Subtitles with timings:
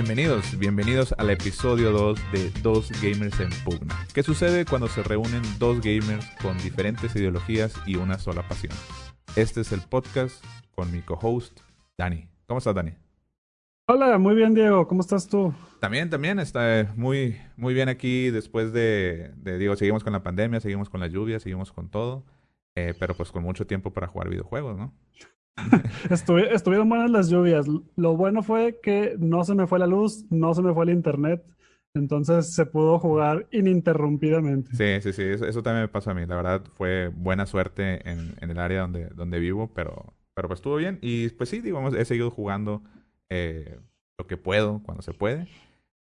[0.00, 3.96] Bienvenidos, bienvenidos al episodio 2 de Dos Gamers en Pugna.
[4.14, 8.72] ¿Qué sucede cuando se reúnen dos gamers con diferentes ideologías y una sola pasión?
[9.34, 10.44] Este es el podcast
[10.76, 11.62] con mi co-host,
[11.98, 12.28] Dani.
[12.46, 12.92] ¿Cómo estás, Dani?
[13.88, 14.86] Hola, muy bien, Diego.
[14.86, 15.52] ¿Cómo estás tú?
[15.80, 20.60] También, también está muy, muy bien aquí después de, de, digo, seguimos con la pandemia,
[20.60, 22.24] seguimos con la lluvia, seguimos con todo,
[22.76, 24.94] eh, pero pues con mucho tiempo para jugar videojuegos, ¿no?
[26.10, 27.66] estuvieron buenas las lluvias.
[27.96, 30.90] Lo bueno fue que no se me fue la luz, no se me fue el
[30.90, 31.44] internet.
[31.94, 34.70] Entonces se pudo jugar ininterrumpidamente.
[34.72, 35.44] Sí, sí, sí.
[35.46, 36.26] Eso, también me pasó a mí.
[36.26, 40.76] La verdad fue buena suerte en, el área donde, donde vivo, pero, pero pues estuvo
[40.76, 40.98] bien.
[41.02, 42.82] Y pues sí, digamos, he seguido jugando
[43.30, 43.78] eh,
[44.18, 45.48] lo que puedo cuando se puede.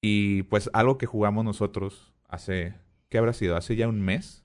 [0.02, 2.76] Y pues algo que jugamos nosotros hace,
[3.10, 3.56] ¿qué habrá sido?
[3.56, 4.44] Hace ya un mes,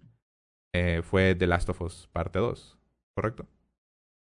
[0.75, 2.79] eh, fue The Last of Us parte 2,
[3.15, 3.47] ¿correcto?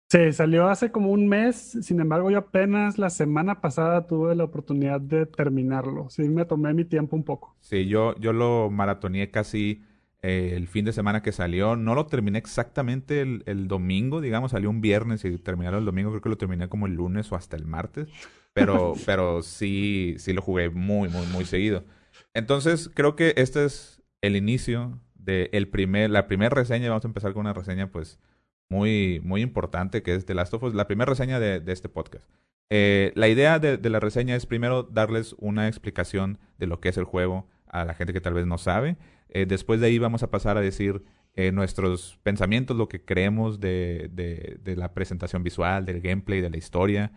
[0.09, 4.45] Sí, salió hace como un mes, sin embargo yo apenas la semana pasada tuve la
[4.45, 7.57] oportunidad de terminarlo, sí me tomé mi tiempo un poco.
[7.61, 9.83] Sí, yo, yo lo maratoneé casi
[10.23, 14.53] eh, el fin de semana que salió, no lo terminé exactamente el, el, domingo, digamos,
[14.53, 17.35] salió un viernes y terminaron el domingo, creo que lo terminé como el lunes o
[17.35, 18.09] hasta el martes,
[18.53, 21.85] pero, pero sí, sí lo jugué muy, muy, muy seguido.
[22.33, 27.09] Entonces creo que este es el inicio de el primer, la primera reseña, vamos a
[27.09, 28.21] empezar con una reseña pues
[28.69, 32.29] muy, muy importante que es The Last of Us, la primera reseña de, este podcast.
[32.71, 36.97] Eh, la idea de, la reseña es primero darles una explicación de lo que es
[36.97, 38.97] el juego a la gente que tal vez no sabe.
[39.29, 43.61] Eh, después de ahí vamos a pasar a decir eh, nuestros pensamientos, lo que creemos
[43.61, 47.13] de, de, la presentación visual, del gameplay, de la historia.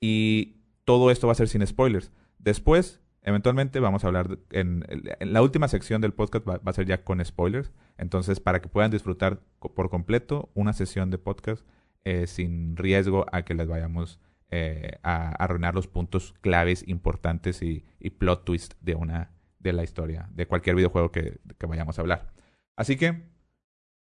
[0.00, 2.12] Y todo esto va a ser sin spoilers.
[2.38, 4.84] Después Eventualmente vamos a hablar en,
[5.20, 7.72] la última sección del podcast va, a ser ya con spoilers.
[7.96, 11.66] Entonces, para que puedan disfrutar por completo una sesión de podcast
[12.04, 14.20] eh, sin riesgo a que les vayamos
[14.50, 19.84] eh, a, arruinar los puntos claves importantes y, y, plot twist de una de la
[19.84, 22.32] historia, de cualquier videojuego que, que vayamos a hablar.
[22.76, 23.22] Así que,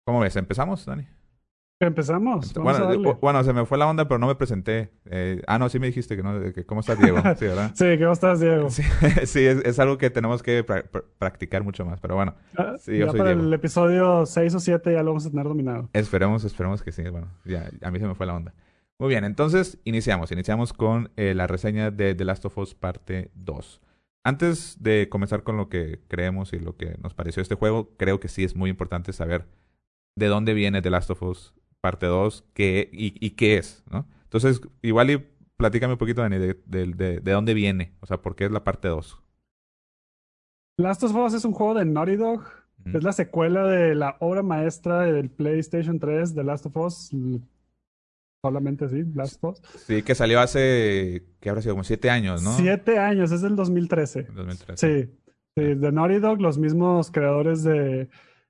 [0.06, 0.36] ¿cómo ves?
[0.36, 1.08] ¿Empezamos, Dani?
[1.88, 2.54] Empezamos.
[2.54, 4.92] Bueno, bueno, se me fue la onda, pero no me presenté.
[5.06, 6.54] Eh, ah, no, sí me dijiste que no.
[6.54, 7.18] Que, ¿Cómo estás, Diego?
[7.38, 7.72] Sí, ¿verdad?
[7.74, 8.70] sí, ¿cómo estás, Diego?
[8.70, 8.84] Sí,
[9.26, 12.36] sí es, es, algo que tenemos que pra pr practicar mucho más, pero bueno.
[12.58, 13.48] Ah, sí, yo ya soy para Diego.
[13.48, 15.90] el episodio 6 o 7 ya lo vamos a tener dominado.
[15.94, 17.04] Esperemos, esperemos que sí.
[17.04, 18.54] Bueno, ya, a mí se me fue la onda.
[19.00, 20.32] Muy bien, entonces iniciamos.
[20.32, 23.82] Iniciamos con eh, la reseña de The Last of Us parte 2.
[24.24, 28.20] Antes de comenzar con lo que creemos y lo que nos pareció este juego, creo
[28.20, 29.46] que sí es muy importante saber
[30.16, 34.08] de dónde viene The Last of Us parte 2 qué, y, y, qué es, ¿no?
[34.24, 35.22] Entonces, igual y
[35.58, 38.52] platícame un poquito, Dani, de, de, de, de dónde viene, o sea, por qué es
[38.52, 39.22] la parte 2.
[40.78, 42.46] Last of Us es un juego de Naughty Dog,
[42.86, 42.96] mm.
[42.96, 47.12] es la secuela de la obra maestra del PlayStation 3 de Last of Us,
[48.42, 49.62] solamente así, Last of Us.
[49.86, 52.54] Sí, que salió hace, que habrá sido como siete años, ¿no?
[52.54, 54.24] Siete años, es del 2013.
[54.34, 54.78] 2013.
[54.78, 55.14] Sí,
[55.58, 58.08] sí, de Naughty Dog, los mismos creadores de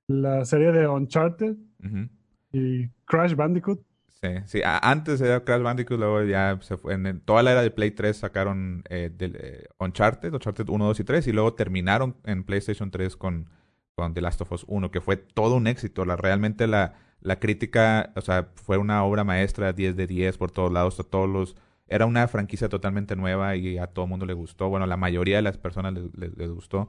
[0.07, 1.55] la serie de Uncharted.
[1.79, 2.09] -huh.
[2.53, 3.81] Y Crash Bandicoot.
[4.21, 4.61] Sí, sí.
[4.63, 6.93] Antes era Crash Bandicoot, luego ya se fue.
[6.93, 11.03] En, toda la era de Play 3 sacaron eh, eh, Uncharted, Uncharted 1, 2 y
[11.03, 13.49] 3, y luego terminaron en PlayStation 3 con,
[13.95, 16.05] con The Last of Us 1, que fue todo un éxito.
[16.05, 20.51] La, realmente la, la crítica, o sea, fue una obra maestra, 10 de 10 por
[20.51, 21.57] todos lados, a todos los...
[21.87, 24.69] Era una franquicia totalmente nueva y a todo el mundo le gustó.
[24.69, 26.87] Bueno, la mayoría de las personas les, les, les gustó.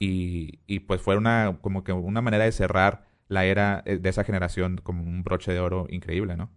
[0.00, 4.24] Y, y pues fue una, como que una manera de cerrar la era de esa
[4.24, 6.50] generación como un broche de oro increíble, ¿no?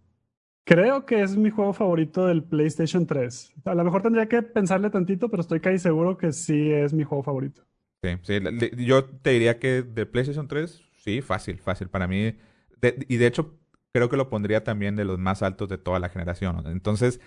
[0.66, 3.53] Creo que es mi juego favorito del PlayStation 3.
[3.66, 7.03] A lo mejor tendría que pensarle tantito, pero estoy casi seguro que sí es mi
[7.03, 7.62] juego favorito.
[8.02, 8.40] Sí, sí.
[8.78, 11.90] Yo te diría que de PlayStation 3, sí, fácil, fácil.
[11.90, 12.36] Para mí,
[12.82, 13.59] de, y de hecho,
[13.94, 16.64] creo que lo pondría también de los más altos de toda la generación.
[16.66, 17.22] Entonces,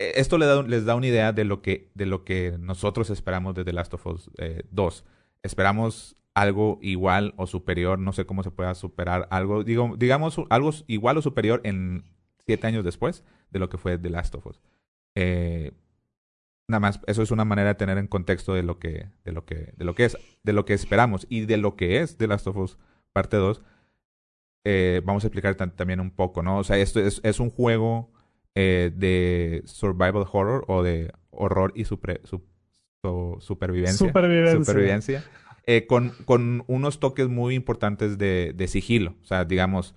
[0.00, 3.54] esto les da, les da una idea de lo que, de lo que nosotros esperamos
[3.54, 5.04] de The Last of Us eh, 2.
[5.42, 10.70] Esperamos algo igual o superior, no sé cómo se pueda superar algo, digo, digamos algo
[10.86, 12.04] igual o superior en
[12.46, 14.62] siete años después de lo que fue The Last of Us.
[15.16, 15.72] Eh,
[16.66, 19.44] nada más, eso es una manera de tener en contexto de lo que, de lo
[19.44, 22.26] que, de lo que es, de lo que esperamos y de lo que es The
[22.26, 22.78] Last of Us
[23.12, 23.60] parte 2.
[24.64, 26.56] Eh, vamos a explicar también un poco, ¿no?
[26.56, 28.14] O sea, esto es, es un juego
[28.54, 32.00] eh, de survival horror o de horror y su,
[33.40, 34.06] supervivencia.
[34.06, 34.64] Supervivencia.
[34.64, 35.24] supervivencia
[35.66, 39.14] eh, con, con, unos toques muy importantes de, de, sigilo.
[39.22, 39.94] O sea, digamos,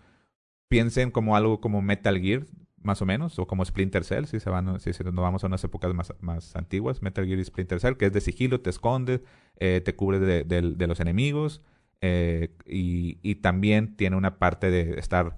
[0.67, 2.45] piensen como algo como Metal Gear,
[2.81, 5.47] más o menos, o como Splinter Cell, si se van, si, si nos vamos a
[5.47, 8.69] unas épocas más, más antiguas, Metal Gear y Splinter Cell, que es de sigilo, te
[8.69, 9.21] escondes,
[9.57, 11.61] eh, te cubres de, los enemigos,
[12.01, 15.37] eh, y, y, también tiene una parte de estar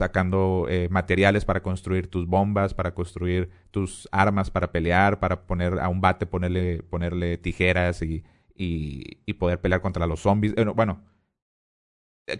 [0.00, 5.78] sacando eh, materiales para construir tus bombas, para construir tus armas para pelear, para poner
[5.78, 8.24] a un bate, ponerle, ponerle tijeras y,
[8.62, 10.52] y, poder pelear contra los zombies.
[10.56, 11.02] Eh, bueno,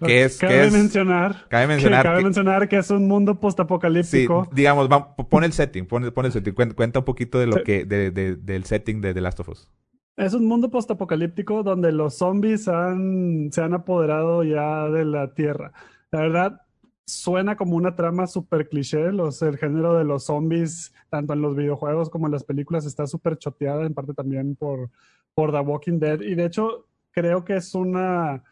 [0.04, 2.16] ¿Qué es, cabe, mencionar, cabe mencionar.
[2.16, 4.44] Que, mencionar que es un mundo postapocalíptico.
[4.44, 4.88] Sí, digamos,
[5.28, 6.54] pon el setting, pon, el setting.
[6.54, 9.68] Cuenta, un poquito de lo que, de, del setting de The Last of Us.
[10.16, 15.72] Es un mundo postapocalíptico donde los zombies han, se han apoderado ya de la Tierra.
[16.12, 16.60] La verdad,
[17.06, 19.10] suena como una trama súper cliché.
[19.12, 23.06] Los, el género de los zombies, tanto en los videojuegos como en las películas, está
[23.06, 24.90] súper choteada, en parte también por,
[25.34, 26.20] por The Walking Dead.
[26.20, 28.42] Y de hecho, creo que es una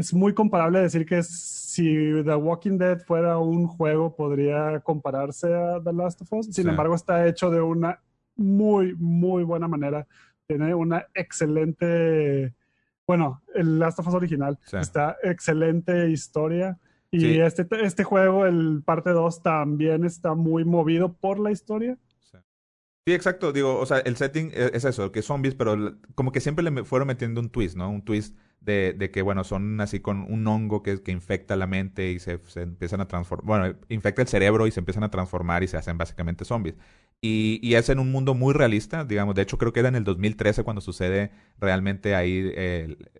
[0.00, 1.84] es muy comparable decir que si
[2.24, 6.46] The Walking Dead fuera un juego, podría compararse a The Last of Us.
[6.46, 8.00] Sin embargo, está hecho de una
[8.34, 10.06] muy, muy buena manera.
[10.46, 12.54] Tiene una excelente,
[13.06, 16.78] bueno, el Last of Us original, está excelente historia.
[17.10, 21.98] Y este, este juego, el parte 2, también está muy movido por la historia.
[23.06, 23.52] Sí, exacto.
[23.52, 26.84] Digo, o sea, el setting e, es eso, que zombies, pero como que siempre le
[26.84, 27.90] fueron metiendo un twist, ¿no?
[27.90, 32.10] Un twist de, de que, bueno, son así con un hongo que, infecta la mente
[32.12, 35.68] y se, empiezan a transformar, bueno, infecta el cerebro y se empiezan a transformar y
[35.68, 36.76] se hacen básicamente zombies.
[37.22, 39.96] Y, y es en un mundo muy realista, digamos, de hecho creo que era en
[39.96, 42.52] el 2013 cuando sucede realmente ahí,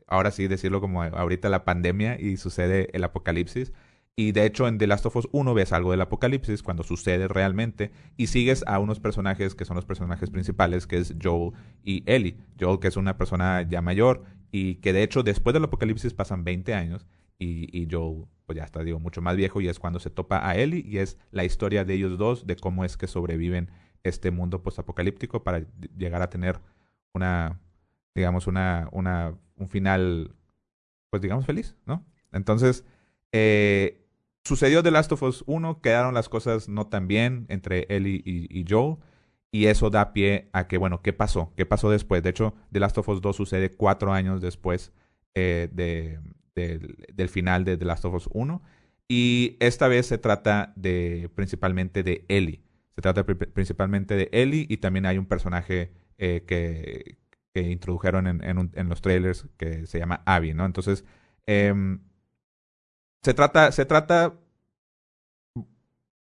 [0.07, 3.73] ahora sí decirlo como ahorita la pandemia y sucede el apocalipsis.
[4.21, 7.27] Y de hecho en The Last of Us 1 ves algo del apocalipsis cuando sucede
[7.27, 11.53] realmente y sigues a unos personajes que son los personajes principales, que es Joel
[11.83, 12.37] y Ellie.
[12.61, 16.45] Joel que es una persona ya mayor y que de hecho después del apocalipsis pasan
[16.45, 17.07] 20 años
[17.39, 20.47] y, y Joel pues ya está, digo, mucho más viejo y es cuando se topa
[20.47, 23.71] a Ellie y es la historia de ellos dos, de cómo es que sobreviven
[24.03, 25.65] este mundo postapocalíptico para
[25.97, 26.61] llegar a tener
[27.15, 27.59] una,
[28.15, 30.35] digamos, una, una, un final,
[31.09, 32.05] pues digamos, feliz, ¿no?
[32.33, 32.85] Entonces,
[33.33, 34.00] eh,
[34.45, 38.47] sucedió The Last of Us 1, quedaron las cosas no tan bien entre Ellie y,
[38.51, 38.65] y.
[39.53, 41.53] Y eso da pie a que, bueno, ¿qué pasó?
[41.57, 42.23] ¿Qué pasó después?
[42.23, 44.93] De hecho, The Last of Us 2 sucede cuatro años después
[45.35, 46.21] eh, de,
[46.55, 48.63] del final de The Last of Us 1.
[49.09, 52.63] Y esta vez se trata de principalmente de Ellie.
[52.95, 57.17] Se trata principalmente de Ellie y también hay un personaje eh, que,
[57.53, 60.65] que, introdujeron en, en, en, los trailers que se llama Abby, ¿no?
[60.65, 61.05] Entonces,
[61.49, 61.75] eh,
[63.23, 64.35] se trata, se trata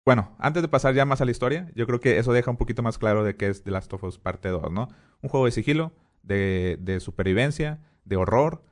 [0.07, 2.57] bueno, antes de pasar ya más a la historia, yo creo que eso deja un
[2.57, 4.89] poquito más claro de qué es The Last of Us parte 2, ¿no?
[5.21, 8.63] Un juego de sigilo, de, de supervivencia, de horror,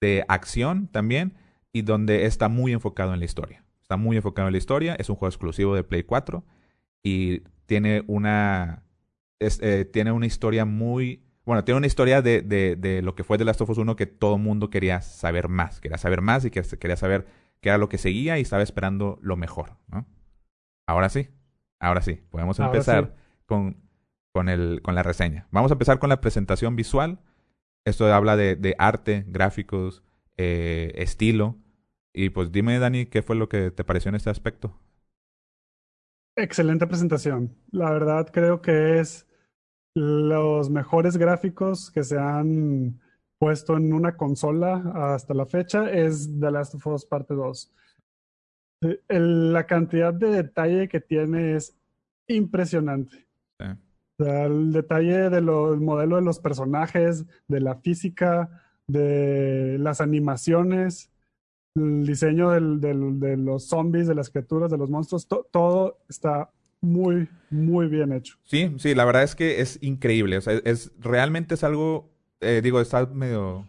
[0.00, 1.34] de acción también,
[1.72, 3.64] y donde está muy enfocado en la historia.
[3.82, 6.44] Está muy enfocado en la historia, es un juego exclusivo de Play 4
[7.02, 8.84] y tiene una,
[9.40, 11.24] eh, tiene una historia muy...
[11.44, 14.06] Bueno, tiene una historia de, de, lo que fue The Last of Us 1 que
[14.06, 17.26] todo el mundo quería saber más, quería saber más y que quería saber
[17.64, 20.06] qué era lo que seguía y estaba esperando lo mejor, ¿no?
[20.86, 21.30] Ahora sí,
[21.80, 23.16] ahora sí, podemos empezar
[23.46, 23.78] Con,
[24.34, 25.48] con, el, con la reseña.
[25.50, 27.20] Vamos a empezar con la presentación visual.
[27.86, 30.02] Esto habla de, de arte, gráficos,
[30.36, 31.56] eh, estilo.
[32.12, 34.78] Y pues dime, Dani, ¿qué fue lo que te pareció en este aspecto?
[36.36, 37.56] Excelente presentación.
[37.70, 39.26] La verdad creo que es
[39.94, 43.00] los mejores gráficos que se han
[43.38, 47.72] puesto en una consola hasta la fecha es The Last of Us Parte 2
[49.08, 51.76] la cantidad de detalle que tiene es
[52.28, 53.26] impresionante.
[54.18, 61.10] el detalle del modelo de los personajes, de la física, de las animaciones,
[61.74, 66.50] el diseño de los zombies, de las criaturas, de los monstruos, todo está
[66.80, 68.36] muy, muy bien hecho.
[68.44, 70.36] Sí, sí, la verdad es que es increíble.
[70.36, 72.13] O sea, es realmente es algo,
[72.44, 73.66] eh, digo, está medio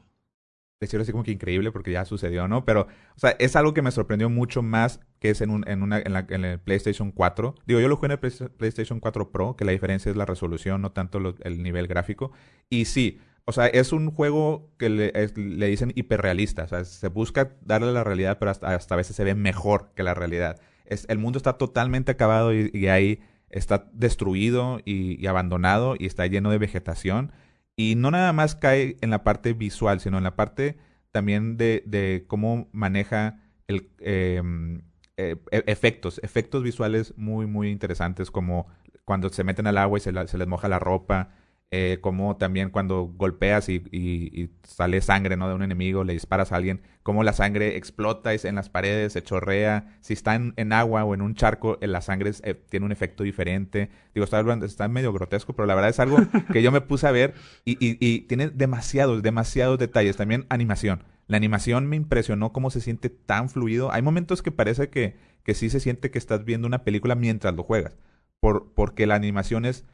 [0.79, 2.65] decirlo así como que increíble porque ya sucedió, ¿no?
[2.65, 5.83] Pero, o sea, es algo que me sorprendió mucho más que es en, un, en,
[5.83, 7.55] una, en, la, en el PlayStation 4.
[7.65, 10.81] Digo, yo lo jugué en el PlayStation 4 Pro, que la diferencia es la resolución,
[10.81, 12.31] no tanto el nivel gráfico.
[12.69, 16.63] Y sí, o sea, es un juego que le, le, dicen hiperrealista.
[16.63, 19.91] O sea, se busca darle la realidad, pero hasta, hasta a veces se ve mejor
[19.95, 20.59] que la realidad.
[20.85, 26.51] Es, el mundo está totalmente acabado y, ahí está destruido y abandonado y está lleno
[26.51, 27.31] de vegetación
[27.75, 30.77] y no nada más cae en la parte visual, sino en la parte
[31.11, 34.81] también de, de cómo maneja el, em,
[35.17, 38.67] eh, e, efectos, efectos visuales muy, muy interesantes, como
[39.05, 41.29] cuando se meten al agua y se, se les moja la ropa,
[41.71, 45.49] eh, como también cuando golpeas y, y, sale sangre ¿no?
[45.49, 49.23] de un enemigo, le disparas a alguien, como la sangre explota en las paredes, se
[49.23, 52.91] chorrea, si está en, agua o en un charco, eh, la sangre eh, tiene un
[52.91, 53.89] efecto diferente.
[54.13, 56.17] Digo, está, está medio grotesco, pero la verdad es algo
[56.53, 57.33] que yo me puse a ver
[57.65, 61.03] y, y, tiene demasiados, demasiados detalles, también animación.
[61.27, 63.91] La animación me impresionó cómo se siente tan fluido.
[63.91, 67.55] Hay momentos que parece que, que sí se siente que estás viendo una película mientras
[67.55, 67.97] lo juegas.
[68.39, 69.85] Por, porque la animación es,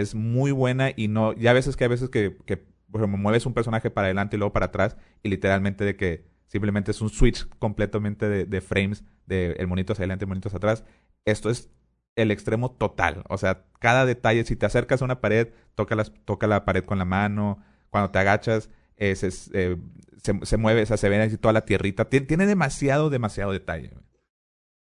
[0.00, 1.32] es muy buena y no.
[1.34, 4.52] Ya a veces que a veces que, que mueves un personaje para adelante y luego
[4.52, 9.52] para atrás, y literalmente de que simplemente es un switch completamente de, de frames, de
[9.52, 10.84] el monito hacia adelante, el monito hacia atrás.
[11.24, 11.70] Esto es
[12.16, 13.24] el extremo total.
[13.28, 16.84] O sea, cada detalle, si te acercas a una pared, toca, las, toca la pared
[16.84, 19.76] con la mano, cuando te agachas, eh, se, eh,
[20.22, 22.06] se, se, mueve, o sea, se ve así toda la tierrita.
[22.06, 23.92] Tiene demasiado, demasiado detalle.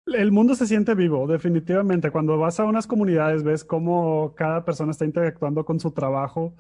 [0.07, 2.11] El mundo se siente vivo, definitivamente.
[2.11, 6.55] Cuando vas a unas comunidades, ves cómo cada persona está interactuando con su trabajo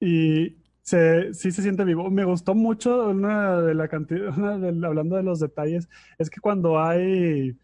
[0.00, 2.10] y se, sí se siente vivo.
[2.10, 6.40] Me gustó mucho una de la cantidad, una de, hablando de los detalles, es que
[6.40, 7.58] cuando hay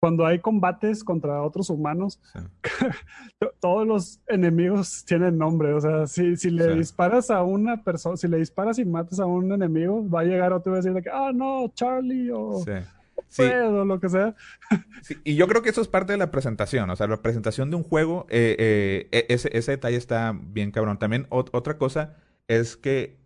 [0.00, 2.38] cuando hay combates contra otros humanos, sí.
[3.60, 5.74] todos los enemigos tienen nombre.
[5.74, 6.78] O sea, si, si le sí.
[6.78, 10.52] disparas a una persona, si le disparas y matas a un enemigo, va a llegar
[10.52, 12.70] otro y va a decir que, ah, no, Charlie o sí.
[13.28, 14.34] Fred o lo que sea.
[15.24, 16.90] y yo creo que eso es parte de la presentación.
[16.90, 20.98] O sea, la presentación de un juego, eh, eh, ese, ese, detalle está bien cabrón.
[20.98, 22.16] También ot otra cosa
[22.48, 23.18] es que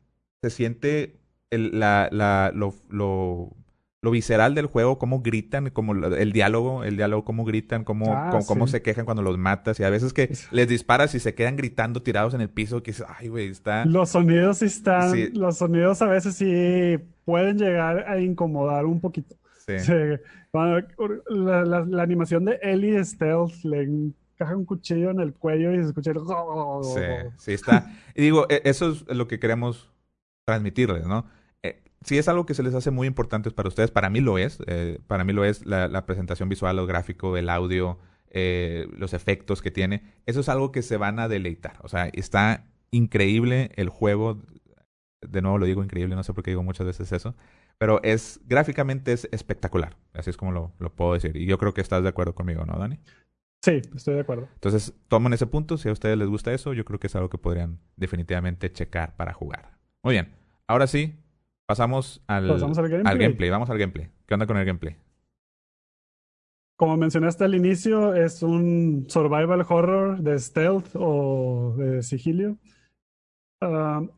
[0.43, 3.57] se siente el, la, la, lo, lo
[4.03, 8.31] lo visceral del juego, cómo gritan, como el diálogo, el diálogo, cómo gritan, cómo, ah,
[8.31, 8.49] cómo, sí.
[8.49, 9.79] cómo, se quejan cuando los matas.
[9.79, 12.91] Y a veces que les disparas y se quedan gritando tirados en el piso, que
[12.91, 13.85] dices, ay, güey, está.
[13.85, 15.31] Los sonidos sí están, sí.
[15.33, 19.37] los sonidos a veces sí pueden llegar a incomodar un poquito.
[19.67, 19.79] Sí.
[19.79, 19.93] sí.
[20.53, 25.77] La, la, la, animación de Ellie Stealth le encaja un cuchillo en el cuello y
[25.77, 26.19] se escucha el.
[26.83, 27.01] Sí,
[27.39, 27.91] sí, está.
[28.15, 29.91] y digo, e, eso es lo que queremos
[30.45, 31.27] transmitirles, ¿no?
[32.05, 34.59] si es algo que se les hace muy importante para ustedes, para mí lo es.
[34.67, 37.99] Eh, para mí lo es la, la, presentación visual, lo gráfico, el audio,
[38.31, 40.03] eh, los efectos que tiene.
[40.27, 41.79] Eso es algo que se van a deleitar.
[41.83, 44.43] O sea, está increíble el juego.
[45.21, 47.37] De nuevo lo digo increíble, no sé por qué digo muchas veces eso.
[47.79, 49.97] Pero es gráficamente es espectacular.
[50.15, 51.37] Así es como lo, lo puedo decir.
[51.37, 52.99] Y yo creo que estás de acuerdo conmigo, ¿no, Dani?
[53.63, 54.49] Sí, estoy de acuerdo.
[54.55, 55.77] Entonces, tomen ese punto.
[55.79, 59.17] Si a ustedes les gusta eso, yo creo que es algo que podrían definitivamente checar
[59.17, 59.79] para jugar.
[60.03, 60.35] Muy bien.
[60.67, 61.15] Ahora sí,
[61.67, 63.13] pasamos al, pasamos al, gameplay.
[63.13, 63.51] al gameplay.
[63.51, 64.11] Vamos al gameplay.
[64.27, 64.97] ¿Qué onda con el gameplay?
[66.77, 72.59] Como mencionaste al inicio, es un survival horror de stealth o de sigilio.
[73.61, 74.09] Uh,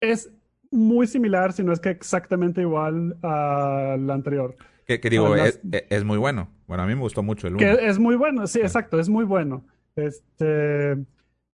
[0.00, 0.30] es
[0.70, 4.56] muy similar, si no es que exactamente igual al anterior.
[4.86, 5.60] Que, que digo, las...
[5.72, 6.48] es, es, muy bueno.
[6.66, 7.58] Bueno, a mí me gustó mucho el 1.
[7.58, 9.64] Que es muy bueno, sí, exacto, es muy bueno.
[9.96, 10.96] Este,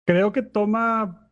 [0.05, 1.31] creo que toma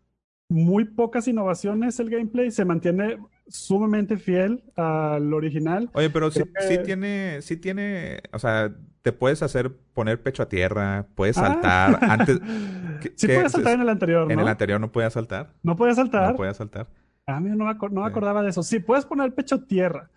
[0.48, 3.18] muy pocas innovaciones el gameplay, se mantiene
[3.48, 5.90] sumamente fiel al original.
[5.92, 6.62] Oye, pero sí, que...
[6.66, 11.98] sí, tiene, sí tiene, o sea, te puedes hacer poner pecho a tierra, puedes saltar.
[12.00, 12.12] Ah.
[12.14, 12.40] Antes,
[13.16, 14.32] sí puedes saltar en el anterior, ¿no?
[14.32, 15.54] En el anterior no podías saltar.
[15.62, 16.30] No podías saltar.
[16.30, 16.88] No podías saltar.
[17.28, 18.62] Ah, mira, no me, no me acordaba de eso.
[18.62, 20.08] Sí, puedes poner pecho tierra.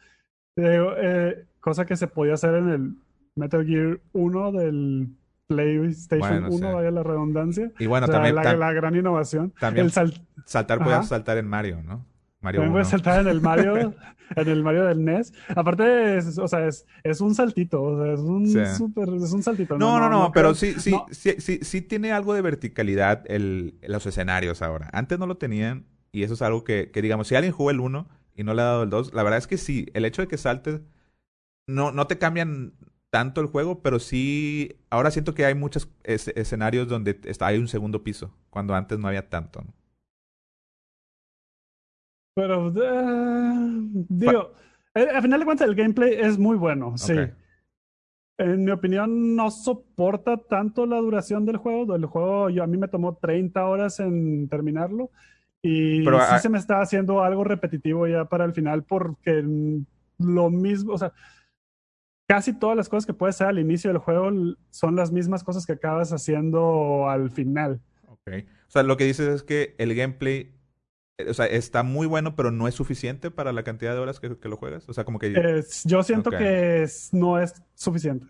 [0.55, 2.95] Eh, eh, cosa que se podía hacer en el
[3.35, 5.09] Metal Gear 1 del
[5.47, 6.73] PlayStation bueno, 1, sí.
[6.73, 7.69] vaya la redundancia.
[7.79, 9.53] Y bueno, o sea, también la, la, gran innovación.
[9.59, 10.25] También el sal...
[10.45, 12.05] saltar podías saltar en Mario, ¿no?
[12.39, 13.93] Mario También puedes saltar en el Mario,
[14.35, 15.33] en el Mario del NES.
[15.53, 18.65] Aparte, es, o sea, es, es un saltito, o sea, es un sí.
[18.77, 19.77] super, es un saltito.
[19.77, 23.23] No, no, no, no, no pero sí, sí, sí, sí, sí, tiene algo de verticalidad
[23.27, 24.89] el, los escenarios ahora.
[24.93, 27.79] Antes no lo tenían y eso es algo que, que digamos, si alguien jugó el
[27.79, 30.21] 1 y no le ha dado el 2, la verdad es que sí, el hecho
[30.21, 30.81] de que saltes
[31.67, 32.73] no, no te cambian
[33.09, 37.57] tanto el juego, pero sí, ahora siento que hay muchos es escenarios donde está, hay
[37.57, 39.61] un segundo piso, cuando antes no había tanto.
[39.61, 39.73] ¿no?
[42.33, 44.53] Pero, uh, digo,
[44.93, 47.13] al final de cuentas el gameplay es muy bueno, sí.
[47.13, 47.33] Okay.
[48.37, 51.95] En mi opinión no soporta tanto la duración del juego.
[51.95, 55.11] El juego yo, a mí me tomó 30 horas en terminarlo
[55.61, 59.43] y Pero, sí se me está haciendo algo repetitivo ya para el final porque
[60.17, 61.13] lo mismo, o sea,
[62.27, 64.31] casi todas las cosas que puedes hacer al inicio del juego
[64.69, 67.81] son las mismas cosas que acabas haciendo al final.
[68.07, 68.31] Ok.
[68.67, 70.55] O sea, lo que dices es que el gameplay,
[71.17, 74.19] eh, o sea, está muy bueno, pero no es suficiente para la cantidad de horas
[74.19, 74.87] que, que lo juegas.
[74.89, 75.63] O sea, como que...
[75.85, 76.39] Yo siento okay.
[76.39, 78.27] que es, no es suficiente.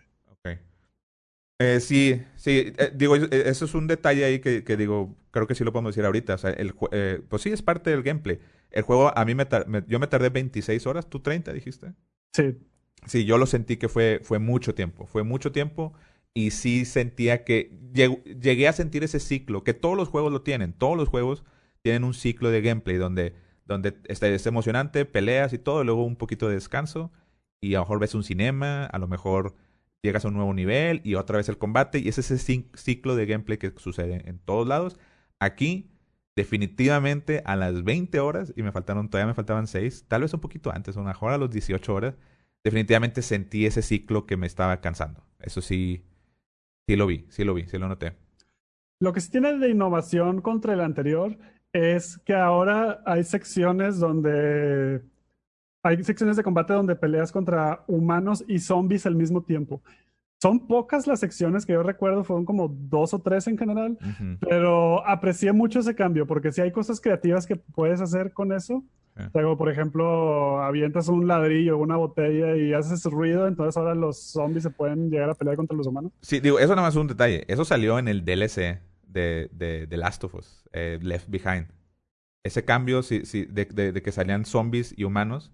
[1.61, 5.55] Eh, sí, sí, eh, digo, eso es un detalle ahí que, que, digo, creo que
[5.55, 6.35] sí lo podemos decir ahorita.
[6.35, 8.39] O sea, el, pues sí, es parte del gameplay.
[8.71, 11.93] El juego, a mí me, me, yo me tardé 26 horas, ¿tú 30 dijiste?
[12.33, 12.57] Sí.
[13.05, 15.93] Sí, yo lo sentí que fue, fue mucho tiempo, fue mucho tiempo
[16.33, 20.73] y sí sentía que llegué a sentir ese ciclo, que todos los juegos lo tienen,
[20.73, 21.43] todos los juegos
[21.81, 23.33] tienen un ciclo de gameplay donde,
[23.65, 27.11] donde está, es emocionante, peleas y todo, y luego un poquito de descanso
[27.59, 29.55] y a lo mejor ves un cinema, a lo mejor
[30.03, 33.25] llegas a un nuevo nivel y otra vez el combate y es ese ciclo de
[33.25, 34.99] gameplay que sucede en todos lados.
[35.39, 35.91] Aquí
[36.35, 40.39] definitivamente a las 20 horas, y me faltaron, todavía me faltaban 6, tal vez un
[40.39, 42.15] poquito antes, a mejor a los 18 horas,
[42.63, 45.23] definitivamente sentí ese ciclo que me estaba cansando.
[45.39, 46.05] Eso sí,
[46.87, 48.13] sí lo vi, sí lo vi, sí lo noté.
[48.99, 51.37] Lo que sí tiene de innovación contra el anterior
[51.73, 55.01] es que ahora hay secciones donde
[55.83, 59.81] hay secciones de combate donde peleas contra humanos y zombies al mismo tiempo.
[60.41, 63.97] Son pocas las secciones que yo recuerdo, fueron como dos o tres en general,
[64.39, 68.83] pero aprecié mucho ese cambio porque si hay cosas creativas que puedes hacer con eso.
[69.33, 74.71] por ejemplo, avientas un ladrillo, una botella y haces ruido, entonces ahora los zombies se
[74.71, 76.11] pueden llegar a pelear contra los humanos.
[76.21, 77.45] Sí, digo, eso nada más es un detalle.
[77.47, 81.67] Eso salió en el DLC de, de, Last of Us, eh, Left Behind.
[82.43, 85.51] Ese cambio sí, sí, de, de, que salían zombies y humanos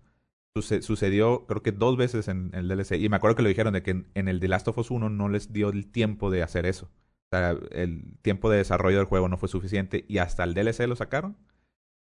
[0.55, 2.93] sucedió creo que dos veces en, el DLC.
[2.93, 5.09] Y me acuerdo que lo dijeron de que en, el The Last of Us 1
[5.09, 6.85] no les dio el tiempo de hacer eso.
[6.85, 10.87] O sea, el tiempo de desarrollo del juego no fue suficiente y hasta el DLC
[10.87, 11.37] lo sacaron.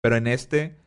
[0.02, 0.78] Pero en este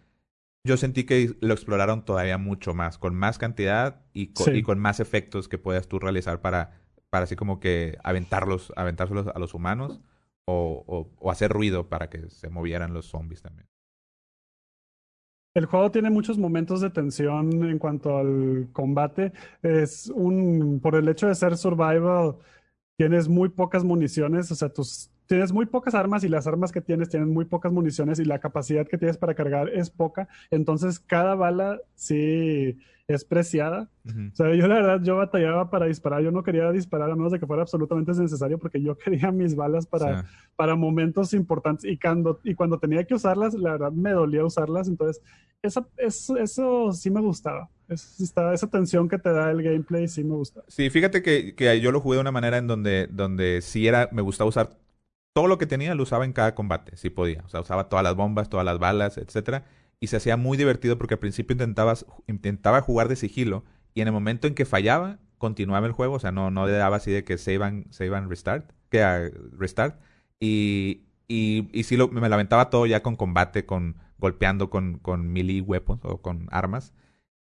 [0.65, 4.79] yo sentí que lo exploraron todavía mucho más, con más cantidad y con, y con
[4.79, 9.55] más efectos que puedas tú realizar para, para así como que aventarlos, aventárselos a los
[9.55, 10.01] humanos
[10.45, 13.69] o, o hacer ruido para que se movieran los zombies también.
[15.59, 19.33] El juego tiene muchos momentos de tensión en cuanto al combate.
[19.61, 22.37] Es un, por el hecho de ser survival,
[22.97, 26.81] tienes muy pocas municiones, o sea, tus, tienes muy pocas armas y las armas que
[26.81, 30.27] tienes tienen muy pocas municiones y la capacidad que tienes para cargar es poca.
[30.51, 33.89] Entonces, cada bala sí es preciada.
[34.07, 36.23] O sea, yo la verdad, yo batallaba para disparar.
[36.23, 39.55] Yo no quería disparar a menos de que fuera absolutamente necesario porque yo quería mis
[39.55, 40.25] balas para,
[40.57, 41.91] para momentos importantes.
[41.91, 44.89] Y cuando, y cuando tenía que usarlas, la verdad me dolía usarlas.
[44.89, 45.23] Entonces,
[45.63, 47.69] eso, eso, eso sí me gustaba.
[47.89, 50.63] esa tensión que te da el gameplay sí me gusta.
[50.69, 54.09] Sí, fíjate que, que, yo lo jugué de una manera en donde, donde sí era,
[54.13, 54.71] me gustaba usar
[55.39, 57.43] todo lo que tenía, lo usaba en cada combate, si podía.
[57.45, 59.65] O sea, usaba todas las bombas, todas las balas, etcétera
[60.01, 64.09] y se hacía muy divertido porque al principio intentabas, intentaba jugar de sigilo y en
[64.09, 67.11] el momento en que fallaba, continuaba el juego, o sea, no, no le daba así
[67.11, 70.01] de que se iban, se iban restart, que a restart,
[70.41, 75.29] y, y, y sí lo, me lamentaba todo ya con combate, con golpeando con, con
[75.33, 76.93] melee weapons o con armas.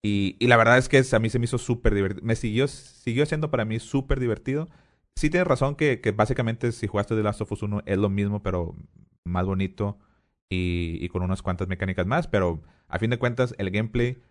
[0.04, 2.26] Y, y la verdad es que a mí se me hizo súper divertido.
[2.26, 4.70] Me siguió, siguió siendo para mí súper divertido.
[5.18, 8.08] Sí tienes razón que, que básicamente si jugaste The Last of Us 1 es lo
[8.08, 8.76] mismo, pero
[9.26, 9.98] más bonito
[10.48, 14.22] y, con unas cuantas mecánicas más, pero a fin de cuentas el gameplay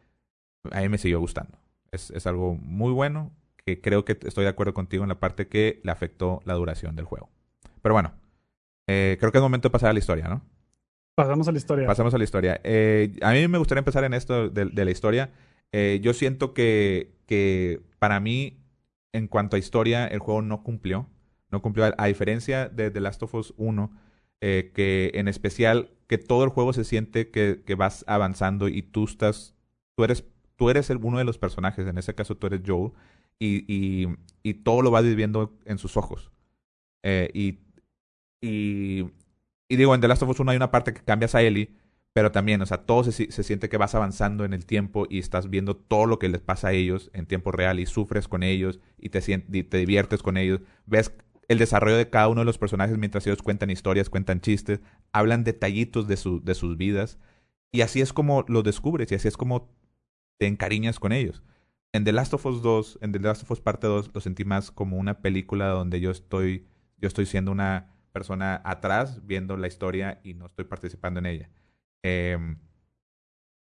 [0.70, 1.58] a mí me siguió gustando.
[1.90, 3.32] Es, es algo muy bueno
[3.64, 6.94] que creo que estoy de acuerdo contigo en la parte que le afectó la duración
[6.94, 7.30] del juego.
[7.82, 8.14] Pero bueno,
[8.86, 10.42] eh, creo que es momento de pasar a la historia, ¿no?
[11.16, 11.86] Pasamos a la historia.
[11.88, 12.60] Pasamos a la historia.
[12.62, 15.32] Eh, a mí me gustaría empezar en esto de, de la historia.
[15.72, 18.58] Eh, yo siento que, que para mí,
[19.12, 21.08] en cuanto a historia, el juego no cumplió.
[21.50, 21.92] No cumplió.
[21.96, 23.90] A, diferencia de The Last of Us 1,
[24.40, 28.82] eh, que en especial que todo el juego se siente que, que vas avanzando y
[28.82, 29.54] tú estás,
[29.96, 30.24] tú eres,
[30.56, 32.92] tú eres el, uno de los personajes, en ese caso tú eres Joel,
[33.38, 34.08] y, y,
[34.42, 36.30] y todo lo vas viviendo en sus ojos.
[37.02, 37.58] Eh, y,
[38.40, 39.10] y,
[39.68, 41.74] y, digo, en The Last of Us 1 hay una parte que cambias a Ellie,
[42.16, 45.18] pero también, o sea, todo se, se, siente que vas avanzando en el tiempo y
[45.18, 48.42] estás viendo todo lo que les pasa a ellos en tiempo real y sufres con
[48.42, 49.20] ellos y te,
[49.52, 50.62] y te diviertes con ellos.
[50.86, 51.12] Ves
[51.46, 54.80] el desarrollo de cada uno de los personajes mientras ellos cuentan historias, cuentan chistes,
[55.12, 57.18] hablan detallitos de, su, de sus vidas.
[57.70, 59.70] Y así es como los descubres y así es como
[60.38, 61.42] te encariñas con ellos.
[61.92, 64.46] En The Last of Us 2, en The Last of Us Parte 2, lo sentí
[64.46, 69.66] más como una película donde yo estoy, yo estoy siendo una persona atrás viendo la
[69.66, 71.50] historia y no estoy participando en ella.
[72.02, 72.58] Em,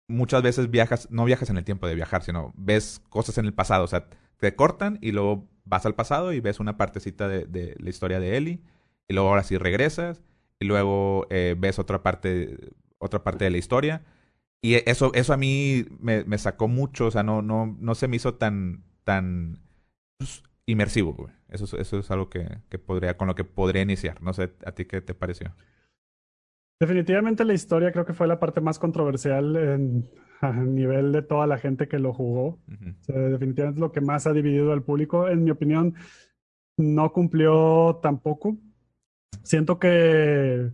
[0.07, 3.53] muchas veces viajas, no viajas en el tiempo de viajar, sino ves cosas en el
[3.53, 3.83] pasado.
[3.83, 7.89] O sea, te cortan y luego vas al pasado y ves una partecita de, la
[7.89, 8.61] historia de Ellie.
[9.07, 10.21] Y luego ahora sí regresas.
[10.59, 12.57] Y luego eh, ves otra parte,
[12.97, 14.03] otra parte de la historia.
[14.61, 17.07] Y eso, eso a mí me, me sacó mucho.
[17.07, 19.59] O sea, no, no, no se me hizo tan, tan
[20.17, 24.21] pues, inmersivo, Eso, eso es algo que, que podría, con lo que podría iniciar.
[24.21, 25.55] No sé, ¿a ti qué te pareció?
[26.79, 30.09] Definitivamente la historia creo que fue la parte más controversial en,
[30.41, 32.59] a nivel de toda la gente que lo jugó.
[33.07, 35.27] definitivamente lo que más ha dividido al público.
[35.27, 35.95] En mi opinión,
[36.77, 38.57] no cumplió tampoco.
[39.43, 40.71] Siento que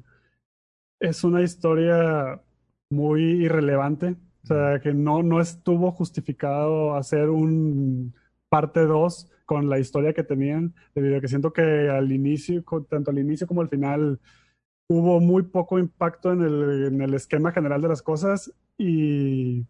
[0.99, 2.41] es una historia
[2.89, 4.15] muy irrelevante.
[4.43, 8.13] O sea, que no, no estuvo justificado hacer un
[8.47, 13.09] parte 2 con la historia que tenían, debido a que siento que al inicio, tanto
[13.09, 14.19] al inicio como al final,
[14.89, 19.65] hubo muy poco impacto en el, en el esquema general de las cosas y...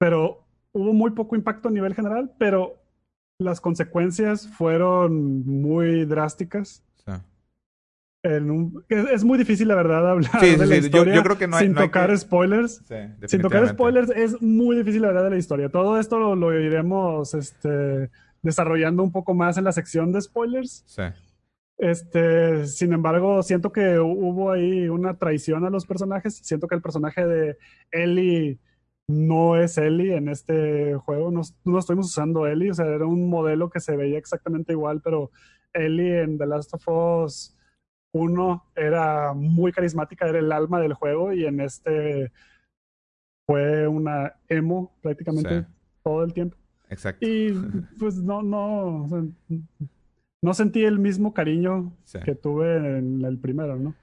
[0.00, 2.76] Pero hubo muy poco impacto a nivel general, pero
[3.38, 6.84] las consecuencias fueron muy drásticas.
[8.22, 12.16] es muy difícil, la verdad, hablar de la historia yo, creo que no sin tocar
[12.16, 12.82] spoilers.
[13.26, 15.68] sin tocar spoilers es muy difícil, la verdad, de la historia.
[15.68, 18.10] Todo esto lo, iremos este,
[18.42, 20.84] desarrollando un poco más en la sección de spoilers.
[20.86, 21.02] Sí.
[21.78, 26.36] Este, sin embargo, siento que hubo ahí una traición a los personajes.
[26.42, 27.56] Siento que el personaje de
[27.92, 28.58] Ellie
[29.08, 31.30] no es Ellie en este juego.
[31.30, 35.00] No, no estuvimos usando Ellie, o sea, era un modelo que se veía exactamente igual,
[35.02, 35.30] pero
[35.72, 37.54] Ellie en The Last of Us
[38.12, 42.32] uno era muy carismática, era el alma del juego y en este
[43.46, 45.66] fue una emo prácticamente
[46.02, 46.56] todo el tiempo.
[46.88, 47.26] Exacto.
[47.26, 47.52] Y
[47.98, 49.08] pues no, no,
[50.42, 51.92] no sentí el mismo cariño
[52.24, 53.94] que tuve en el primero, ¿no?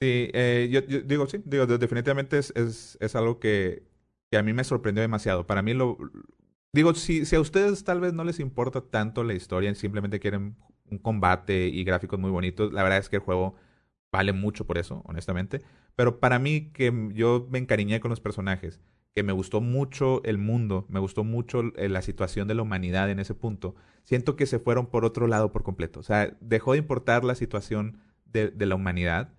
[0.00, 3.84] Sí, eh, yo, digo, sí, digo, definitivamente es, es, es algo que,
[4.30, 5.46] que, a mí me sorprendió demasiado.
[5.46, 5.96] Para mí lo...
[6.72, 10.56] Digo, si, si a ustedes tal vez no les importa tanto la historia, simplemente quieren
[10.90, 12.72] un combate y gráficos muy bonitos.
[12.72, 13.54] La verdad es que el juego
[14.10, 15.62] vale mucho por eso, honestamente.
[15.94, 18.80] Pero para mí, que yo me encariñé con los personajes,
[19.14, 23.10] que me gustó mucho el mundo, me gustó mucho eh, la situación de la humanidad
[23.10, 26.00] en ese punto, siento que se fueron por otro lado por completo.
[26.00, 29.34] O sea, dejó de importar la situación de, la humanidad,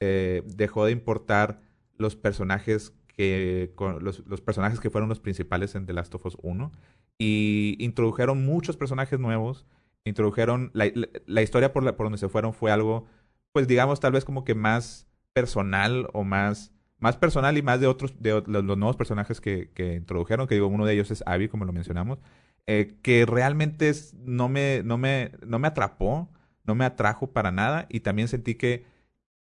[0.00, 1.60] eh, dejó de importar
[1.96, 6.36] los personajes que los, los, personajes que fueron los principales en The Last of Us
[6.42, 6.72] 1
[7.18, 9.66] y introdujeron muchos personajes nuevos
[10.04, 10.90] introdujeron, la,
[11.26, 13.06] la, historia por, la, por donde se fueron fue algo,
[13.52, 17.86] pues digamos, tal vez como que más personal o más, más personal y más de
[17.86, 21.48] otros, de los, nuevos personajes que, que, introdujeron, que digo, uno de ellos es Abby,
[21.48, 22.18] como lo mencionamos,
[22.66, 23.92] eh, que realmente
[24.24, 26.28] no, me, no, me, no me atrapó,
[26.64, 28.84] no me atrajo para nada y también sentí que,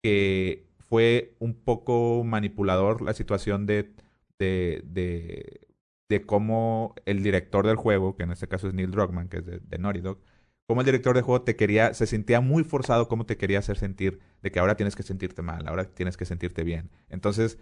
[0.03, 3.93] que fue un poco manipulador la situación de,
[4.39, 4.83] de,
[6.09, 9.47] de, cómo el director del juego, que en este caso es Neil Druckmann, que es
[9.47, 10.19] de, de Naughty Dog,
[10.67, 13.79] como el director de juego te quería, se sentía muy forzado cómo te quería hacer
[13.79, 16.91] sentir de que ahora tienes que sentirte mal, ahora tienes que sentirte bien.
[17.09, 17.59] Entonces,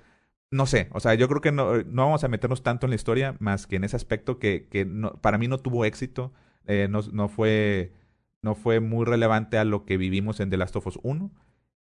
[0.50, 2.96] no sé, o sea, yo creo que no, no vamos a meternos tanto en la
[2.96, 6.32] historia más que en ese aspecto que, que no, para mí no tuvo éxito,
[6.66, 7.92] eh, no, no, fue,
[8.42, 11.30] no fue muy relevante a lo que vivimos en The Last of Us 1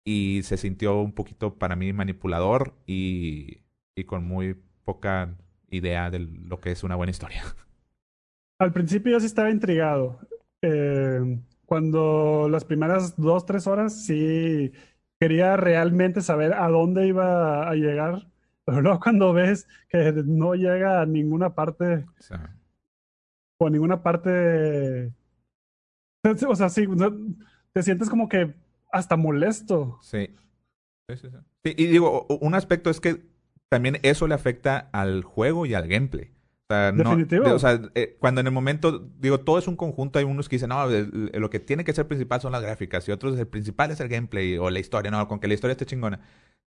[0.04, 3.58] y se sintió un poquito para mí manipulador y,
[3.94, 5.36] y con muy poca
[5.70, 7.42] idea de lo que es una buena historia.
[8.58, 10.18] Al principio yo sí estaba intrigado.
[10.62, 14.72] Eh, cuando las primeras dos, tres horas sí
[15.18, 18.28] quería realmente saber a dónde iba a llegar,
[18.64, 22.07] pero luego cuando ves que no llega a ninguna parte
[23.59, 25.12] o a ninguna parte,
[26.48, 26.87] o sea, sí,
[27.72, 28.55] te sientes como que
[28.92, 29.98] hasta molesto.
[30.03, 30.31] Sí.
[31.09, 31.74] Sí, sí, sí.
[31.77, 33.27] y digo, un aspecto es que
[33.68, 36.35] también eso le afecta al juego y al gameplay.
[36.68, 37.53] Definitivo.
[37.53, 40.57] o sea, eh, cuando en el momento, digo, todo es un conjunto, hay unos que
[40.57, 43.90] dicen, no, lo que tiene que ser principal son las gráficas, y otros, el principal
[43.90, 46.20] es el gameplay o la historia, no, con que la historia esté chingona.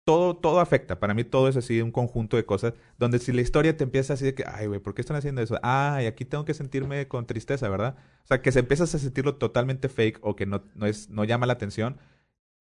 [0.05, 0.99] Todo, todo afecta.
[0.99, 4.15] Para mí todo es así, un conjunto de cosas, donde si la historia te empieza
[4.15, 5.59] así de que, ay, güey, ¿por qué están haciendo eso?
[5.62, 7.97] Ay, aquí tengo que sentirme con tristeza, ¿verdad?
[8.25, 11.25] O sea, que se empiezas a sentirlo totalmente fake o que no, no, es, no
[11.25, 11.99] llama la atención,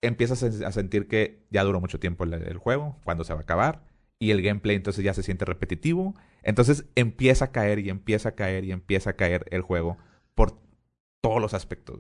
[0.02, 3.84] empiezas a sentir que ya duró mucho tiempo el juego, cuando se va a acabar
[4.22, 6.16] y el gameplay entonces ya se siente repetitivo.
[6.44, 9.98] Entonces empieza a caer y empieza a caer y empieza a caer el juego
[10.36, 10.60] por
[11.22, 12.00] todos los aspectos.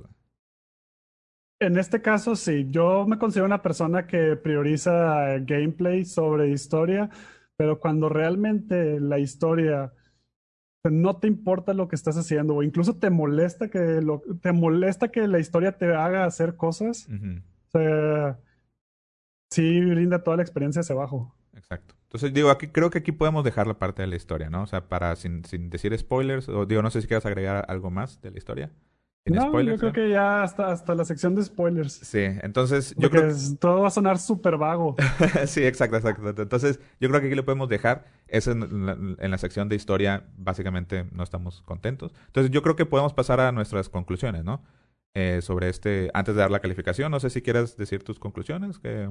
[1.61, 7.11] En este caso, sí, yo me considero una persona que prioriza gameplay sobre historia,
[7.55, 9.93] pero cuando realmente la historia
[10.89, 15.09] no te importa lo que estás haciendo o incluso te molesta que lo, te molesta
[15.09, 18.39] que la historia te haga hacer cosas, o sea,
[19.51, 21.35] sí brinda toda la experiencia hacia abajo.
[21.53, 21.93] Exacto.
[22.05, 24.63] Entonces, digo, aquí creo que aquí podemos dejar la parte de la historia, ¿no?
[24.63, 27.91] O sea, para sin, sin decir spoilers, o digo, no sé si quieres agregar algo
[27.91, 28.71] más de la historia.
[29.25, 31.93] No, yo creo que ya hasta, hasta la sección de spoilers.
[31.93, 33.35] Sí, entonces yo creo que...
[33.59, 34.95] todo va a sonar súper vago.
[35.45, 36.41] sí, exacto, exacto.
[36.41, 38.05] Entonces, yo creo que aquí lo podemos dejar.
[38.27, 42.13] Es en la, en la sección de historia, básicamente no estamos contentos.
[42.27, 44.63] Entonces, yo creo que podemos pasar a nuestras conclusiones, ¿no?
[45.13, 48.79] Eh, sobre este, antes de dar la calificación, no sé si quieres decir tus conclusiones,
[48.79, 49.09] ¿qué,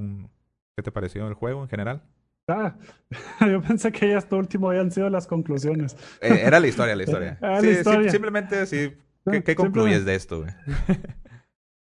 [0.75, 2.01] qué te pareció el juego en general?
[2.47, 2.75] Ah,
[3.47, 5.95] yo pensé que ya esto último habían sido las conclusiones.
[6.21, 7.37] Eh, era la historia, la historia.
[7.41, 8.93] Ah, sí, simplemente así,
[9.25, 10.45] ¿qué, concluyes de esto?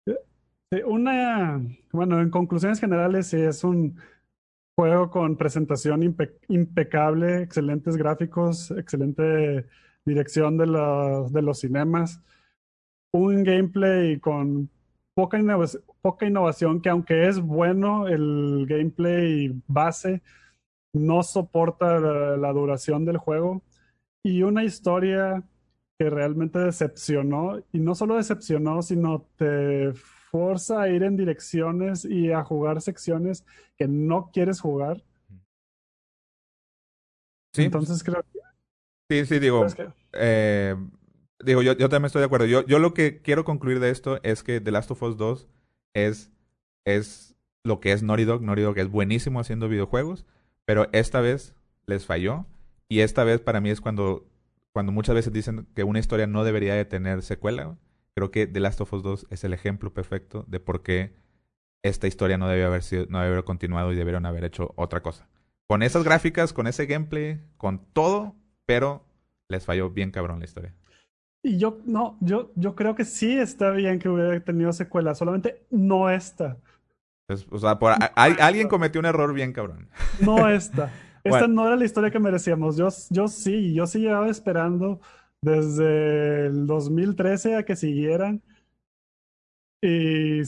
[0.87, 1.61] Una,
[1.93, 3.99] bueno, en conclusiones generales, sí, es un
[4.79, 6.03] juego con presentación
[6.49, 9.67] impecable, excelentes gráficos, excelente
[10.07, 12.23] dirección de, de los cinemas,
[13.13, 14.71] un gameplay con
[15.15, 15.39] poca,
[16.01, 20.23] poca innovación que aunque es bueno el gameplay base,
[20.93, 21.99] no soporta
[22.37, 23.63] la, duración del juego
[24.25, 25.43] y una historia
[26.01, 32.33] que realmente decepcionó y no solo decepcionó, sino te fuerza a ir en direcciones y
[32.33, 33.45] a jugar secciones
[33.77, 35.05] que no quieres jugar.
[37.53, 37.65] Sí.
[37.65, 38.39] Entonces creo que...
[39.11, 39.67] Sí, sí, digo,
[40.15, 40.75] eh,
[41.45, 42.47] digo, yo, yo también estoy de acuerdo.
[42.47, 45.49] Yo, yo lo que quiero concluir de esto es que The Last of Us 2
[45.93, 46.33] es,
[46.87, 48.41] es lo que es Naughty Dog.
[48.41, 50.25] Naughty Dog es buenísimo haciendo videojuegos,
[50.65, 52.47] pero esta vez les falló.
[52.89, 54.30] Y esta vez para mí es cuando,
[54.73, 57.77] cuando muchas veces dicen que una historia no debería de tener secuela.
[58.15, 61.15] Creo que The Last of Us 2 es el ejemplo perfecto de por qué
[61.83, 65.03] esta historia no debe haber sido, no debe haber continuado y debieron haber hecho otra
[65.03, 65.29] cosa.
[65.67, 68.35] Con esas gráficas, con ese gameplay, con todo,
[68.67, 69.05] pero
[69.49, 70.75] les falló bien cabrón la historia.
[71.43, 75.65] Y yo, no, yo, yo creo que sí está bien que hubiera tenido secuela, solamente
[75.71, 76.59] no esta.
[77.51, 79.89] o sea, por, alguien cometió un error bien cabrón.
[80.21, 80.93] No esta.
[81.25, 82.77] Esta no era la historia que merecíamos.
[82.77, 85.01] Yo, yo sí, yo sí llevaba esperando
[85.43, 88.43] desde el 2013 a que siguieran.
[89.83, 90.41] Y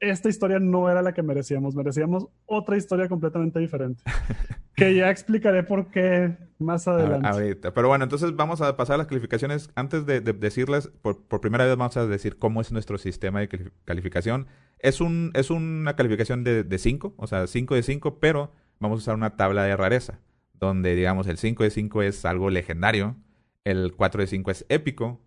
[0.00, 1.76] esta historia no era la que merecíamos.
[1.76, 4.02] Merecíamos otra historia completamente diferente.
[4.74, 7.28] que ya explicaré por qué más adelante.
[7.28, 7.72] ahorita.
[7.72, 9.70] Pero bueno, entonces vamos a pasar a las calificaciones.
[9.76, 14.48] Antes de, decirles, por, primera vez vamos a decir cómo es nuestro sistema de calificación.
[14.80, 19.02] Es, un, es una calificación de 5, o sea, 5 de 5, pero vamos a
[19.02, 20.20] usar una tabla de rareza,
[20.54, 23.16] donde digamos el 5 de 5 es algo legendario
[23.64, 25.20] el 4 de 5 es épico,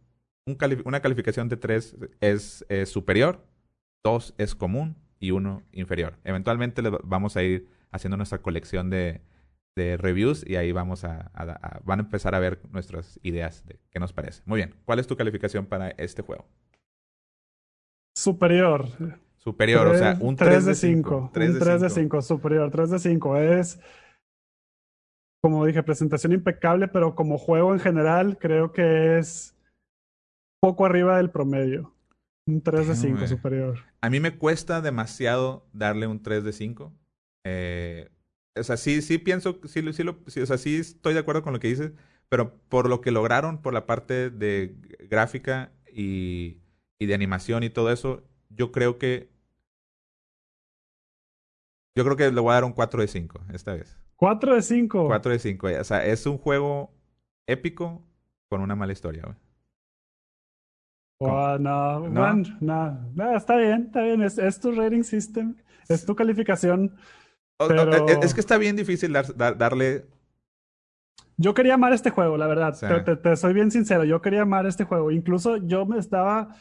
[0.86, 3.46] una calificación de 3 es, superior,
[4.04, 6.18] 2 es común y 1 inferior.
[6.24, 9.22] Eventualmente vamos a ir haciendo nuestra colección de,
[9.76, 11.32] reviews y ahí vamos a,
[11.84, 14.44] van a empezar a ver nuestras ideas de qué nos parece.
[14.46, 16.46] Muy bien, ¿cuál es tu calificación para este juego?
[18.16, 18.88] Superior.
[19.44, 21.18] Superior, o sea, un 3, de 5.
[21.18, 23.38] Un 3 de 5, superior, 3 de 5.
[23.38, 23.80] Es
[25.44, 29.58] como dije, presentación impecable, pero como juego en general creo que es
[30.62, 31.94] poco arriba del promedio.
[32.48, 33.80] Un 3 de 5 superior.
[34.00, 36.94] A mí me cuesta demasiado darle un 3 de 5.
[37.46, 38.10] Eh,
[38.58, 41.44] o sea, sí, sí pienso, sí, sí, lo, sí, o sea, sí estoy de acuerdo
[41.44, 41.92] con lo que dices,
[42.30, 44.78] pero por lo que lograron, por la parte de
[45.10, 46.62] gráfica y,
[47.02, 49.33] y de animación y todo eso, yo creo que
[51.96, 53.98] yo creo que le voy a dar un 4 de 5 esta vez.
[54.16, 55.08] 4 de 5.
[55.08, 55.68] 4 de 5.
[55.80, 56.92] O sea, es un juego
[57.48, 58.02] épico
[58.50, 59.36] con una mala historia, güey.
[61.20, 62.34] Oh, no, ¿No?
[62.60, 64.22] no, no, está bien, está bien.
[64.22, 65.56] Es, tu rating system,
[65.88, 66.96] es tu calificación.
[67.58, 68.08] pero...
[68.08, 70.06] es que está bien difícil darle.
[71.38, 72.76] Yo quería amar este juego, la verdad.
[73.22, 74.04] Te, soy bien sincero.
[74.04, 75.12] Yo quería amar este juego.
[75.12, 76.56] Incluso yo me estaba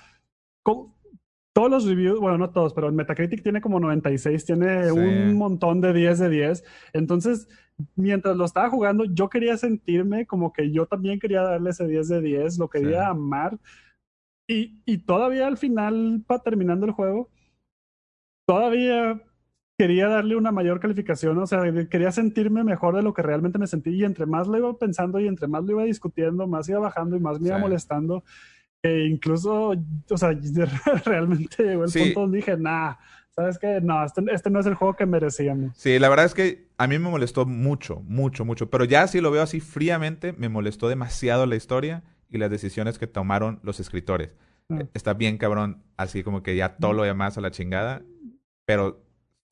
[1.53, 5.93] todos los reviews, bueno, no todos, pero Metacritic tiene como 96, tiene un montón de
[5.93, 6.65] 10 de 10.
[6.95, 7.49] Entonces,
[7.95, 12.09] mientras lo estaba jugando, yo quería sentirme como que yo también quería darle ese 10
[12.09, 13.59] de 10, lo quería amar.
[14.49, 17.29] Y, y todavía al final, para terminando el juego,
[18.47, 19.21] todavía
[19.79, 21.61] quería darle una mayor calificación, o sea,
[21.91, 25.19] quería sentirme mejor de lo que realmente me sentí y entre más lo iba pensando
[25.21, 28.23] y entre más lo iba discutiendo, más iba bajando y más me iba molestando
[28.83, 29.75] que incluso,
[30.11, 30.33] o sea,
[31.05, 32.95] realmente llegó el punto donde dije, nah,
[33.31, 33.81] ¿sabes qué?
[33.81, 35.77] No, este, este, no es el juego que merecíamos.
[35.77, 38.71] Sí, la verdad es que a mí me molestó mucho, mucho, mucho.
[38.71, 42.99] Pero ya si lo veo así fríamente, me molestó demasiado la historia y las decisiones
[42.99, 44.31] que tomaron los escritores.
[44.68, 44.81] Ah.
[44.95, 48.03] Está bien cabrón, así como que ya todo lo demás a la chingada.
[48.64, 49.01] Pero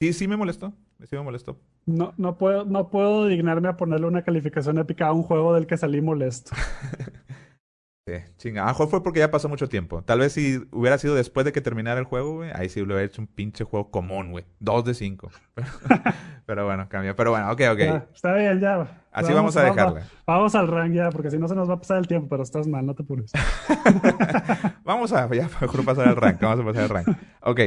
[0.00, 0.72] sí, sí me molestó.
[1.08, 1.58] Sí me molestó.
[1.86, 5.66] No, no, puedo, no puedo dignarme a ponerle una calificación épica a un juego del
[5.66, 6.52] que salí molesto.
[8.10, 8.62] Sí, chinga.
[8.62, 10.02] A lo mejor fue porque ya pasó mucho tiempo.
[10.02, 12.86] Tal vez si hubiera sido después de que terminara el juego, güey, ahí sí lo
[12.86, 14.44] hubiera hecho un pinche juego común, güey.
[14.58, 15.30] Dos de cinco.
[16.46, 17.14] Pero, bueno, cambió.
[17.14, 17.80] Pero bueno, ok, ok.
[18.12, 19.04] está bien, ya.
[19.12, 20.02] Así vamos, a dejarle.
[20.26, 22.42] Vamos, al rank ya, porque si no se nos va a pasar el tiempo, pero
[22.42, 23.32] estás mal, no te apures.
[24.84, 26.40] vamos a, ya, mejor pasar al rank.
[26.40, 27.08] Vamos a pasar al rank.
[27.42, 27.60] Ok.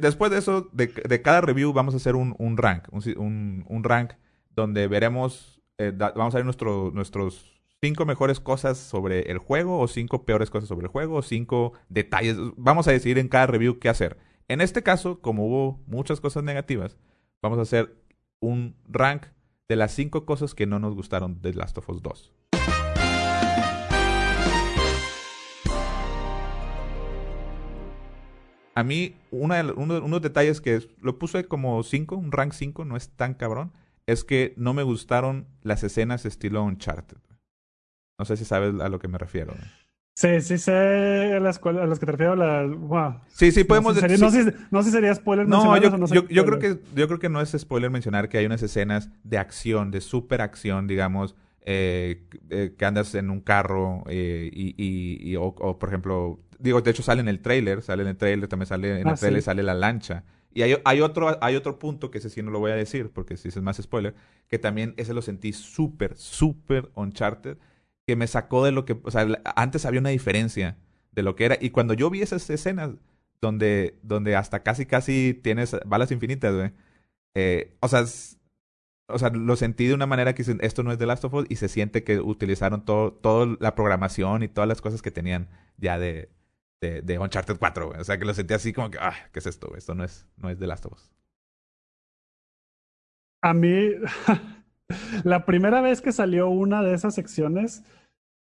[0.00, 2.84] después de eso, de, de, cada review, vamos a hacer un, un rank.
[2.90, 4.12] Un, un, rank
[4.50, 7.53] donde veremos, eh, vamos a ver nuestro, nuestros
[7.84, 11.74] cinco mejores cosas sobre el juego o cinco peores cosas sobre el juego o cinco
[11.90, 12.38] detalles.
[12.56, 14.16] Vamos a decidir en cada review qué hacer.
[14.48, 16.96] En este caso, como hubo muchas cosas negativas,
[17.42, 17.94] vamos a hacer
[18.40, 19.26] un rank
[19.68, 22.32] de las cinco cosas que no nos gustaron de Last of Us 2.
[28.74, 32.96] A mí, uno, de los detalles que lo puse como cinco, un rank 5, no
[32.96, 33.72] es tan cabrón,
[34.06, 37.18] es que no me gustaron las escenas estilo Uncharted.
[38.18, 39.54] No sé si sabes a lo que me refiero.
[40.16, 42.36] Sí, sí sé a las, a las que te refiero.
[42.36, 43.96] La, Sí, sí, podemos...
[43.96, 44.20] decir.
[44.20, 47.08] no, sé, no, sé si sería spoiler no, yo, no yo, yo, creo que, yo
[47.08, 50.86] creo que no es spoiler mencionar que hay unas escenas de acción, de super acción,
[50.86, 56.80] digamos, eh, eh, que andas en un carro eh, y, y, o, por ejemplo, digo,
[56.80, 59.16] de hecho sale en el trailer, sale en el trailer, también sale en el Ah,
[59.16, 59.46] trailer, sí.
[59.46, 60.22] sale la lancha.
[60.52, 63.10] Y hay, hay, otro, hay otro punto que ese sí no lo voy a decir,
[63.12, 64.14] porque si es más spoiler,
[64.46, 67.56] que también ese lo sentí súper, súper Uncharted,
[68.06, 70.76] que me sacó de lo que, o sea, antes había una diferencia
[71.12, 71.58] de lo que era.
[71.60, 72.90] Y cuando yo vi esas escenas
[73.40, 76.72] donde, donde hasta casi, casi tienes balas infinitas, güey,
[77.34, 78.04] eh, o sea,
[79.06, 81.46] o sea, lo sentí de una manera que esto no es The Last of Us
[81.48, 85.48] y se siente que utilizaron todo, toda la programación y todas las cosas que tenían
[85.76, 86.30] ya de,
[86.80, 88.00] de, de Uncharted 4, güey.
[88.00, 89.76] O sea, que lo sentí así como que, ah, ¿qué es esto?
[89.76, 91.12] Esto no es, no es The Last of Us.
[93.42, 93.90] A mí,
[95.24, 97.82] la primera vez que salió una de esas secciones,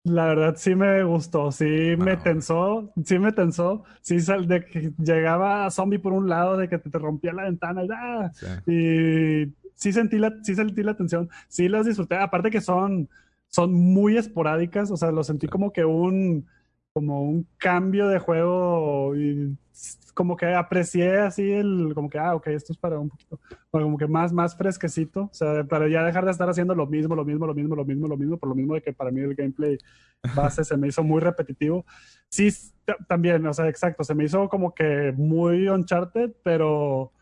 [0.05, 4.92] la verdad sí me gustó, sí me tensó, sí me tensó, sí sal de que
[4.99, 8.31] llegaba zombie por un lado, de que te, te rompía la ventana y, ¡ah!
[8.35, 8.73] Sí.
[8.73, 13.09] y sí sentí la, sí sentí la tensión, sí las disfruté, aparte que son,
[13.49, 15.51] son muy esporádicas, o sea, lo sentí Sí.
[15.51, 16.47] como que un,
[16.92, 19.57] como un cambio de juego y
[20.14, 23.85] como que aprecié así el, como que, ah, ok, esto es para un poquito, para
[23.85, 27.14] como que más, más fresquecito, o sea, para ya dejar de estar haciendo lo mismo,
[27.14, 29.20] lo mismo, lo mismo, lo mismo, lo mismo, por lo mismo de que para mí
[29.20, 29.79] el gameplay
[30.35, 31.85] base se me hizo muy repetitivo.
[32.29, 32.48] Sí,
[33.09, 37.12] también, o sea, exacto, se me hizo como que muy Uncharted, pero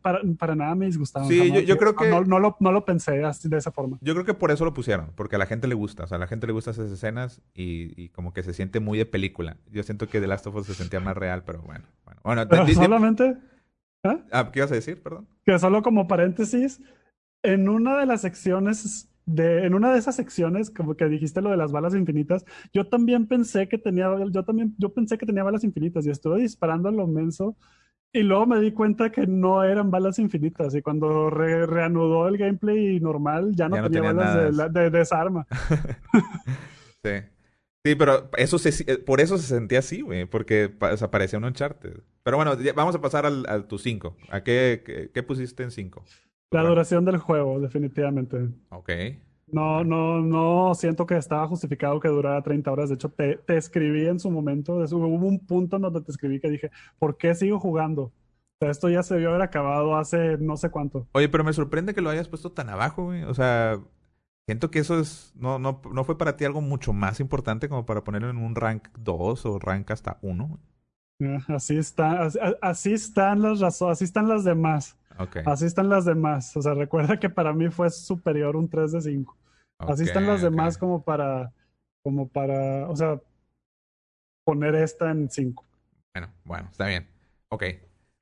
[0.00, 1.26] para, para nada me disgustaba.
[1.26, 3.98] Sí, yo- yo creo que- No, no lo, no lo pensé así, de esa forma.
[4.00, 6.04] Yo creo que por eso lo pusieron, porque a la gente le gusta.
[6.04, 8.80] O sea, a la gente le gustan esas escenas y, y como que se siente
[8.80, 9.56] muy de película.
[9.70, 11.84] Yo siento que The Last of Us se sentía más real, pero bueno.
[12.04, 13.36] Bueno, bueno Pero di- solamente,
[14.04, 14.18] ¿ah?
[14.32, 15.02] ah, ¿qué ibas a decir?
[15.02, 15.28] Perdón.
[15.44, 16.80] que solo como paréntesis,
[17.42, 21.50] en una de las secciones de, en una de esas secciones, como que dijiste lo
[21.50, 25.44] de las balas infinitas, yo también pensé que tenía, yo también, yo pensé que tenía
[25.44, 27.56] balas infinitas y estuve disparando a lo menso
[28.12, 32.36] y luego me di cuenta que no eran balas infinitas y cuando re- reanudó el
[32.36, 34.44] gameplay normal ya no, Ya no tenía tenía balas nada.
[34.44, 35.46] de, la- de- de esa arma.
[37.04, 37.10] Sí.
[37.84, 41.38] Sí, pero eso se, eh, por eso se sentía así, güey, porque o sea, parecía
[41.40, 41.94] un Uncharted.
[42.22, 44.16] Pero bueno, vamos a pasar al, a tu 5.
[44.30, 46.04] ¿A qué, qué, qué pusiste en 5?
[46.52, 48.50] La duración del juego, definitivamente.
[48.68, 48.90] Ok.
[49.52, 52.88] No, no, no siento que estaba justificado que durara 30 horas.
[52.88, 54.76] De hecho, te, te escribí en su momento.
[54.76, 58.04] Hubo un punto en donde te escribí que dije, ¿por qué sigo jugando?
[58.04, 58.12] O
[58.60, 61.06] sea, esto ya se debió haber acabado hace no sé cuánto.
[61.12, 63.24] Oye, pero me sorprende que lo hayas puesto tan abajo, güey.
[63.24, 63.78] O sea,
[64.46, 67.84] siento que eso es no, no, no fue para ti algo mucho más importante como
[67.84, 70.58] para ponerlo en un rank 2 o rank hasta 1.
[71.20, 74.96] Eh, Así está, así, así están las razones, así están las demás.
[75.44, 76.56] Así están las demás.
[76.56, 79.36] O sea, recuerda que para mí fue superior un 3 de 5.
[79.88, 81.52] Así están las demás como para,
[82.02, 83.20] como para, o sea,
[84.44, 85.64] poner esta en 5.
[86.14, 87.06] Bueno, bueno, está bien.
[87.48, 87.64] Ok.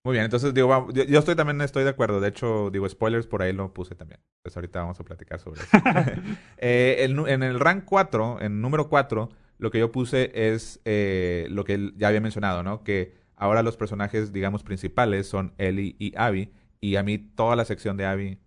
[0.03, 2.21] Muy bien, entonces digo, va- yo, yo estoy también estoy de acuerdo.
[2.21, 4.21] De hecho, digo, spoilers por ahí lo puse también.
[4.43, 5.71] Pues ahorita vamos a platicar sobre eso.
[6.59, 11.47] Eh, el en el rank 4, en número 4, lo que yo puse es eh,
[11.51, 12.83] lo que ya había mencionado, ¿no?
[12.83, 16.53] Que ahora los personajes, digamos, principales son Ellie y Abby.
[16.81, 18.39] Y a mí toda la sección de Abby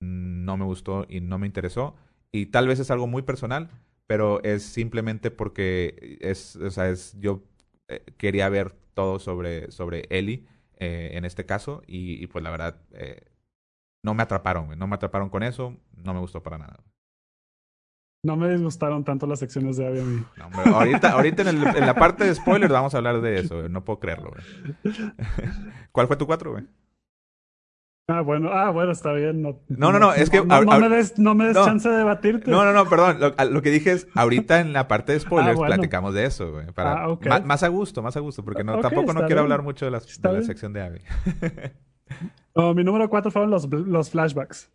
[0.00, 1.96] mm, no me gustó y no me interesó.
[2.32, 3.70] Y tal vez es algo muy personal,
[4.06, 7.42] pero es simplemente porque es, o sea, es, yo
[7.88, 10.46] eh, quería ver todo sobre, sobre Ellie
[10.78, 11.82] eh, en este caso.
[11.86, 13.22] Y, y, pues la verdad, eh,
[14.04, 16.80] no me atraparon, no me atraparon con eso, no me gustó para nada.
[18.24, 20.24] No me disgustaron tanto las secciones de Abby a mí.
[20.36, 23.38] No, hombre, ahorita, ahorita en, el- en la parte de spoilers vamos a hablar de
[23.38, 23.68] eso.
[23.68, 24.94] No puedo creerlo, güey.
[25.92, 26.64] ¿Cuál fue tu cuatro, güey?
[28.10, 29.42] Ah, bueno, ah, bueno, está bien.
[29.42, 31.64] No, No, no, no, es que No, no me des, no me des no.
[31.66, 32.50] chance de debatirte.
[32.50, 33.18] No, no, no, perdón.
[33.52, 35.74] Lo, que dije es, ahorita en la parte de spoilers Ah, bueno.
[35.74, 36.72] platicamos de eso, güey.
[36.72, 37.26] Para, Ah, ok.
[37.26, 39.90] ma- más a gusto, más a gusto, porque no, tampoco no quiero hablar mucho de,
[39.90, 41.00] la sección de Abby.
[42.56, 44.72] No, mi número cuatro fueron los, los flashbacks.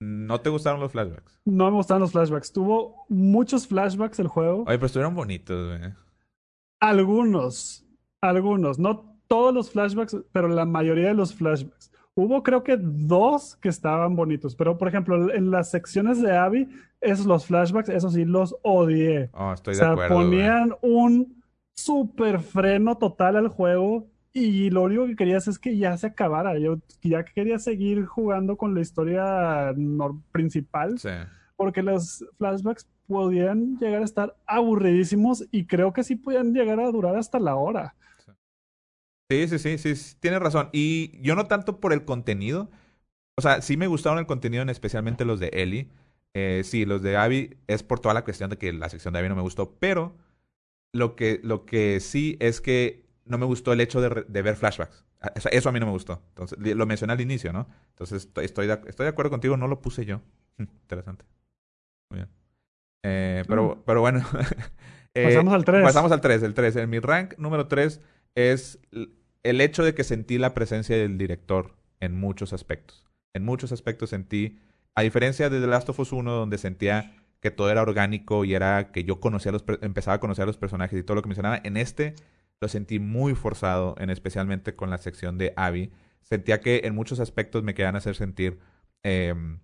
[0.00, 1.40] ¿No te gustaron los flashbacks?
[1.46, 2.52] No me gustaron los flashbacks.
[2.52, 4.58] Tuvo muchos flashbacks el juego.
[4.66, 5.92] Oye, pero estuvieron bonitos, güey.
[6.80, 7.84] Algunos,
[8.20, 11.90] algunos, no todos los flashbacks, pero la mayoría de los flashbacks.
[12.20, 16.68] Hubo creo que dos que estaban bonitos, pero por ejemplo en las secciones de Abby,
[17.00, 19.30] esos los flashbacks, eso sí los odié.
[19.34, 20.14] Oh, estoy o de sea, acuerdo.
[20.16, 20.26] güey.
[20.26, 21.42] ponían un
[21.76, 26.58] super freno total al juego y lo único que querías es que ya se acabara.
[26.58, 29.72] Yo ya quería seguir jugando con la historia
[30.32, 31.10] principal Sí.
[31.56, 36.90] porque los flashbacks podían llegar a estar aburridísimos y creo que sí podían llegar a
[36.90, 37.94] durar hasta la hora.
[39.30, 40.70] Sí, sí, sí, sí, sí, tienes razón.
[40.72, 42.70] Y yo no tanto por el contenido.
[43.36, 45.88] O sea, sí me gustaron el contenido, en especialmente los de Ellie.
[46.34, 49.20] Eh, sí, los de Abby es por toda la cuestión de que la sección de
[49.20, 49.76] Abby no me gustó.
[49.78, 50.16] Pero
[50.92, 55.04] lo que, lo que sí es que no me gustó el hecho de, ver flashbacks.
[55.36, 56.22] O sea, eso a mí no me gustó.
[56.30, 57.68] Entonces, lo mencioné al inicio, ¿no?
[57.90, 60.22] Entonces, estoy, estoy, de, estoy de acuerdo contigo, no lo puse yo.
[60.58, 61.26] Interesante.
[62.10, 62.28] Muy bien.
[63.04, 64.24] Eh, pero, pero bueno,
[65.18, 65.82] Eh, Pasamos al 3.
[65.82, 66.42] Pasamos al 3.
[66.42, 66.76] El 3.
[66.76, 68.00] En mi rank número 3
[68.34, 68.78] es
[69.42, 73.06] el hecho de que sentí la presencia del director en muchos aspectos.
[73.34, 74.58] En muchos aspectos sentí,
[74.94, 78.54] a diferencia de The Last of Us 1, donde sentía que todo era orgánico y
[78.54, 81.28] era que yo conocía los, empezaba a conocer a los personajes y todo lo que
[81.28, 82.14] mencionaba, en este
[82.60, 85.92] lo sentí muy forzado, en especialmente con la sección de Abby.
[86.22, 88.58] Sentía que en muchos aspectos me querían hacer sentir
[89.02, 89.60] em,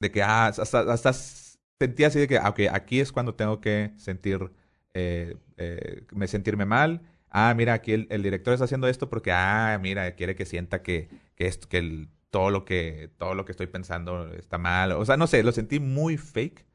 [0.00, 3.92] de que, ah, hasta, sentía así de que, ah, ok, aquí es cuando tengo que
[3.96, 4.50] sentir,
[4.94, 7.02] eh, eh, me sentirme mal.
[7.30, 10.82] Ah, mira, aquí el, el director está haciendo esto porque, ah, mira, quiere que sienta
[10.82, 14.92] que, que, esto, que el- todo, lo que, todo lo que estoy pensando está mal.
[14.92, 16.66] O sea, no sé, lo sentí muy fake.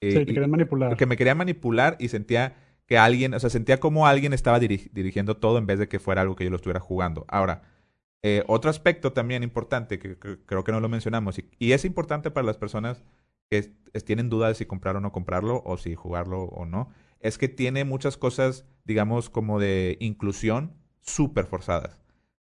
[0.00, 0.96] Eh, Sí, te y- querían manipular.
[0.96, 2.56] que me quería manipular y sentía
[2.86, 5.98] que alguien, o sea, sentía como alguien estaba diri- dirigiendo todo en vez de que
[6.00, 7.24] fuera algo que yo lo estuviera jugando.
[7.28, 7.62] Ahora,
[8.22, 11.84] eh, otro aspecto también importante que, que creo que no lo mencionamos y, y es
[11.84, 13.04] importante para las personas
[13.50, 16.64] que es- es- tienen duda de si comprar o no comprarlo o si jugarlo o
[16.66, 16.90] no,
[17.20, 21.98] es que tiene muchas cosas, digamos, como de inclusión súper forzadas.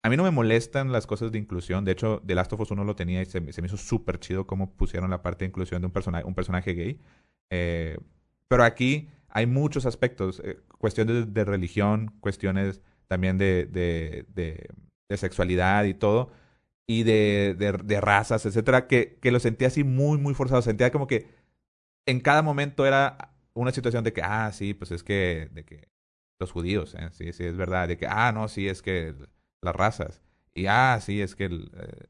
[0.04, 1.84] A mí no me molestan las cosas de inclusión.
[1.86, 4.46] De hecho, The Last of Us 1 lo tenía y se, me- hizo súper chido
[4.48, 7.00] cómo pusieron la parte de inclusión de un, personaje un personaje gay.
[7.50, 7.98] Eh,
[8.48, 10.42] pero aquí hay muchos aspectos.
[10.46, 14.70] eh, cuestiones de, religión, cuestiones también de, de, de-
[15.18, 16.32] sexualidad y todo.
[16.88, 17.56] Y de,
[18.02, 20.62] razas, etcétera, que, que lo sentía así muy, muy forzado.
[20.62, 21.28] Sentía como que
[22.06, 25.50] en cada momento era una situación de que, ah, sí, pues es que
[26.40, 27.88] los judíos, eh, sí, sí, es verdad.
[27.88, 29.16] De que, ah, no, sí, es que
[29.62, 30.22] las razas.
[30.54, 32.08] Y, ah, sí, es que, el, eh,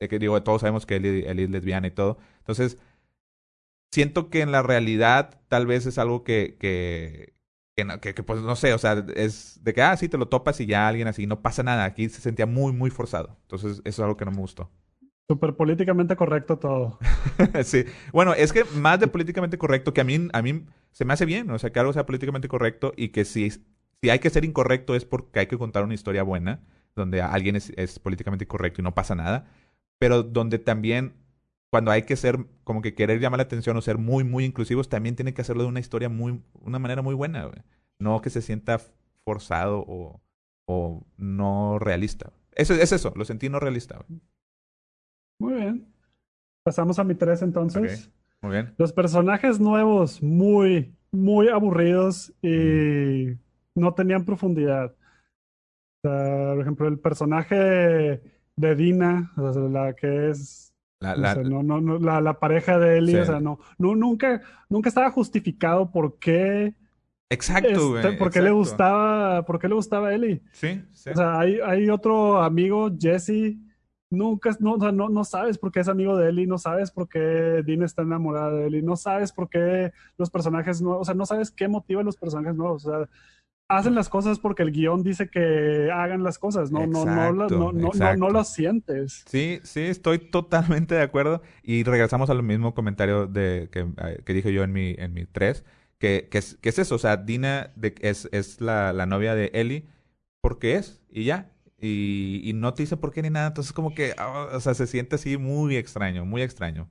[0.00, 2.18] de que, digo, todos sabemos que Ellie es lesbiana y todo.
[2.40, 2.78] Entonces,
[3.90, 7.34] siento que en la realidad tal vez es algo que, que,
[7.76, 10.28] que, que- que, pues no sé, o sea, es de que, ah, sí, te lo
[10.28, 11.84] topas y ya alguien así, no pasa nada.
[11.84, 13.36] Aquí se sentía muy, muy forzado.
[13.42, 14.70] Entonces, eso es algo que no me gustó.
[15.28, 16.98] Súper políticamente correcto todo.
[17.64, 17.84] sí.
[18.12, 21.24] Bueno, es que más de políticamente correcto, que a mí, a mí se me hace
[21.24, 24.44] bien, o sea, que algo sea políticamente correcto y que si, si hay que ser
[24.44, 26.60] incorrecto es porque hay que contar una historia buena,
[26.94, 29.46] donde alguien es, es políticamente incorrecto y no pasa nada,
[29.98, 31.14] pero donde también
[31.70, 34.90] cuando hay que ser, como que querer llamar la atención o ser muy, muy inclusivos,
[34.90, 37.50] también tiene que hacerlo de una historia muy, una manera muy buena.
[37.98, 38.78] No que se sienta
[39.24, 40.20] forzado o,
[40.66, 42.32] o no realista.
[42.54, 44.04] Eso es eso, lo sentí no realista.
[45.42, 45.86] Muy bien.
[46.64, 48.10] Pasamos a mi 3 entonces.
[48.40, 48.74] Muy bien.
[48.78, 53.36] Los personajes nuevos, muy, muy aburridos y
[53.74, 54.94] no tenían profundidad.
[56.04, 57.54] O sea, por ejemplo, el personaje
[58.56, 62.38] de Dina, o sea, la que es La, la- sé, no, no, no, la, la
[62.38, 63.16] pareja de Sí.
[63.16, 66.74] o sea, no, no, nunca, nunca estaba justificado por qué,
[67.30, 68.18] Exacto, este, güey.
[68.18, 70.42] por qué le gustaba, por qué le gustaba a Ellie.
[70.52, 71.10] Sí, sí.
[71.10, 73.56] O sea, hay, hay otro amigo, Jesse,
[74.12, 76.90] nunca, no, o sea, no, no sabes por qué es amigo de Ellie, no sabes
[76.90, 81.04] por qué Dean está enamorada de Ellie, no sabes por qué los personajes nuevos, o
[81.04, 83.08] sea, no sabes qué motiva a los personajes nuevos, o sea,
[83.68, 87.48] hacen las cosas porque el guion dice que hagan las cosas, no, no, no, no,
[87.48, 89.24] no, no, no lo sientes.
[89.26, 91.42] Sí, sí, estoy totalmente de acuerdo.
[91.62, 95.24] Y regresamos al mismo comentario de que, eh, que dije yo en mi, en mi
[95.24, 95.64] 3,
[95.98, 99.34] que, que, es, que es eso, o sea, Dina de, es, es la, la novia
[99.34, 99.86] de Ellie
[100.42, 101.51] porque es, y ya.
[101.82, 104.72] Y, y no te dice por qué ni nada, entonces como que, ah, o sea,
[104.74, 106.88] se siente así muy extraño, muy extraño.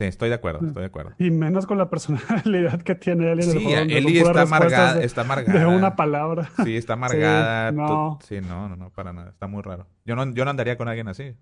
[0.00, 1.12] Sí, estoy de acuerdo, estoy de acuerdo.
[1.18, 3.80] Y menos con la personalidad que tiene Ellie Sí, juego.
[3.80, 5.58] Ellie está amargada, de- está amargada.
[5.58, 6.50] de una palabra.
[6.64, 7.72] Sí, está amargada.
[7.72, 7.86] no.
[7.86, 9.30] to- Sí, no, no, no, para nada.
[9.30, 9.86] Está muy raro.
[10.04, 11.34] Yo no, yo no andaría con alguien así.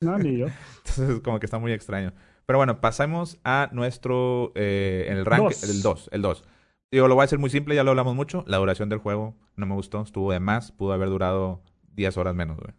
[0.00, 0.46] No, ni yo.
[0.86, 2.12] Entonces, como que está muy extraño.
[2.44, 4.52] Pero bueno, pasamos a nuestro.
[4.56, 5.44] Eh, el rank.
[5.44, 5.62] Dos.
[5.64, 6.08] El 2.
[6.12, 6.44] El 2.
[6.90, 8.44] Digo, lo voy a hacer muy simple, ya lo hablamos mucho.
[8.46, 10.72] La duración del juego no me gustó, estuvo de más.
[10.72, 11.62] Pudo haber durado
[11.94, 12.74] 10 horas menos, güey.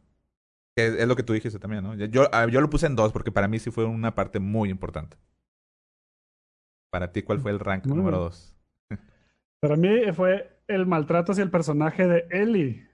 [0.76, 1.95] Que Es, lo que tú dijiste también, ¿no?
[1.95, 4.70] Yo, ah, yo lo puse en 2 porque para mí sí fue una parte muy
[4.70, 5.18] importante.
[6.91, 8.20] Para ti, ¿cuál fue el rank Muy número.
[8.20, 8.55] 2?
[9.59, 12.88] Para mí fue el maltrato hacia el personaje de Ellie.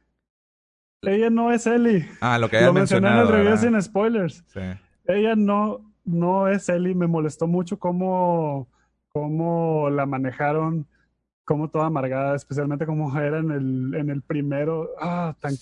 [1.01, 2.07] Ella no es Ellie.
[2.21, 4.43] Ah, lo que Lo habías mencioné en el review sin spoilers.
[4.47, 4.59] Sí.
[5.05, 6.95] Ella no, no es Ellie.
[6.95, 8.69] Me molestó mucho cómo,
[9.09, 10.87] cómo la manejaron,
[11.45, 14.89] cómo toda amargada, especialmente como era en el, en el primero.
[15.01, 15.53] Ah, tan,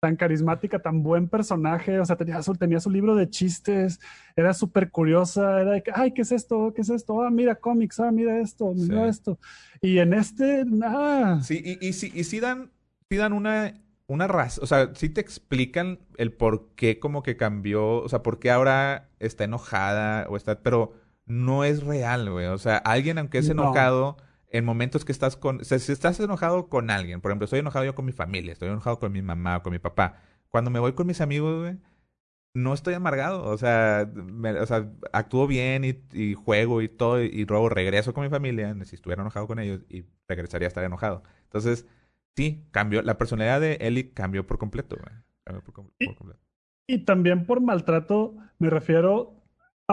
[0.00, 2.00] tan carismática, tan buen personaje.
[2.00, 4.00] O sea, tenía su, tenía su libro de chistes,
[4.34, 5.60] era súper curiosa.
[5.60, 6.72] Era de que, ay, ¿qué es esto?
[6.74, 7.22] ¿Qué es esto?
[7.22, 9.08] Ah, mira cómics, ah, mira esto, mira Sí.
[9.10, 9.38] esto.
[9.80, 11.42] Y en este, nada.
[11.42, 12.70] Sí, y, y, sí, y sí dan,
[13.10, 13.74] sí dan una,
[14.06, 18.22] una razón, o sea, sí te explican el por qué como que cambió, o sea,
[18.22, 20.94] por qué ahora está enojada o está, pero
[21.26, 22.46] no es real, güey.
[22.46, 23.72] O sea, alguien aunque es No.
[24.50, 27.60] En momentos que estás con, o sea, si estás enojado con alguien, por ejemplo, estoy
[27.60, 30.20] enojado yo con mi familia, estoy enojado con mi mamá o con mi papá.
[30.48, 31.78] Cuando me voy con mis amigos, güey,
[32.54, 33.44] no estoy amargado.
[33.44, 37.22] O sea, me- o sea actúo bien y, y juego y todo.
[37.22, 38.74] Y luego regreso con mi familia.
[38.84, 41.22] Si estuviera enojado con ellos, y regresaría a estar enojado.
[41.44, 41.86] Entonces,
[42.34, 43.02] sí, cambió.
[43.02, 44.96] La personalidad de Ellie cambió por completo.
[44.96, 45.14] güey.
[45.44, 46.40] Cambió por, com- Y- por completo.
[46.88, 49.39] Y también por maltrato me refiero,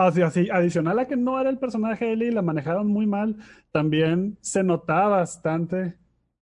[0.01, 3.37] así, así, adicional a que no era el personaje de Ellie, la manejaron muy mal,
[3.71, 5.95] también se notaba bastante,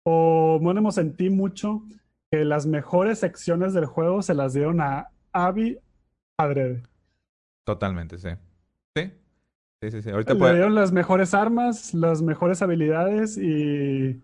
[0.04, 1.84] o bueno, sentí mucho
[2.32, 5.80] que las mejores secciones del juego se las dieron a Abby
[6.38, 6.84] adrede.
[7.66, 8.30] Totalmente, sí.
[8.96, 9.12] Sí.
[9.82, 10.10] Sí, sí, sí.
[10.10, 14.22] Ahorita Le puede- dieron las mejores armas, las mejores habilidades y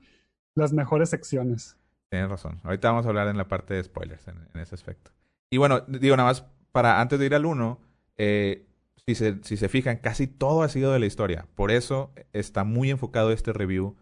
[0.55, 1.77] las mejores secciones.
[2.09, 2.59] Tienes razón.
[2.63, 5.11] Ahorita vamos a hablar en la parte de spoilers en, en ese aspecto.
[5.49, 7.79] Y bueno, digo nada más para antes de ir al 1,
[8.17, 8.65] eh,
[9.07, 11.47] si, se, si se fijan, casi todo ha sido de la historia.
[11.55, 13.95] Por eso está muy enfocado este review.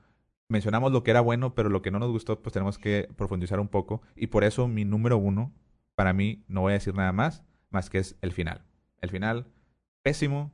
[0.48, 3.60] Mencionamos lo que era bueno, pero lo que no nos gustó, pues tenemos que profundizar
[3.60, 4.02] un poco.
[4.16, 5.54] Y por eso mi número uno,
[5.96, 8.64] para mí, no voy a decir nada más, más que es el final.
[9.02, 9.48] El final,
[10.04, 10.54] pésimo,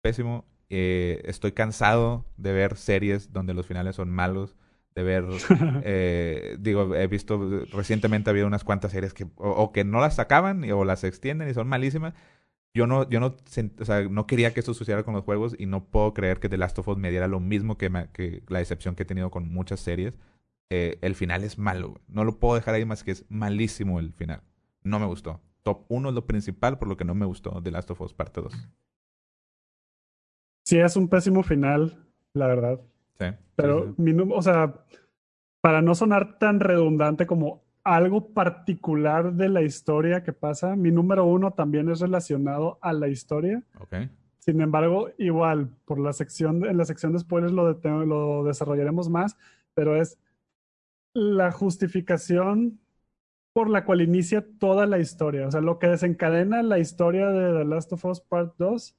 [0.00, 0.44] pésimo.
[0.70, 4.54] Eh, estoy cansado de ver series donde los finales son malos,
[4.94, 5.24] de ver
[5.82, 7.40] eh, digo, he visto
[7.72, 11.04] recientemente ha habido unas cuantas series que o, o que no las sacaban o las
[11.04, 12.14] extienden y son malísimas.
[12.78, 13.26] Yo no, yo no,
[13.80, 16.48] o sea, no quería que esto sucediera con los juegos y no puedo creer que
[16.48, 19.06] The Last of Us me diera lo mismo que, me- que la decepción que he
[19.06, 20.16] tenido con muchas series.
[20.70, 22.02] Eh, el final es malo, güey.
[22.06, 24.42] no lo puedo dejar ahí más que es malísimo el final.
[24.84, 25.40] No me gustó.
[25.64, 28.14] Top 1 es lo principal por lo que no me gustó The Last of Us
[28.14, 28.52] parte 2.
[30.64, 32.80] Sí, es un pésimo final, la verdad.
[33.18, 33.26] Sí.
[33.56, 34.02] Pero, sí, sí.
[34.02, 34.84] mi o sea,
[35.60, 41.24] para no sonar tan redundante como algo particular de la historia que pasa, mi número
[41.24, 43.62] uno también es relacionado a la historia.
[43.80, 43.94] Ok.
[44.38, 49.08] Sin embargo, igual, por la sección, en la sección de spoilers lo, dete- lo desarrollaremos
[49.10, 49.36] más,
[49.74, 50.18] pero es
[51.14, 52.78] la justificación
[53.52, 55.46] por la cual inicia toda la historia.
[55.46, 58.96] O sea, lo que desencadena la historia de The Last of Us Part 2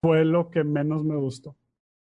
[0.00, 1.54] fue lo que menos me gustó.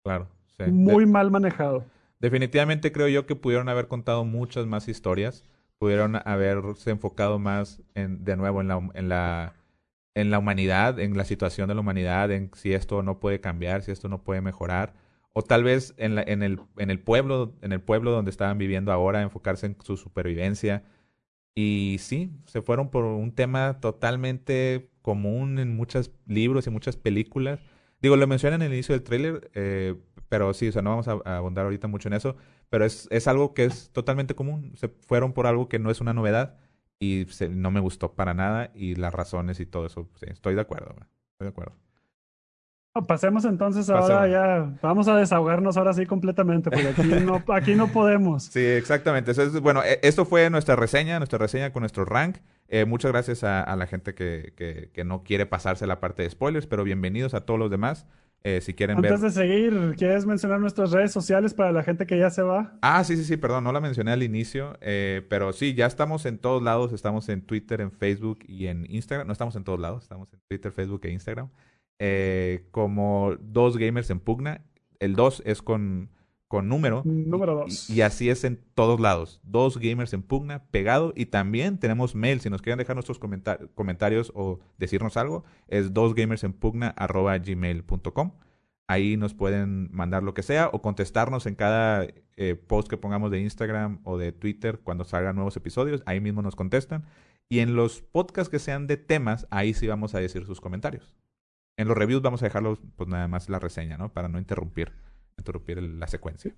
[0.05, 0.29] Claro.
[0.57, 0.65] sí.
[0.65, 1.85] De- Muy mal manejado.
[2.19, 5.45] Definitivamente creo yo que pudieron haber contado muchas más historias,
[5.81, 8.69] pudieron haberse enfocado más de nuevo en
[9.09, 9.55] la,
[10.15, 14.11] humanidad, en la situación de la humanidad, en si esto no puede cambiar, si esto
[14.11, 14.93] no puede mejorar,
[15.33, 19.77] o tal vez en, el, pueblo, en el pueblo donde estaban viviendo ahora, enfocarse en
[19.83, 20.85] su supervivencia.
[21.55, 27.59] Y sí, se fueron por un tema totalmente común en muchos libros y muchas películas.
[28.03, 29.97] Digo, lo mencioné en el inicio del tráiler, eh,
[30.29, 32.37] pero sí, o sea, no vamos a, a abundar ahorita mucho en eso,
[32.71, 34.73] pero es, es algo que es totalmente común.
[34.77, 36.57] Se fueron por algo que no es una novedad
[36.99, 40.55] y se- no me gustó para nada y las razones y todo eso, sí, estoy
[40.55, 41.77] de acuerdo, güey, estoy de acuerdo.
[43.07, 44.11] Pasemos entonces Pasemos.
[44.11, 48.45] ahora ya, vamos a desahogarnos ahora sí completamente, porque aquí no, aquí no podemos.
[48.45, 49.31] Sí, exactamente.
[49.31, 52.39] Eso es- bueno, e- esto fue nuestra reseña, nuestra reseña con nuestro rank.
[52.67, 56.25] Eh, muchas gracias a, a la gente que, que, que no quiere pasarse la parte
[56.25, 58.07] de spoilers, pero bienvenidos a todos los demás.
[58.43, 59.13] Eh, si quieren ver...
[59.13, 62.79] Antes de seguir, ¿quieres mencionar nuestras redes sociales para la gente que ya se va?
[62.81, 66.25] Ah, sí, sí, sí, perdón, no la mencioné al inicio, eh, pero sí, ya estamos
[66.25, 69.79] en todos lados, estamos en Twitter, en Facebook y en Instagram, no estamos en todos
[69.79, 71.51] lados, estamos en Twitter, Facebook e Instagram,
[71.99, 74.65] eh, como dos gamers en pugna,
[75.01, 76.11] el 2 es con,
[76.51, 77.91] con número, Número y- dos.
[77.91, 82.41] y, así es en todos lados, dos gamers en pugna, pegado, y también tenemos mail,
[82.41, 88.33] si nos quieren dejar nuestros comentar- comentarios o decirnos algo, es dosgamersenpugna.gmail.com.
[88.89, 93.31] Ahí nos pueden mandar lo que sea o contestarnos en cada eh, post que pongamos
[93.31, 96.03] de Instagram o de Twitter cuando salgan nuevos episodios.
[96.07, 97.05] Ahí mismo nos contestan.
[97.49, 101.15] Y en los podcasts que sean de temas, ahí sí vamos a decir sus comentarios.
[101.77, 104.13] En los reviews vamos a dejarlos, pues nada más la reseña, ¿no?
[104.13, 104.91] Para no interrumpir,
[105.41, 106.55] interrumpir la secuencia.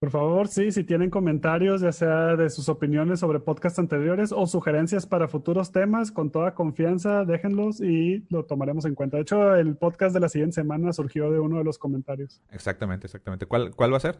[0.00, 4.46] Por favor, sí, si tienen comentarios, ya sea de sus opiniones sobre podcasts anteriores o
[4.46, 9.16] sugerencias para futuros temas, con toda confianza, déjenlos y lo tomaremos en cuenta.
[9.16, 12.42] De hecho, el podcast de la siguiente semana surgió de uno de los comentarios.
[12.50, 13.46] Exactamente, exactamente.
[13.46, 14.18] ¿Cuál, cuál va a ser?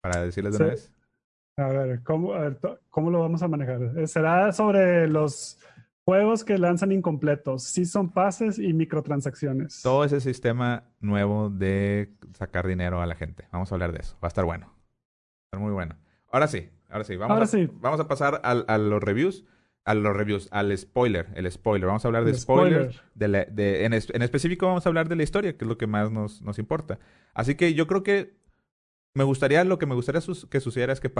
[0.00, 0.82] Para decirles de una Sí.
[0.82, 0.92] vez.
[1.56, 3.80] A ver, ¿cómo, a ver, ¿cómo lo vamos a manejar?
[3.98, 5.58] Eh, Será sobre los
[6.08, 9.82] juegos que lanzan incompletos, season passes y microtransacciones.
[9.82, 13.46] Todo ese sistema nuevo de sacar dinero a la gente.
[13.52, 14.14] Vamos a hablar de eso.
[14.22, 14.68] Va a estar bueno.
[14.68, 15.96] Va a estar muy bueno.
[16.32, 17.16] Ahora sí, ahora sí.
[17.16, 17.68] Vamos, Ahora a, sí.
[17.74, 19.44] vamos a pasar al- a los reviews.
[19.84, 21.86] A los reviews, al spoiler, el spoiler.
[21.88, 22.94] Vamos a hablar de spoilers.
[22.96, 23.12] spoiler.
[23.14, 25.68] De la- de- en, es- en específico vamos a hablar de la historia, que es
[25.68, 26.98] lo que más nos, nos importa.
[27.34, 28.34] Así que yo creo que
[29.12, 31.12] me gustaría, lo que me gustaría sus- que sucediera es que,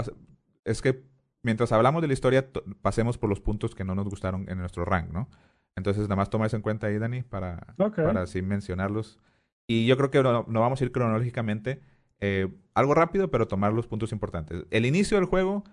[0.65, 1.03] es que
[1.43, 4.57] mientras hablamos de la historia, to- pasemos por los puntos que no nos gustaron en
[4.59, 5.29] nuestro rank, ¿no?
[5.75, 7.73] Entonces, nada más toma eso en cuenta ahí, Dani, para,
[8.03, 9.19] para así mencionarlos.
[9.67, 11.79] Y yo creo que no, no vamos a ir cronológicamente.
[12.19, 14.65] eh, algo rápido, pero tomar los puntos importantes.
[14.71, 15.63] El inicio del juego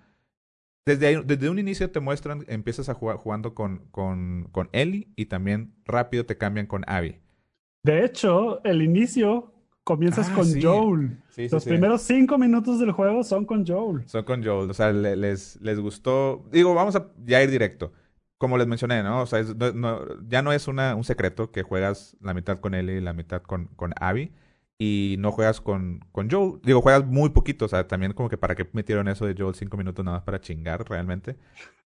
[0.84, 5.26] Desde, desde un inicio te muestran, empiezas a jugar jugando con, con, con Ellie y
[5.26, 7.18] también rápido te cambian con Abby.
[7.82, 9.52] De hecho, el inicio
[9.86, 11.16] comienzas ah, con Joel.
[11.48, 14.02] Los primeros cinco minutos del juego son con Joel.
[14.08, 14.68] Son con Joel.
[14.68, 16.44] O sea, les, les gustó.
[16.50, 17.92] Digo, vamos a ya ir directo.
[18.36, 19.22] Como les mencioné, ¿no?
[19.22, 19.44] O sea,
[20.28, 23.42] ya no es una, un secreto que juegas la mitad con Ellie y la mitad
[23.42, 24.32] con, con Abby
[24.76, 26.60] y no juegas con, con Joel.
[26.64, 29.54] Digo, juegas muy poquito, o sea, también como que para qué metieron eso de Joel
[29.54, 31.36] cinco minutos nada más para chingar realmente.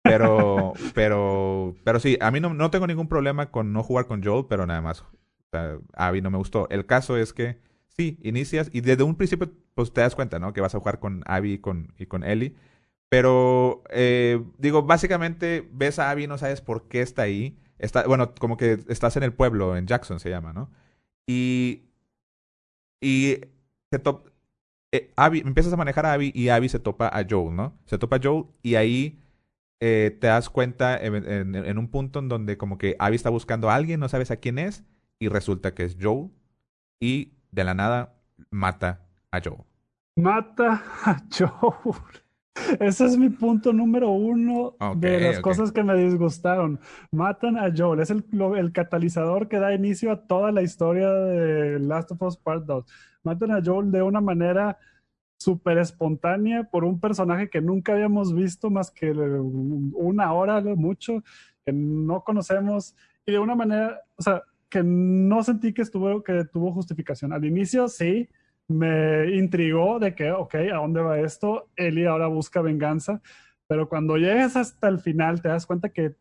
[0.02, 4.24] Pero, pero, pero sí, a mí no, no tengo ningún problema con no jugar con
[4.24, 5.02] Joel, pero nada más.
[5.02, 5.06] O
[5.52, 6.66] sea, Abby no me gustó.
[6.70, 7.58] El caso es que
[7.96, 10.52] sí, inicias y desde un principio pues te das cuenta, ¿no?
[10.52, 12.54] Que vas a jugar con Abby y con, y con Ellie.
[13.08, 17.58] Pero, eh, digo, básicamente ves a Abby y no sabes por qué está ahí.
[17.78, 20.70] Está, bueno, como que estás en el pueblo, en Jackson se llama, ¿no?
[21.26, 21.82] Y
[23.00, 23.38] y
[23.90, 24.28] se top,
[24.92, 27.78] eh, Abby, empiezas a manejar a Abby y Abby se topa a Joel, ¿no?
[27.86, 29.18] Se topa a Joel y ahí
[29.80, 33.74] eh, te das cuenta en, un punto en donde como que Abby está buscando a
[33.74, 34.84] alguien, no sabes a quién es,
[35.18, 36.30] y resulta que es Joel.
[37.00, 38.14] Y de la nada
[38.50, 39.64] mata a Joel.
[40.16, 41.96] Mata a Joel.
[42.78, 46.80] Ese es mi punto número uno de las cosas que me disgustaron.
[47.10, 48.00] Matan a Joel.
[48.00, 48.24] Es el,
[48.56, 52.84] el, catalizador que da inicio a toda la historia de Last of Us Part 2.
[53.22, 54.78] Matan a Joel de una manera
[55.38, 61.22] súper espontánea por un personaje que nunca habíamos visto más que una hora, mucho,
[61.64, 62.94] que no conocemos.
[63.24, 67.32] Y de una manera, o sea, que no sentí que, estuvo, que tuvo justificación.
[67.32, 68.28] Al inicio sí
[68.68, 71.68] me intrigó de que, ok, ¿a dónde va esto?
[71.76, 73.20] Eli ahora busca venganza,
[73.66, 76.14] pero cuando llegas hasta el final te das cuenta que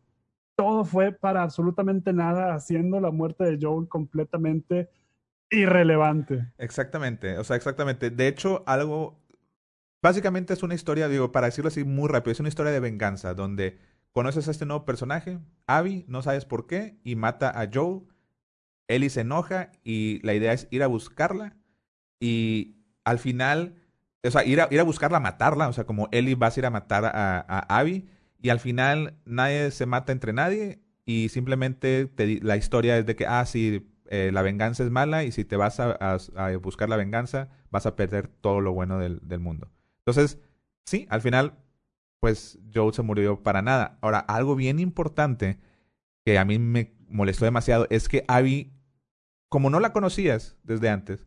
[0.56, 4.90] todo fue para absolutamente nada, haciendo la muerte de Joel completamente
[5.48, 6.52] irrelevante.
[6.58, 8.10] Exactamente, o sea, exactamente.
[8.10, 9.20] De hecho, algo,
[10.02, 13.32] básicamente es una historia, digo, para decirlo así muy rápido, es una historia de venganza,
[13.34, 13.78] donde
[14.12, 18.02] conoces a este nuevo personaje, Abby, no sabes por qué, y mata a Joel.
[18.94, 21.56] Ellie se enoja y la idea es ir a buscarla
[22.20, 23.74] y al final,
[24.22, 26.66] o sea, ir a, ir a buscarla, matarla, o sea, como Ellie va a ir
[26.66, 28.06] a matar a, a Abby,
[28.42, 32.10] y al final nadie se mata entre nadie, y simplemente
[32.42, 35.56] la historia es de que, ah, sí, eh, la venganza es mala, y si te
[35.56, 39.70] vas a, a, buscar la venganza, vas a perder todo lo bueno del, del mundo.
[39.98, 40.38] Entonces,
[40.84, 41.54] sí, al final,
[42.20, 43.98] pues Joe se murió para nada.
[44.02, 45.58] Ahora, algo bien importante
[46.24, 48.72] que a mí me molestó demasiado es que Abby,
[49.50, 51.26] como no la conocías desde antes,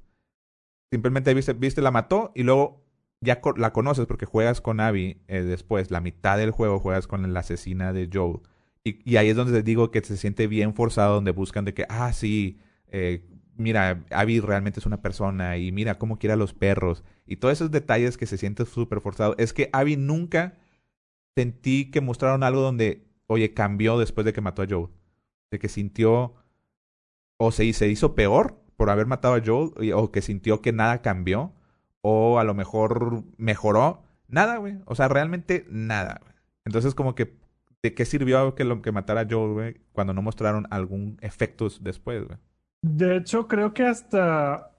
[0.93, 2.85] Simplemente viste, viste, la mató y luego
[3.19, 5.89] ya la conoces porque juegas con Abby eh, después.
[5.89, 8.41] La mitad del juego juegas con la asesina de Joel.
[8.83, 11.87] Y, ahí es donde te digo que se siente bien forzado, donde buscan de que,
[11.89, 12.59] ah, sí,
[12.89, 17.03] eh, mira, Abby realmente es una persona y mira cómo quiere a los perros.
[17.25, 19.33] Y todos esos detalles que se siente súper forzado.
[19.39, 20.59] Es que Abby nunca
[21.35, 24.89] sentí que mostraron algo donde, oye, cambió después de que mató a Joel.
[25.49, 26.35] De que sintió
[27.45, 31.01] o se, se hizo peor por haber matado a Joel o que sintió que nada
[31.01, 31.53] cambió
[32.01, 34.03] o a lo mejor mejoró.
[34.27, 34.77] Nada, güey.
[34.85, 36.21] O sea, realmente nada.
[36.65, 37.37] Entonces, como que,
[37.81, 41.67] ¿de qué sirvió que lo que matara a Joel, güey, cuando no mostraron algún efecto
[41.81, 42.37] después, güey?
[42.81, 44.71] De hecho, creo que hasta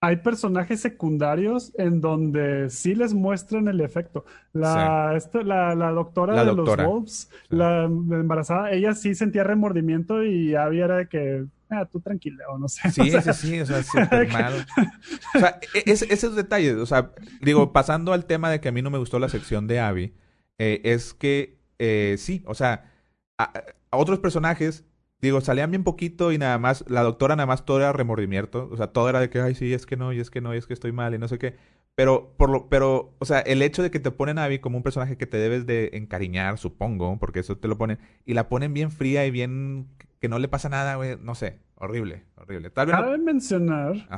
[0.00, 4.24] hay personajes secundarios en donde sí les muestran el efecto.
[4.52, 10.86] La, la, la, doctora de los Wolves, la embarazada, ella sí sentía remordimiento y había
[10.86, 12.90] era de que ah, tú tranquila, o no sé.
[12.90, 14.66] Sí, sí, sí, o sea, súper mal.
[15.34, 18.72] O sea, e, es, esos detalles, o sea, digo, pasando al tema de que a
[18.72, 20.14] mí no me gustó la sección de Abby,
[20.58, 22.92] eh, es que eh, sí, o sea,
[23.38, 23.52] a,
[23.90, 24.84] otros personajes,
[25.20, 28.76] digo, salían bien poquito y nada más, la doctora nada más todo era remordimiento, o
[28.76, 30.58] sea, todo era de que, ay, sí, es que no, y es que no, y
[30.58, 31.56] es que estoy mal, y no sé qué.
[31.94, 34.76] Pero, por lo, pero, o sea, el hecho de que te ponen a Abby como
[34.76, 38.48] un personaje que te debes de encariñar, supongo, porque eso te lo ponen, y la
[38.48, 39.88] ponen bien fría y bien
[40.20, 42.70] que no le pasa nada, güey, no sé, horrible, horrible.
[42.70, 44.08] Tal vez Cabe mencionar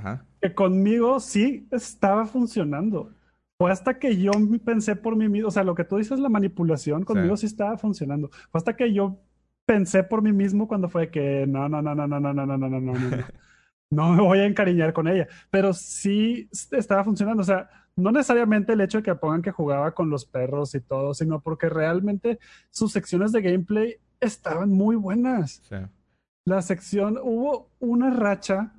[0.41, 3.15] que conmigo sí estaba funcionando.
[3.59, 4.33] Fue hasta que yo
[4.65, 7.79] pensé por mí mismo, o sea, lo que tú dices, la manipulación, conmigo sí, estaba
[7.79, 8.31] funcionando.
[8.51, 9.21] Fue hasta que yo
[9.65, 12.57] pensé por mí mismo cuando fue que no, no, no, no, no, no, no, no,
[12.57, 13.25] no, no, no, no.
[13.93, 15.29] No me voy a encariñar con ella.
[15.51, 17.43] Pero sí estaba funcionando.
[17.43, 20.81] O sea, no necesariamente el hecho de que pongan que jugaba con los perros y
[20.81, 22.39] todo, sino porque realmente
[22.71, 25.63] sus secciones de gameplay estaban muy buenas.
[26.47, 28.73] La sección, hubo una racha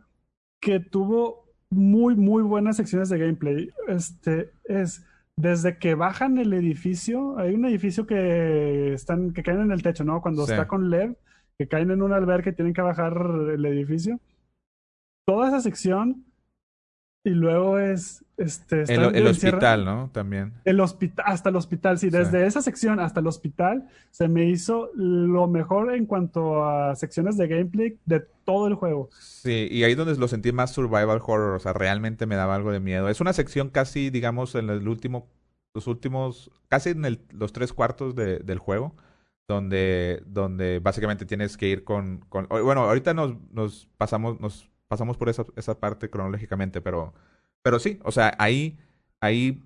[0.59, 3.69] que tuvo muy, muy buenas secciones de gameplay.
[3.87, 9.71] Este es desde que bajan el edificio, hay un edificio que están, que caen en
[9.71, 10.21] el techo, ¿no?
[10.21, 11.15] Cuando está con LED,
[11.57, 13.13] que caen en un albergue tienen que bajar
[13.53, 14.19] el edificio.
[15.25, 16.25] Toda esa sección
[17.25, 20.09] y luego es este El, el hospital, ¿no?
[20.11, 20.53] También.
[20.65, 22.17] el hospital hasta el hospital sí Sí.
[22.17, 27.37] desde esa sección hasta el hospital se me hizo lo mejor en cuanto a secciones
[27.37, 31.21] de gameplay de todo el juego Sí, y ahí es donde lo sentí más survival
[31.25, 33.07] horror, o sea, realmente me daba algo de miedo.
[33.07, 35.27] Es una sección casi, digamos, en el último,
[35.75, 38.95] los últimos, casi en el- los tres cuartos de- del juego,
[39.47, 45.17] donde, donde básicamente tienes que ir con, con bueno, ahorita nos, nos pasamos, nos pasamos
[45.17, 47.13] por esa, esa parte cronológicamente, pero,
[47.61, 48.77] pero sí, o sea, ahí,
[49.21, 49.61] ahí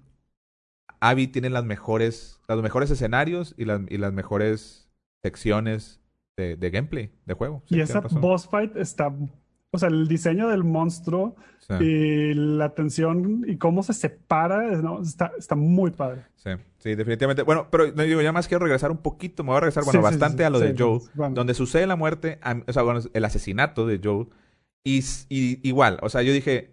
[1.00, 4.90] Abby tiene las mejores, los mejores escenarios y las, y las mejores
[5.22, 6.00] secciones
[6.38, 7.62] de, de gameplay, de juego.
[7.68, 8.22] Sí, y esa razón.
[8.22, 9.14] boss fight está
[9.72, 11.74] o sea el diseño del monstruo Sí.
[11.84, 15.02] y la tensión y cómo se separa ¿no?
[15.02, 17.42] está, está muy padre Sí, sí, definitivamente.
[17.44, 20.00] Bueno, pero no digo, ya más quiero regresar un poquito, me voy a regresar, bueno,
[20.00, 20.74] Sí, bastante sí, a lo de
[21.16, 21.36] bueno.
[21.36, 24.28] donde sucede la muerte, o sea, bueno, el asesinato de Joel,
[24.88, 26.72] y, igual, o sea, yo dije,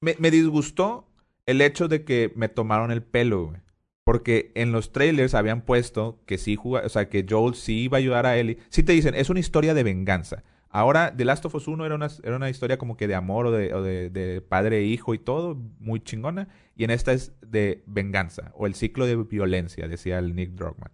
[0.00, 1.08] me, disgustó
[1.46, 3.60] el hecho de que me tomaron el pelo, güey.
[4.04, 7.98] Porque en los trailers habían puesto que sí juga- o sea, que Joel sí iba
[7.98, 8.58] a ayudar a Ellie.
[8.68, 10.42] Sí te dicen, es una historia de venganza.
[10.70, 13.46] Ahora, The Last of Us 1 era una, era una historia como que de amor
[13.46, 16.48] o de, de, padre e hijo y todo, muy chingona.
[16.74, 20.90] Y en esta es de venganza, o el ciclo de violencia, decía el Nick Druckmann.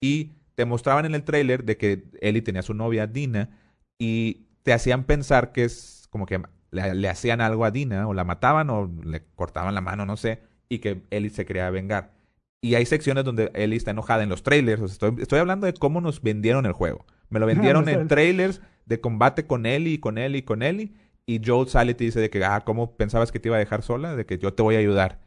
[0.00, 3.50] Y te mostraban en el trailer de que Ellie tenía su novia, Dina,
[3.98, 6.40] y te hacían pensar que es como que
[6.70, 10.16] le, le hacían algo a Dina, o la mataban, o le cortaban la mano, no
[10.16, 12.12] sé, y que Ellie se quería vengar.
[12.60, 14.82] Y hay secciones donde Ellie está enojada en los trailers.
[14.82, 17.06] O sea, estoy, estoy hablando de cómo nos vendieron el juego.
[17.30, 20.62] Me lo vendieron Ah, en pues, trailers de combate con Ellie, y con Ellie, con
[20.62, 20.92] Ellie.
[21.26, 23.60] Y Joel sale y te dice de que, ah, ¿cómo pensabas que te iba a
[23.60, 24.16] dejar sola?
[24.16, 25.20] De que yo te voy a ayudar.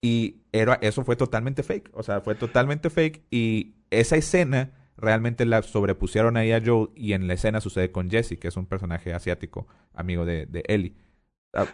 [0.00, 1.90] Y era, eso fue totalmente fake.
[1.92, 3.22] O sea, fue totalmente fake.
[3.30, 4.70] Y esa escena
[5.00, 6.90] realmente la sobrepusieron ahí a Joel.
[6.94, 10.62] Y en la escena sucede con Jesse, que es un personaje asiático, amigo de, de
[10.68, 10.94] Ellie.
[11.52, 11.66] Ah,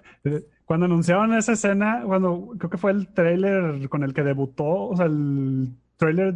[0.65, 4.97] Cuando anunciaron esa escena, cuando creo que fue el trailer con el que debutó, o
[4.97, 6.35] sea, el trailer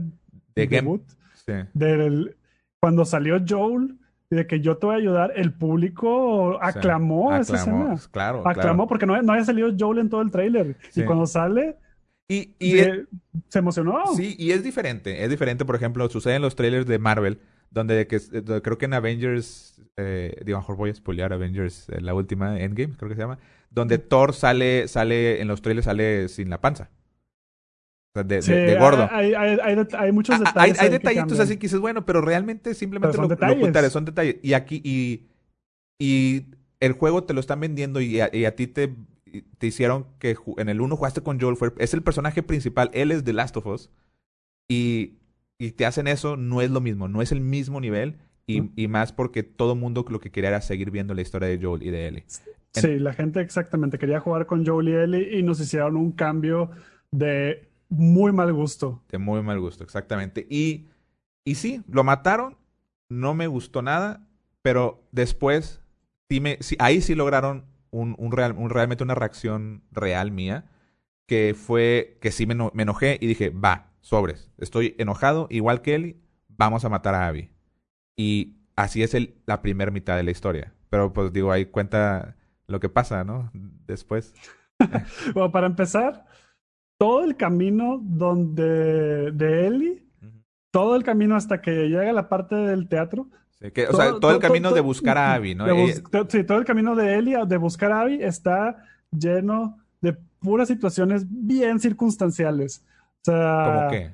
[0.55, 1.03] De game- debut
[1.47, 1.53] sí.
[1.72, 2.36] del
[2.82, 3.97] cuando salió Joel
[4.30, 8.11] y de que yo te voy a ayudar, el público aclamó esa Aclamó, escena.
[8.12, 8.86] Claro, Aclamó claro.
[8.88, 10.76] porque no, no había salido Joel en todo el trailer.
[10.91, 11.01] Sí.
[11.03, 11.76] Y cuando sale,
[12.31, 13.07] Y, y se,
[13.49, 14.05] se emocionó.
[14.16, 15.24] Sí, y es diferente.
[15.24, 18.78] Es diferente, por ejemplo, sucede en los trailers de Marvel, donde, de que, donde creo
[18.78, 22.95] que en Avengers, eh, digo, lo mejor voy a spoilear Avengers, eh, la última, Endgame,
[22.97, 23.39] creo que se llama,
[23.70, 26.91] donde Thor sale, sale, en los trailers sale sin la panza.
[28.12, 29.09] O sea, de, Sí, de- de gordo.
[29.11, 30.81] Hay, hay, hay, hay muchos Ah, detalles.
[30.81, 33.57] hay, que detallitos así que dices, bueno, pero realmente simplemente Pero son lo, lo detalles.
[33.59, 34.37] ocultaré, son detalles.
[34.43, 35.26] Y aquí, y,
[36.01, 36.47] y
[36.81, 38.95] el juego te lo están vendiendo y a, y a ti te,
[39.59, 43.11] te hicieron que en el 1 jugaste con Joel, fue, es el personaje principal, él
[43.12, 43.91] es The Last of Us.
[44.68, 45.18] Y,
[45.59, 48.18] y te hacen eso, no es lo mismo, no es el mismo nivel.
[48.47, 48.72] Y, Mm.
[48.74, 51.83] y más porque todo mundo lo que quería era seguir viendo la historia de Joel
[51.85, 52.24] y de Ellie.
[52.72, 56.70] Sí, la gente exactamente quería jugar con Joel y Ellie y nos hicieron un cambio
[57.12, 59.03] de muy mal gusto.
[59.09, 60.47] De muy mal gusto, exactamente.
[60.51, 60.87] Y,
[61.45, 62.57] y sí, lo mataron,
[63.09, 64.26] no me gustó nada,
[64.62, 65.81] pero después,
[66.28, 70.64] sí me, sí, ahí sí lograron un, un real, un, realmente una reacción real mía,
[71.26, 75.95] que fue que sí me, me enojé y dije, va, sobres, estoy enojado, igual que
[75.95, 76.16] Ellie,
[76.49, 77.51] vamos a matar a Abby.
[78.16, 80.74] Y así es el, la primera mitad de la historia.
[80.91, 82.36] Pero pues digo, ahí cuenta
[82.66, 83.51] lo que pasa, ¿no?
[83.86, 84.34] Después.
[85.34, 86.24] Bueno, para empezar,
[86.99, 90.07] todo el camino donde de Ellie,
[90.70, 93.28] todo el camino hasta que llega a la parte del teatro.
[93.74, 95.64] Que, o sea, todo, el camino de buscar a Abby, ¿no?
[95.74, 99.78] bus- Eh, sí, todo el camino de Ellie a- de buscar a Abby está lleno
[100.00, 102.82] de puras situaciones bien circunstanciales.
[103.22, 104.11] O sea, ¿Cómo qué?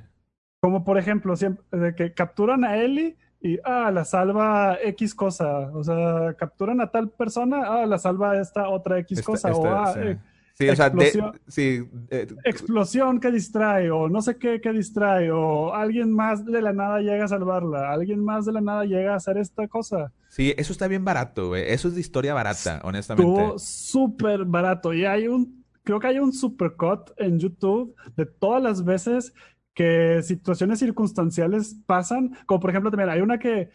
[0.60, 5.70] Como por ejemplo, siempre, de que capturan a Ellie y ah, la salva X cosa.
[5.74, 9.50] O sea, capturan a tal persona, ah, la salva esta otra X Esta- cosa.
[9.50, 10.00] esta- o ah, sí.
[10.02, 10.18] eh,
[10.58, 11.40] Sí, o sea, de- explosión.
[11.46, 16.62] sí, eh, explosión que distrae, o no sé qué que distrae, o alguien más de
[16.62, 20.12] la nada llega a salvarla, alguien más de la nada llega a hacer esta cosa.
[20.28, 21.64] sí, eso está bien barato, güey.
[21.70, 23.30] Eso es de historia barata, honestamente.
[23.30, 24.94] Estuvo súper barato.
[24.94, 29.34] Y hay un, creo que hay un supercut en YouTube de todas las veces
[29.74, 32.34] que situaciones circunstanciales pasan.
[32.46, 33.68] Como por ejemplo, también hay una que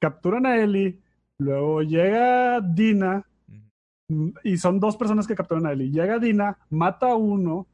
[0.00, 0.98] capturan a Ellie,
[1.36, 3.26] luego llega Dina,
[4.44, 5.90] y son dos personas que capturan a Ellie.
[5.90, 7.66] Llega Dina, mata a uno,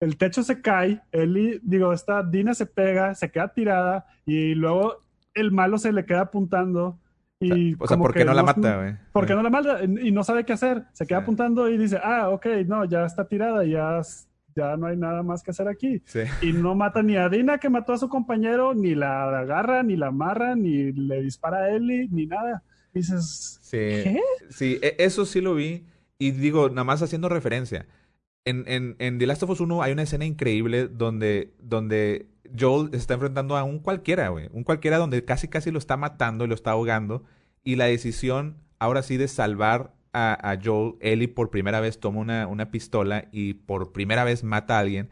[0.00, 4.96] el techo se cae, Ellie, digo, esta Dina se pega, se queda tirada, y luego
[5.34, 6.98] el malo se le queda apuntando.
[7.40, 8.94] Y O sea, ¿por qué no la mata, güey?
[9.12, 9.80] ¿Por qué no la mata?
[9.84, 10.84] Y no sabe qué hacer.
[10.92, 11.22] Se queda Sí.
[11.22, 14.00] apuntando y dice, ah, ok, no, ya está tirada, ya,
[14.54, 16.02] ya no hay nada más que hacer aquí.
[16.04, 16.20] Sí.
[16.40, 19.96] Y no mata ni a Dina que mató a su compañero, ni la agarra, ni
[19.96, 22.62] la amarra, ni le dispara a Ellie, ni nada.
[22.92, 24.20] Dices, Sí, ¿qué?
[24.50, 25.86] sí, e- eso sí lo vi.
[26.18, 27.86] Y digo, nada más haciendo referencia.
[28.44, 32.28] En, en, en The Last of Us 1 hay una escena increíble donde, donde
[32.58, 34.48] Joel está enfrentando a un cualquiera, güey.
[34.52, 37.24] Un cualquiera donde casi casi lo está matando y lo está ahogando.
[37.64, 42.20] Y la decisión, ahora sí, de salvar a, a Joel, Ellie por primera vez toma
[42.20, 45.10] una, una pistola y por primera vez mata a alguien.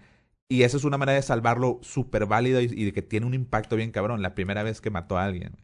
[0.48, 3.34] Y esa es una manera de salvarlo súper válida y, y, de que tiene un
[3.34, 4.22] impacto bien cabrón.
[4.22, 5.56] La primera vez que mató a alguien.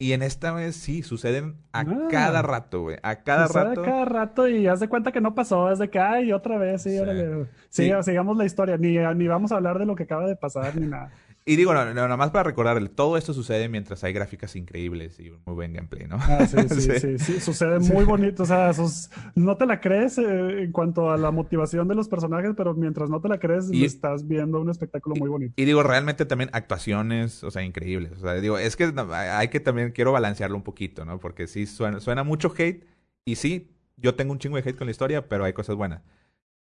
[0.00, 2.06] Y en esta vez sí, suceden a Ah.
[2.08, 2.98] cada rato, güey.
[3.02, 3.82] A cada Sucede rato.
[3.82, 6.82] cada rato y haz de cuenta que no pasó, es de que, ay, otra vez,
[6.82, 6.98] sí, Sí.
[7.00, 7.46] órale.
[7.68, 7.82] Sí.
[7.82, 10.76] Siga- sigamos la historia, ni, ni vamos a hablar de lo que acaba de pasar,
[10.76, 11.10] ni nada.
[11.50, 15.18] Y digo, no, no, nada más para recordarle, todo esto sucede mientras hay gráficas increíbles
[15.18, 16.16] y un muy buen gameplay, ¿no?
[16.20, 16.98] Ah, sí, sí, Sí.
[17.00, 21.10] sí, sí, sucede muy bonito, o sea, sus- no te la crees eh, en cuanto
[21.10, 24.60] a la motivación de los personajes, pero mientras no te la crees, Y- estás viendo
[24.60, 25.54] un espectáculo muy bonito.
[25.56, 28.12] Y digo, realmente también actuaciones, o sea, increíbles.
[28.12, 31.18] O sea, digo, es que hay que también, quiero balancearlo un poquito, ¿no?
[31.18, 32.84] Porque sí suena, suena mucho hate.
[33.24, 36.02] Y sí, yo tengo un chingo de hate con la historia, pero hay cosas buenas.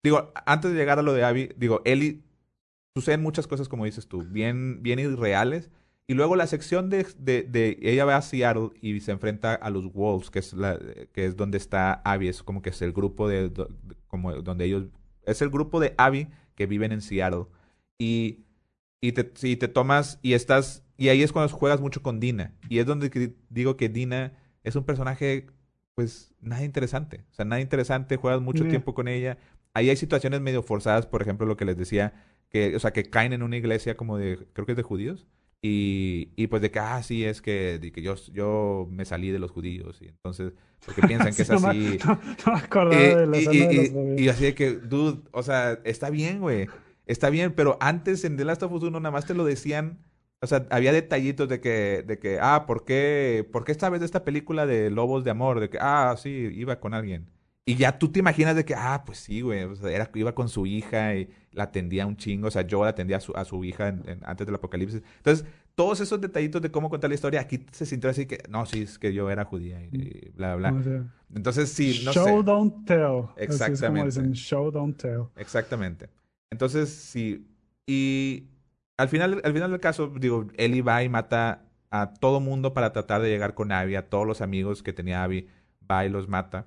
[0.02, 2.22] Digo, antes de llegar a lo de Abby, digo, Ellie,
[2.94, 5.70] suceden muchas cosas, como dices tú, bien, bien irreales.
[6.06, 9.70] Y luego la sección de, de, de- ella va a Seattle y se enfrenta a
[9.70, 10.76] los Wolves, que es la,
[11.12, 13.52] que es donde está Abby, es como que es el grupo de,
[14.08, 14.86] como donde ellos,
[15.24, 16.26] es el grupo de Abby
[16.56, 17.44] que viven en Seattle.
[17.96, 18.40] Y,
[19.00, 22.54] y te, si te tomas y estás, y ahí es cuando juegas mucho con Dina.
[22.68, 24.32] Y es donde digo que Dina
[24.64, 25.46] es un personaje,
[25.94, 27.24] pues, nada interesante.
[27.30, 28.70] O sea, nada interesante, juegas mucho Yeah.
[28.70, 29.38] tiempo con ella.
[29.74, 32.14] Ahí hay situaciones medio forzadas, por ejemplo, lo que les decía,
[32.50, 35.26] que, o sea, que caen en una iglesia como de, creo que es de judíos.
[35.62, 39.30] Y, y pues de que, ah, sí, es que, de que yo, yo me salí
[39.30, 40.00] de los judíos.
[40.00, 40.52] Y entonces,
[40.86, 41.98] porque piensan que es no me- así.
[42.06, 44.72] No, no me acordaba Eh, de la y, y- de los y- así de que,
[44.72, 46.66] dude, o sea, está bien, güey.
[47.06, 49.98] Está bien, pero antes en The Last of Us 1 nada más te lo decían.
[50.42, 54.06] O sea, había detallitos de que, de que, ah, ¿por qué, ¿por qué sabes de
[54.06, 55.60] esta película de Lobos de Amor?
[55.60, 57.26] De que, ah, sí, iba con alguien.
[57.66, 60.34] Y ya tú te imaginas de que, ah, pues sí, güey, o sea, era, iba
[60.34, 63.32] con su hija y la atendía un chingo, o sea, yo la atendía a su,
[63.36, 65.02] a su hija en- en- antes del apocalipsis.
[65.18, 68.66] Entonces, todos esos detallitos de cómo contar la historia, aquí se sintió así que, no,
[68.66, 70.72] sí, es que yo era judía y, y bla, bla.
[70.72, 71.04] O sea,
[71.34, 72.42] Entonces, sí, no show sé.
[72.44, 72.98] don't tell.
[73.02, 74.06] Así es como Exactamente.
[74.06, 75.24] dicen, show don't tell.
[75.36, 76.08] Exactamente.
[76.50, 77.46] Entonces, sí.
[77.86, 78.48] Y
[78.96, 82.92] al final, al final del caso, digo, Ellie va y mata a todo mundo para
[82.92, 85.46] tratar de llegar con Abby, a todos los amigos que tenía Abby,
[85.88, 86.66] va y los mata.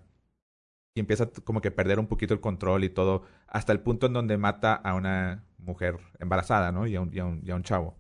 [0.96, 4.08] Y empieza como que a perder un poquito el control y todo, hasta el punto
[4.08, 6.88] en donde mata a una mujer embarazada, ¿no?
[6.88, 7.20] Y a un, y
[7.52, 7.98] a un, chavo.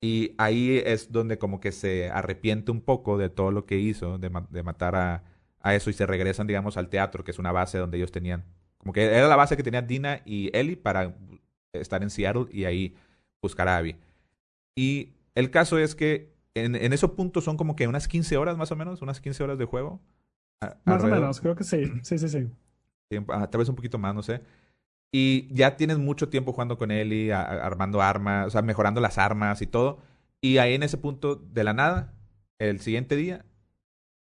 [0.00, 4.18] Y ahí es donde como que se arrepiente un poco de todo lo que hizo,
[4.18, 5.24] de, de matar a,
[5.60, 8.44] a eso, y se regresan, digamos, al teatro, que es una base donde ellos tenían
[8.82, 11.14] como que era la base que tenían Dina y Ellie para
[11.72, 12.96] estar en Seattle y ahí
[13.40, 13.96] buscar a Abby.
[14.74, 18.56] Y el caso es que en, en esos puntos son como que unas 15 horas
[18.56, 20.00] más o menos, unas 15 horas de juego.
[20.62, 21.18] A- Más alrededor.
[21.18, 21.84] o menos, creo que sí.
[22.02, 22.48] Sí, sí, sí.
[23.10, 24.42] Sí, ah, tal vez un poquito más, no sé.
[25.12, 27.02] Y ya tienes mucho tiempo jugando con a-
[27.34, 30.00] a- armando armas, o sea, mejorando las armas y todo.
[30.40, 32.14] Y ahí en ese punto, de la nada,
[32.58, 33.44] el siguiente día,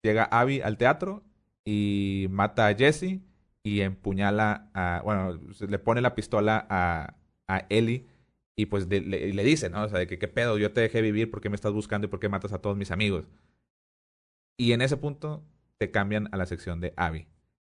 [0.03, 1.22] llega Abby al teatro
[1.64, 3.20] y mata a Jesse
[3.62, 7.14] y empuñala a, bueno, le pone la pistola a,
[7.47, 8.07] a Ellie
[8.57, 9.83] y pues de- le, le dice, ¿no?
[9.85, 12.07] O sea, de que qué pedo, yo te dejé vivir, ¿por qué me estás buscando
[12.07, 13.26] y por qué matas a todos mis amigos?
[14.59, 15.43] Y en ese punto
[15.81, 17.26] te cambian a la sección de Abby.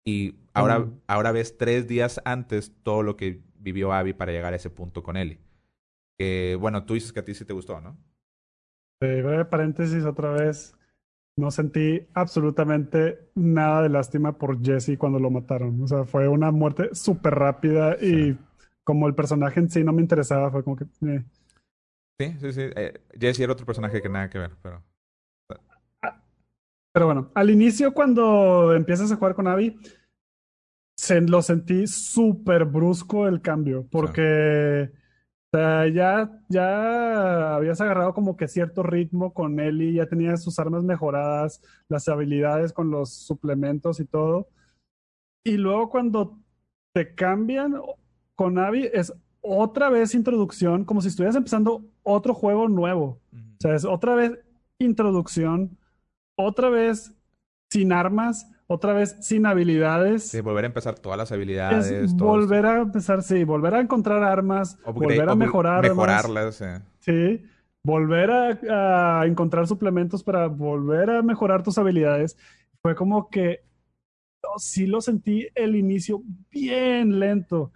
[0.04, 1.00] Y ahora, Mm.
[1.08, 5.04] ahora ves tres días antes todo lo que vivió Abby para llegar a ese punto
[5.04, 5.40] con Ellie.
[6.18, 7.98] Que, bueno, tú dices que a ti sí te gustó, ¿no?
[9.02, 10.76] Eh, breve paréntesis otra vez.
[11.38, 15.82] No sentí absolutamente nada de lástima por Jesse cuando lo mataron.
[15.84, 18.38] O sea, fue una muerte súper rápida y Sí.
[18.84, 20.86] como el personaje en sí no me interesaba, fue como que...
[21.06, 21.24] eh.
[22.20, 22.62] Sí, sí, sí.
[22.76, 24.84] Eh, Jesse era otro personaje que nada que ver, pero...
[26.94, 29.80] Pero bueno, al inicio cuando empiezas a jugar con Abby,
[30.98, 34.92] se, lo sentí súper brusco el cambio, porque
[35.54, 40.60] o sea, ya, ya habías agarrado como que cierto ritmo con Ellie, ya tenías sus
[40.60, 44.48] armas mejoradas, las habilidades con los suplementos y todo.
[45.44, 46.40] Y luego cuando
[46.94, 47.76] te cambian
[48.36, 53.20] con Abby es otra vez introducción, como si estuvieras empezando otro juego nuevo.
[53.34, 54.40] O sea, es otra vez
[54.80, 55.78] introducción,
[56.42, 57.14] otra vez
[57.70, 60.30] sin armas, otra vez sin habilidades.
[60.30, 61.90] Sí, volver a empezar todas las habilidades.
[61.90, 66.62] es volver a empezar, sí, volver a encontrar armas, Upgrade- volver a mejorar armas, Mejorarlas,
[66.62, 66.82] eh.
[67.00, 67.44] sí,
[67.84, 72.38] volver a, a encontrar suplementos para volver a mejorar tus habilidades.
[72.82, 73.62] Fue como que
[74.44, 77.72] oh, sí lo sentí el inicio bien lento.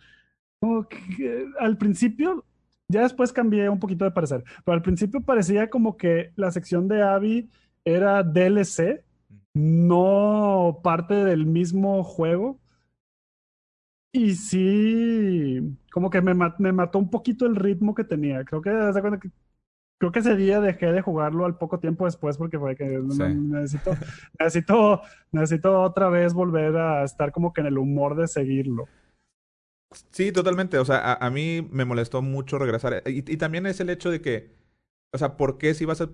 [0.61, 2.43] Como que al principio,
[2.88, 6.88] ya después cambié un poquito de parecer, pero al principio parecía como que la sección
[6.88, 7.49] de Abby
[7.86, 9.03] era DLC,
[9.53, 12.59] no parte del mismo juego.
[14.11, 18.43] Y sí, como que me, me mató un poquito el ritmo que tenía.
[18.45, 18.71] Creo que,
[19.21, 19.31] que
[19.97, 23.91] creo que ese día dejé de jugarlo al poco tiempo después porque fue que necesito,
[24.39, 28.88] necesito, necesito otra vez volver a estar como que en el humor de seguirlo.
[30.11, 30.77] Sí, totalmente.
[30.79, 33.03] O sea, a, mí me molestó mucho regresar.
[33.05, 34.55] Y, y, también es el hecho de que,
[35.13, 36.09] o sea, ¿por qué si vas a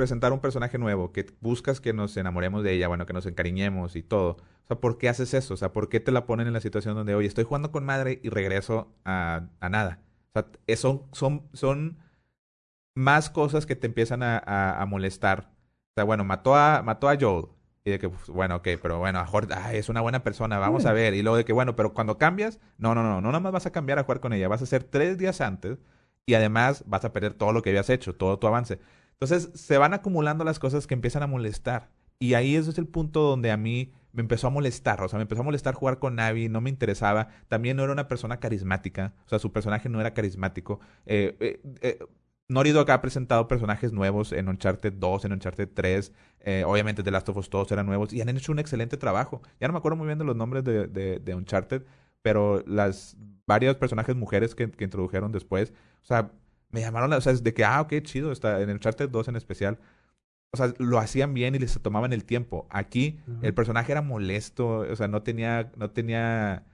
[0.00, 3.96] presentar un personaje nuevo, que buscas que nos enamoremos de ella, bueno, que nos encariñemos
[3.96, 4.38] y todo.
[4.64, 5.52] O sea, ¿por qué haces eso?
[5.52, 7.84] O sea, ¿por qué te la ponen en la situación donde, oye, estoy jugando con
[7.84, 10.00] madre y regreso a, a nada?
[10.32, 11.98] O sea, son, son, son
[12.94, 14.38] más cosas que te empiezan a,
[14.80, 15.52] a, molestar.
[15.90, 17.48] O sea, bueno, mató a, mató a Joel.
[17.84, 20.86] Y de que, pues, bueno, ok, pero bueno, a Jorge, es una buena persona, vamos
[20.86, 21.12] a ver.
[21.12, 23.66] Y luego de que, bueno, pero cuando cambias, no, no, no, no nada más vas
[23.66, 25.78] a cambiar a jugar con ella, vas a hacer tres días antes
[26.24, 28.78] y además vas a perder todo lo que habías hecho, todo tu avance.
[29.20, 31.90] Entonces se van acumulando las cosas que empiezan a molestar.
[32.18, 35.02] Y ahí ese es el punto donde a mí me empezó a molestar.
[35.02, 37.28] O sea, me empezó a molestar jugar con Navi, no me interesaba.
[37.48, 39.14] También no era una persona carismática.
[39.26, 40.80] O sea, su personaje no era carismático.
[41.06, 41.98] Eh, eh, eh
[42.88, 46.12] ha presentado personajes nuevos en Uncharted 2, en Uncharted 3.
[46.40, 49.42] Eh, obviamente The Last of Us todos eran nuevos y han hecho un excelente trabajo.
[49.60, 51.82] Ya no me acuerdo muy bien de los nombres de, de, Uncharted,
[52.22, 53.16] pero las
[53.46, 56.32] varios personajes mujeres que, que introdujeron después, o sea,
[56.70, 59.36] me llamaron, o sea, de que, ah, ok, chido, está en el Charter 2 en
[59.36, 59.78] especial.
[60.52, 62.66] O sea, lo hacían bien y les tomaban el tiempo.
[62.70, 66.64] Aquí el personaje era molesto, o sea, no tenía, no tenía,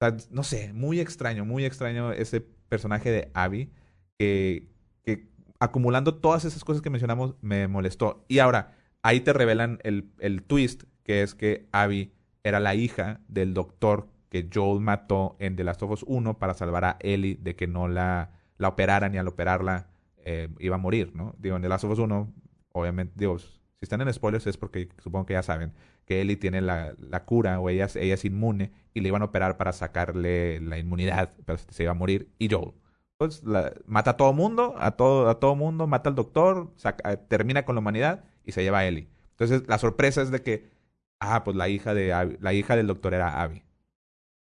[0.00, 3.72] o sea, no sé, muy extraño, muy extraño ese personaje de Abby
[4.18, 4.68] que,
[5.04, 5.28] que
[5.58, 8.24] acumulando todas esas cosas que mencionamos me molestó.
[8.28, 12.12] Y ahora, ahí te revelan el, el twist, que es que Abby
[12.44, 16.54] era la hija del doctor que Joel mató en The Last of Us 1 para
[16.54, 18.30] salvar a Ellie de que no la
[18.60, 19.88] la operaran y al operarla
[20.18, 21.34] eh, iba a morir, ¿no?
[21.38, 22.30] Digo, en The Last of Us 1,
[22.72, 23.48] obviamente, digo, si
[23.80, 25.72] están en spoilers es porque supongo que ya saben
[26.04, 29.26] que Ellie tiene la, la cura o ella, ella, es inmune y le iban a
[29.26, 32.28] operar para sacarle la inmunidad, pero se iba a morir.
[32.38, 32.72] Y Joel,
[33.16, 33.42] pues
[33.86, 36.70] mata a todo mundo, a todo, a todo mundo, mata al doctor,
[37.04, 39.08] eh, termina con la humanidad y se lleva a Ellie.
[39.30, 40.68] Entonces la sorpresa es de que,
[41.18, 43.62] ah, pues la hija, de la hija del doctor era Abby.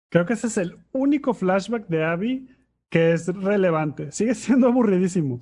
[0.10, 2.49] Creo que ese es el único flashback de Abby
[2.90, 4.12] que es relevante.
[4.12, 5.42] Sigue siendo aburridísimo,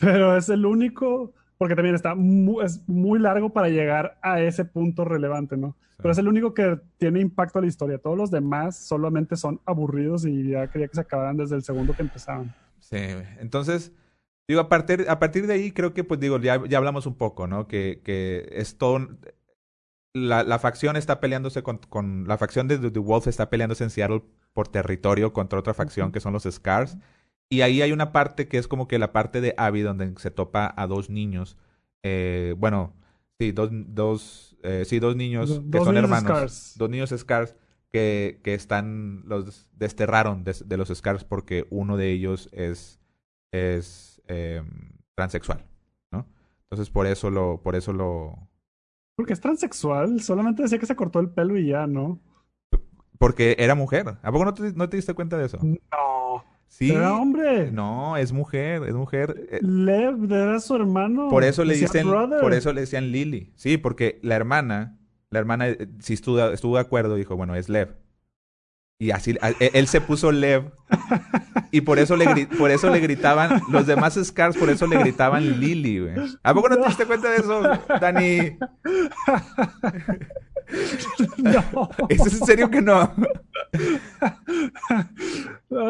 [0.00, 4.64] pero es el único, porque también está muy, es muy largo para llegar a ese
[4.64, 5.76] punto relevante, ¿no?
[5.98, 7.98] Pero es el único que tiene impacto a la historia.
[7.98, 11.94] Todos los demás solamente son aburridos y ya quería que se acabaran desde el segundo
[11.94, 12.54] que empezaban.
[12.80, 12.98] Sí,
[13.40, 13.92] entonces,
[14.46, 17.14] digo, a partir, a partir de ahí creo que, pues digo, ya, ya hablamos un
[17.16, 17.66] poco, ¿no?
[17.66, 19.08] Que, que es todo...
[20.16, 22.26] La, la facción está peleándose con, con...
[22.26, 26.20] La facción de The Wolf está peleándose en Seattle por territorio contra otra facción que
[26.20, 26.96] son los Scars.
[27.48, 30.30] Y ahí hay una parte que es como que la parte de Abby donde se
[30.30, 31.56] topa a dos niños.
[32.02, 32.94] Eh, bueno,
[33.38, 36.74] sí, dos, dos, eh, sí, dos niños que son hermanos.
[36.76, 37.54] Dos niños Scars
[37.92, 43.00] que, que están, los desterraron de, los Scars porque uno de ellos es,
[43.52, 44.62] es eh,
[45.14, 45.64] transexual,
[46.10, 46.26] ¿no?
[46.62, 48.48] Entonces por eso lo, por eso lo...
[49.16, 52.20] Porque es transexual, solamente decía que se cortó el pelo y ya, ¿no?
[53.18, 54.18] Porque era mujer.
[54.22, 55.58] ¿A poco no te, no te diste cuenta de eso?
[55.62, 56.44] No.
[56.68, 56.90] Sí.
[56.92, 57.70] Era hombre.
[57.72, 59.48] No, es mujer, es mujer.
[59.50, 61.28] Eh, Lev era su hermano.
[61.30, 63.52] Por eso le dicen, por eso le decían Lily.
[63.56, 64.98] Sí, porque la hermana,
[65.30, 67.96] la hermana eh, sí estuvo, estuvo de acuerdo, dijo, bueno, es Lev.
[68.98, 70.72] Y así, e, él se puso Lev.
[71.70, 75.60] Y por eso le, por eso le gritaban, los demás Scars por eso le gritaban
[75.60, 76.14] Lily, güey.
[76.42, 77.60] ¿A poco no te diste cuenta de eso,
[78.00, 78.56] Dani?
[81.36, 81.90] no.
[82.08, 83.12] ¿Es en serio que no?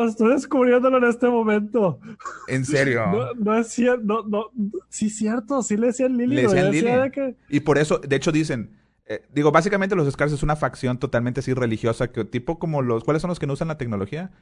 [0.08, 2.00] estoy descubriéndolo en este momento.
[2.48, 3.32] ¿En serio?
[3.36, 4.50] No, es cierto, no, no,
[4.88, 6.36] sí cierto, sí le decían Lily.
[6.36, 7.36] Le decían Lily.
[7.48, 8.76] Y por eso, de hecho dicen,
[9.06, 13.04] eh, digo, básicamente los Scars es una facción totalmente así religiosa, que tipo como los,
[13.04, 14.32] ¿cuáles son los que no usan la tecnología?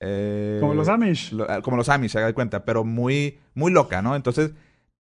[0.00, 1.34] Eh, como los Amish.
[1.48, 4.16] Ah, como los Amish, se haga de cuenta, pero muy, muy loca, ¿no?
[4.16, 4.52] Entonces,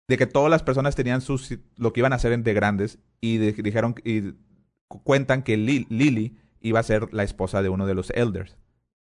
[0.09, 3.39] de que todas las personas tenían sus, lo que iban a hacer de grandes y
[3.39, 4.35] dijeron, y
[4.89, 8.57] cuentan que Lily iba a ser la esposa de uno de los elders.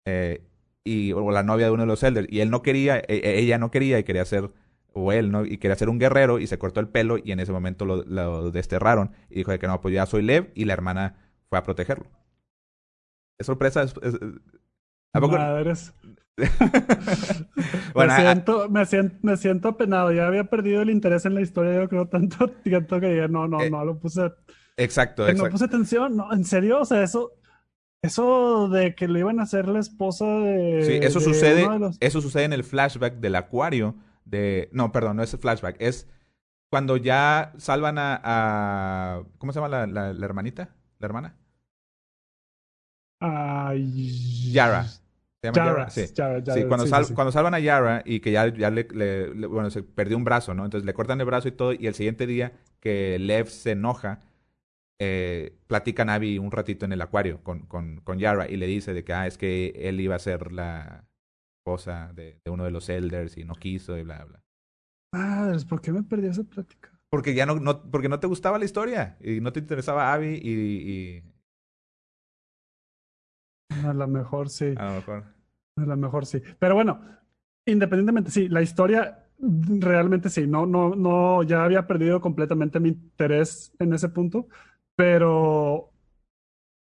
[0.04, 0.44] Eh,
[0.84, 2.28] y, o la novia de uno de los elders.
[2.30, 4.50] Y él no quería, e, e, ella no quería y quería ser,
[4.94, 5.44] o él, ¿no?
[5.44, 8.50] Y quería ser un guerrero y se cortó el pelo y en ese momento lo,
[8.50, 9.12] desterraron.
[9.30, 11.16] Y dijo de que no, pues ya soy Lev y la hermana
[11.48, 12.06] fue a protegerlo.
[13.38, 13.82] Es sorpresa.
[13.82, 13.94] Es,
[15.14, 15.36] ¿A poco?
[17.94, 20.12] bueno, me, siento, me, siento, me siento apenado.
[20.12, 23.46] Ya había perdido el interés en la historia, yo creo, tanto, tanto que ya no,
[23.46, 24.32] no, eh, no lo puse
[24.76, 25.44] Exacto, exacto.
[25.44, 27.32] No puse atención, no, en serio, o sea, eso,
[28.00, 30.82] eso de que le iban a hacer la esposa de.
[30.84, 31.68] Sí, eso sucede.
[32.00, 33.96] Eso sucede en el flashback del acuario.
[34.24, 34.68] De.
[34.72, 35.76] No, perdón, no es el flashback.
[35.80, 36.08] Es
[36.70, 39.22] cuando ya salvan a.
[39.38, 40.74] ¿Cómo se llama la, la, hermanita?
[40.98, 41.36] ¿La hermana?
[43.20, 44.84] a Yara.
[44.84, 46.06] Se llama Yara, Yara, sí.
[46.14, 47.14] Yara, Yara, Sí, cuando, sí, sal- sí, sí.
[47.14, 50.24] cuando salvan a Yara y que ya, ya le, le- le- bueno, se perdió un
[50.24, 50.64] brazo, ¿no?
[50.64, 54.20] Entonces le cortan el brazo y todo, y el siguiente día que Lev se enoja,
[55.00, 58.94] eh, platican Abby un ratito en el acuario con, con, con Yara y le dice
[58.94, 61.04] de que, ah, es que él iba a ser la
[61.62, 64.42] esposa de, de uno de los elders y no quiso y bla, bla.
[65.14, 66.90] Madres, ¿por qué me perdí esa plática?
[67.08, 70.40] Porque ya no, no, porque no te gustaba la historia y no te interesaba Abby
[70.42, 71.22] y, y
[73.86, 74.74] A lo mejor sí.
[74.76, 75.24] a lo mejor.
[75.76, 76.42] A lo mejor sí.
[76.58, 77.00] Pero bueno,
[77.66, 80.46] independientemente, sí, la historia realmente sí.
[80.46, 84.48] No, no, no, ya había perdido completamente mi interés en ese punto,
[84.96, 85.92] pero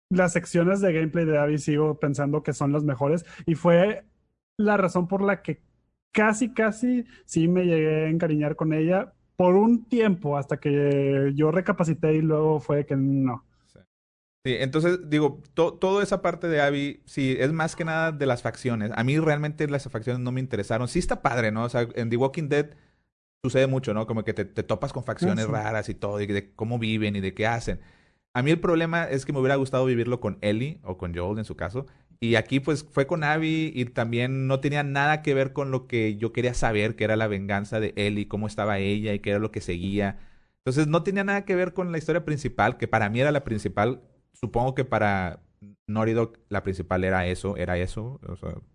[0.09, 4.05] las secciones de gameplay de Abby sigo pensando que son las mejores y fue
[4.57, 5.61] la razón por la que
[6.11, 11.51] casi, casi sí me llegué a encariñar con ella por un tiempo hasta que yo
[11.51, 13.45] recapacité y luego fue que no.
[14.45, 18.27] Sí, entonces digo, to- toda esa parte de Abby, sí, es más que nada de
[18.27, 18.91] las facciones.
[18.95, 20.87] A mí realmente las facciones no me interesaron.
[20.87, 21.63] Sí está padre, ¿no?
[21.63, 22.67] O sea, en The Walking Dead
[23.43, 24.07] sucede mucho, ¿no?
[24.07, 25.51] Como que te, te topas con facciones sí.
[25.51, 27.81] raras y todo, y de cómo viven y de qué hacen.
[28.33, 31.39] A mí el problema es que me hubiera gustado vivirlo con Ellie o con Joel
[31.39, 31.87] en su caso.
[32.19, 35.87] Y aquí pues fue con Abby y también no tenía nada que ver con lo
[35.87, 39.31] que yo quería saber, que era la venganza de Ellie, cómo estaba ella y qué
[39.31, 40.19] era lo que seguía.
[40.59, 43.43] Entonces no tenía nada que ver con la historia principal, que para mí era la
[43.43, 44.01] principal.
[44.33, 45.41] Supongo que para
[45.87, 48.19] Naughty Dog la principal era eso, era eso,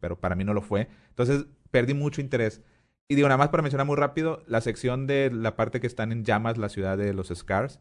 [0.00, 0.88] pero para mí no lo fue.
[1.08, 2.62] Entonces perdí mucho interés.
[3.08, 6.12] Y digo, nada más para mencionar muy rápido, la sección de la parte que están
[6.12, 7.80] en llamas, la ciudad de los Scars,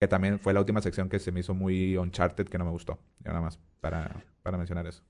[0.00, 2.70] que también fue la última sección que se me hizo muy Uncharted, que no me
[2.70, 2.98] gustó.
[3.20, 4.10] Ya nada más para,
[4.42, 5.02] para mencionar eso.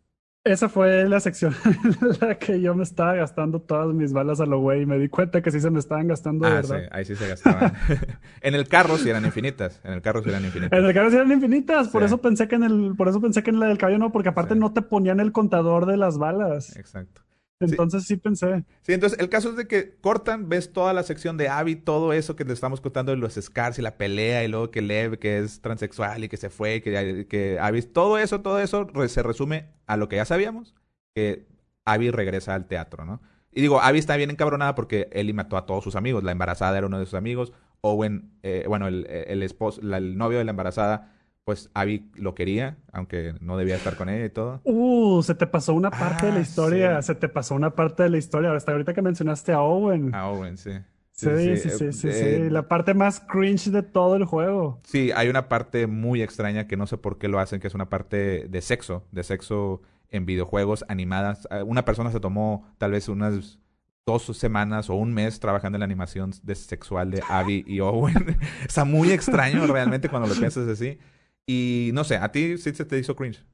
[0.47, 4.47] Esa fue la sección en la que yo me estaba gastando todas mis balas a
[4.47, 6.81] lo güey y me di cuenta que sí se me estaban gastando de Ah, verdad.
[6.83, 7.73] sí, ahí sí se gastaban.
[8.43, 9.81] en el carro sí eran infinitas.
[9.85, 10.79] En el carro sí eran infinitas.
[10.79, 12.07] En el carro sí eran infinitas, por Sí.
[12.07, 14.29] eso pensé que en el, por eso pensé que en la del caballo no, porque
[14.29, 14.61] aparte Sí.
[14.61, 16.77] no te ponían el contador de las balas.
[16.77, 17.23] Exacto.
[17.61, 18.65] Entonces sí pensé.
[18.83, 22.13] Sí, entonces el caso es de que cortan, ves toda la sección de Abby, todo
[22.13, 25.19] eso que le estamos contando de los Scars y la pelea y luego que Lev,
[25.19, 29.09] que es transexual y que se fue, que, que Abby, todo eso, todo eso re-
[29.09, 30.75] se resume a lo que ya sabíamos,
[31.15, 31.47] que
[31.85, 33.21] Abby regresa al teatro, ¿no?
[33.53, 36.77] Y digo, Abby está bien encabronada porque Ellie mató a todos sus amigos, la embarazada
[36.77, 40.45] era uno de sus amigos, Owen, eh, bueno, el, el esposo, la- el novio de
[40.45, 41.14] la embarazada,
[41.45, 44.61] pues Abby lo quería, aunque no debía estar con ella y todo.
[44.65, 47.07] Uh, se te pasó una parte de la Ah, historia, sí.
[47.09, 48.53] se te pasó una parte de la historia.
[48.53, 50.15] Hasta ahorita que mencionaste a Owen.
[50.15, 50.71] A Owen, sí.
[51.13, 54.81] sí, sí, sí, sí, sí, eh, La parte más cringe de todo el juego.
[54.85, 57.75] Sí, hay una parte muy extraña que no sé por qué lo hacen, que es
[57.75, 61.47] una parte de sexo, de sexo en videojuegos animadas.
[61.51, 63.59] Eh, Una persona se tomó tal vez unas
[64.07, 68.37] dos semanas o un mes trabajando en la animación de sexual de Abby y Owen.
[68.67, 70.99] Está muy extraño realmente cuando lo piensas así.
[71.47, 73.45] Y no sé, ¿a ti sí se te hizo cringe?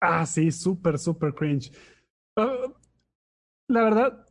[0.00, 1.72] Ah, sí, súper, súper cringe.
[2.36, 2.72] Ah,
[3.68, 4.26] la verdad,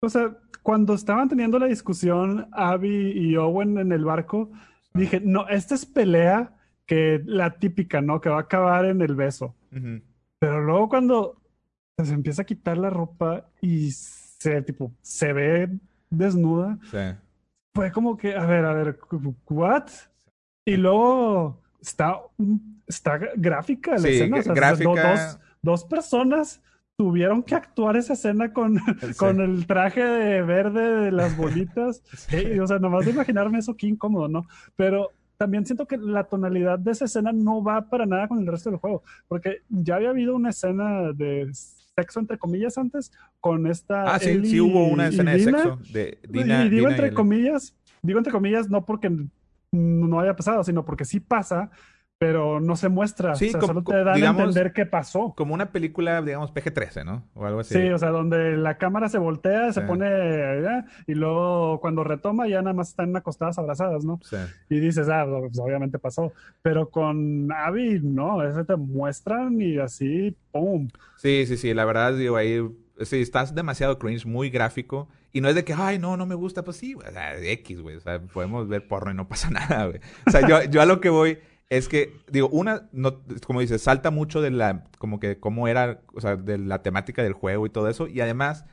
[0.00, 4.50] o sea, cuando estaban teniendo la discusión Abby y Owen en el barco,
[4.94, 8.20] dije, no, esta es pelea que la típica, ¿no?
[8.20, 9.54] Que va a acabar en el beso.
[10.38, 11.40] Pero luego cuando
[12.02, 15.70] se empieza a quitar la ropa y se, tipo, se ve
[16.08, 16.98] desnuda, Sí.
[17.74, 18.98] fue como que, a ver, a ver,
[19.48, 19.88] ¿what?
[20.64, 22.16] Y luego está,
[22.86, 24.38] está gráfica la Sí, escena.
[24.38, 24.90] o sea, gráfica.
[24.90, 26.60] do- dos, dos personas
[26.96, 29.14] tuvieron que actuar esa escena con, Sí.
[29.16, 32.02] con el traje de verde de las bolitas.
[32.54, 34.46] Y, o sea, nomás de imaginarme eso, qué incómodo, ¿no?
[34.76, 38.46] Pero también siento que la tonalidad de esa escena no va para nada con el
[38.46, 41.48] resto del juego, porque ya había habido una escena de
[41.96, 45.38] sexo entre comillas antes con esta Ah, sí, Ellie sí hubo una y escena de
[45.38, 45.58] Dina.
[45.62, 46.64] sexo de Dina.
[46.66, 47.14] y digo Dina entre Ellie.
[47.16, 49.10] comillas, digo entre comillas no porque
[49.72, 51.70] no haya pasado, sino porque sí pasa,
[52.18, 53.34] pero no se muestra.
[53.34, 55.32] Sí, o sea, como- solo te dan digamos, a entender qué pasó.
[55.34, 57.24] Como una película, digamos, PG-13, ¿no?
[57.32, 57.72] O algo así.
[57.74, 59.86] Sí, o sea, donde la cámara se voltea, se Sí.
[59.86, 60.06] pone
[61.06, 64.20] y luego cuando retoma ya nada más están acostadas abrazadas, ¿no?
[64.22, 64.36] Sí.
[64.68, 66.32] Y dices, ah, pues obviamente pasó.
[66.60, 70.88] Pero con Abby, no, ese te muestran y así, ¡pum!
[71.16, 72.60] Sí, sí, sí, la verdad, digo, ahí,
[73.04, 76.34] sí, estás demasiado cringe, muy gráfico, y no es de que, ay, no, no me
[76.34, 77.98] gusta, pues sí, o X, güey,
[78.32, 80.00] podemos ver porno y no pasa nada, güey.
[80.26, 83.82] O sea, yo, yo a lo que voy es que, digo, una, no, como dices,
[83.82, 87.64] salta mucho de la, como que, cómo era, o sea, de la temática del juego
[87.66, 88.64] y todo eso, y además,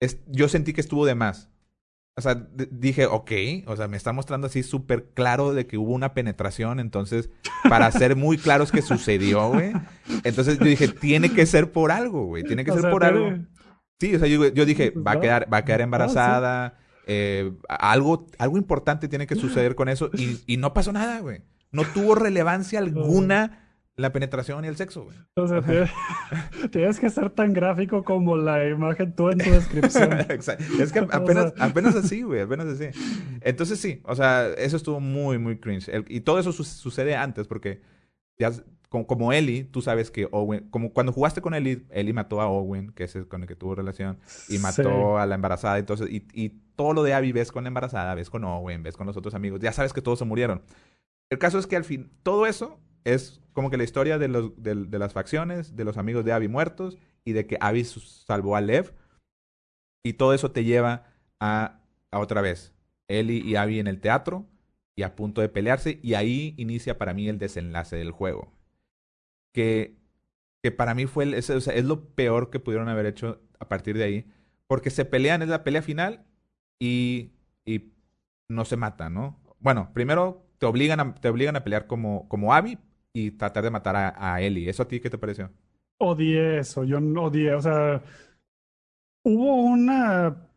[0.00, 1.51] es, yo sentí que estuvo de más.
[2.14, 3.30] O sea, dije, ok,
[3.66, 7.30] o sea, me está mostrando así súper claro de que hubo una penetración, entonces,
[7.70, 9.72] para ser muy claros que sucedió, güey.
[10.22, 13.04] Entonces yo dije, tiene que ser por algo, güey, tiene que O ser sea, por
[13.04, 13.30] algo.
[13.98, 15.84] Sí, o sea, yo, yo dije, Pues va a quedar, va a quedar Ah, sí.
[15.84, 21.20] embarazada, eh, algo, algo importante tiene que suceder con eso, y, y no pasó nada,
[21.20, 21.40] güey.
[21.70, 23.61] No tuvo relevancia alguna
[23.96, 25.16] la penetración y el sexo, güey.
[25.36, 25.90] O sea, tienes,
[26.70, 30.12] tienes que ser tan gráfico como la imagen tú en tu descripción.
[30.30, 30.64] Exacto.
[30.80, 32.86] Es que O sea- apenas, apenas así, güey, apenas así.
[33.42, 35.88] Entonces sí, o sea, eso estuvo muy, muy cringe.
[35.88, 37.82] El- y todo eso su- sucede antes porque
[38.38, 38.50] ya,
[38.88, 42.46] como, como Ellie, tú sabes que Owen, como cuando jugaste con Ellie, Ellie mató a
[42.48, 44.82] Owen, que es el con el que tuvo relación, y mató
[45.16, 45.20] Sí.
[45.20, 48.30] a la embarazada, entonces, y, y todo lo de Abby ves con la embarazada, ves
[48.30, 50.62] con Owen, ves con los otros amigos, ya sabes que todos se murieron.
[51.30, 54.52] El caso es que al fin, todo eso es como que la historia de, los,
[54.62, 58.60] de, las facciones, de los amigos de Abby muertos, y de que Abby salvó a
[58.60, 58.94] Lev,
[60.04, 61.04] y todo eso te lleva
[61.38, 61.80] a,
[62.10, 62.74] a otra vez,
[63.08, 64.46] Ellie y Abby en el teatro,
[64.96, 68.52] y a punto de pelearse, y ahí inicia para mí el desenlace del juego.
[69.54, 69.96] Que,
[70.62, 74.32] que para mí fue es lo peor que pudieron haber hecho a partir de ahí,
[74.66, 76.24] porque se pelean, es la pelea final,
[76.80, 77.32] y,
[77.64, 77.92] y
[78.48, 79.40] no se matan, ¿no?
[79.60, 82.78] Bueno, primero te obligan a, te obligan a pelear como, como Abby
[83.14, 84.68] y tratar de matar a, a Ellie.
[84.68, 85.50] ¿Eso a ti qué te pareció?
[85.98, 88.02] Odié eso, yo odié, o sea,
[89.24, 90.48] hubo una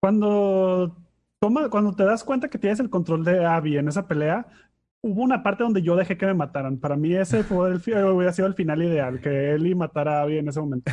[0.00, 0.96] cuando
[1.40, 4.46] toma, cuando te das cuenta que tienes el control de Abby en esa pelea,
[5.02, 6.78] hubo una parte donde yo dejé que me mataran.
[6.78, 10.38] Para mí ese fue el, hubiera sido el final ideal, que Ellie matara a Abby
[10.38, 10.92] en ese momento.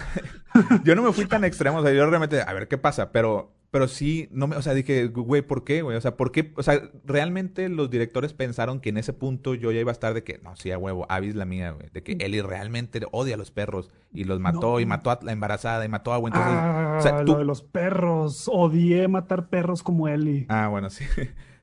[0.84, 3.55] Yo no me fui tan extremo, o sea, yo realmente, a ver qué pasa, pero,
[3.73, 5.97] pero sí, no me, o sea, dije, güey, ¿por qué, güey?
[5.97, 6.53] O sea, ¿por qué?
[6.57, 10.13] O sea, realmente los directores pensaron que en ese punto yo ya iba a estar
[10.13, 13.01] de que, no, sí, a huevo, Abby es la mía, güey, de que Ellie realmente
[13.11, 14.79] odia a los perros y los mató No.
[14.79, 16.33] y mató a la embarazada y mató a Gwen.
[16.35, 20.45] Entonces, ah, o sea, lo de los perros, odié matar perros como Ellie.
[20.49, 21.03] Ah, bueno, sí.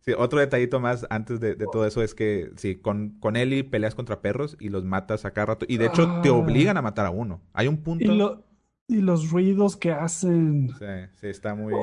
[0.01, 3.65] Sí, otro detallito más antes de, de todo eso es que, sí, con, con Ellie
[3.65, 5.67] peleas contra perros y los matas a cada rato.
[5.69, 6.33] Y de hecho te Ah.
[6.33, 7.41] obligan a matar a uno.
[7.53, 8.15] Hay un Y, punto...
[8.15, 8.50] lo-
[8.91, 10.69] y los ruidos que hacen.
[10.79, 10.85] Sí,
[11.21, 11.75] sí, está muy...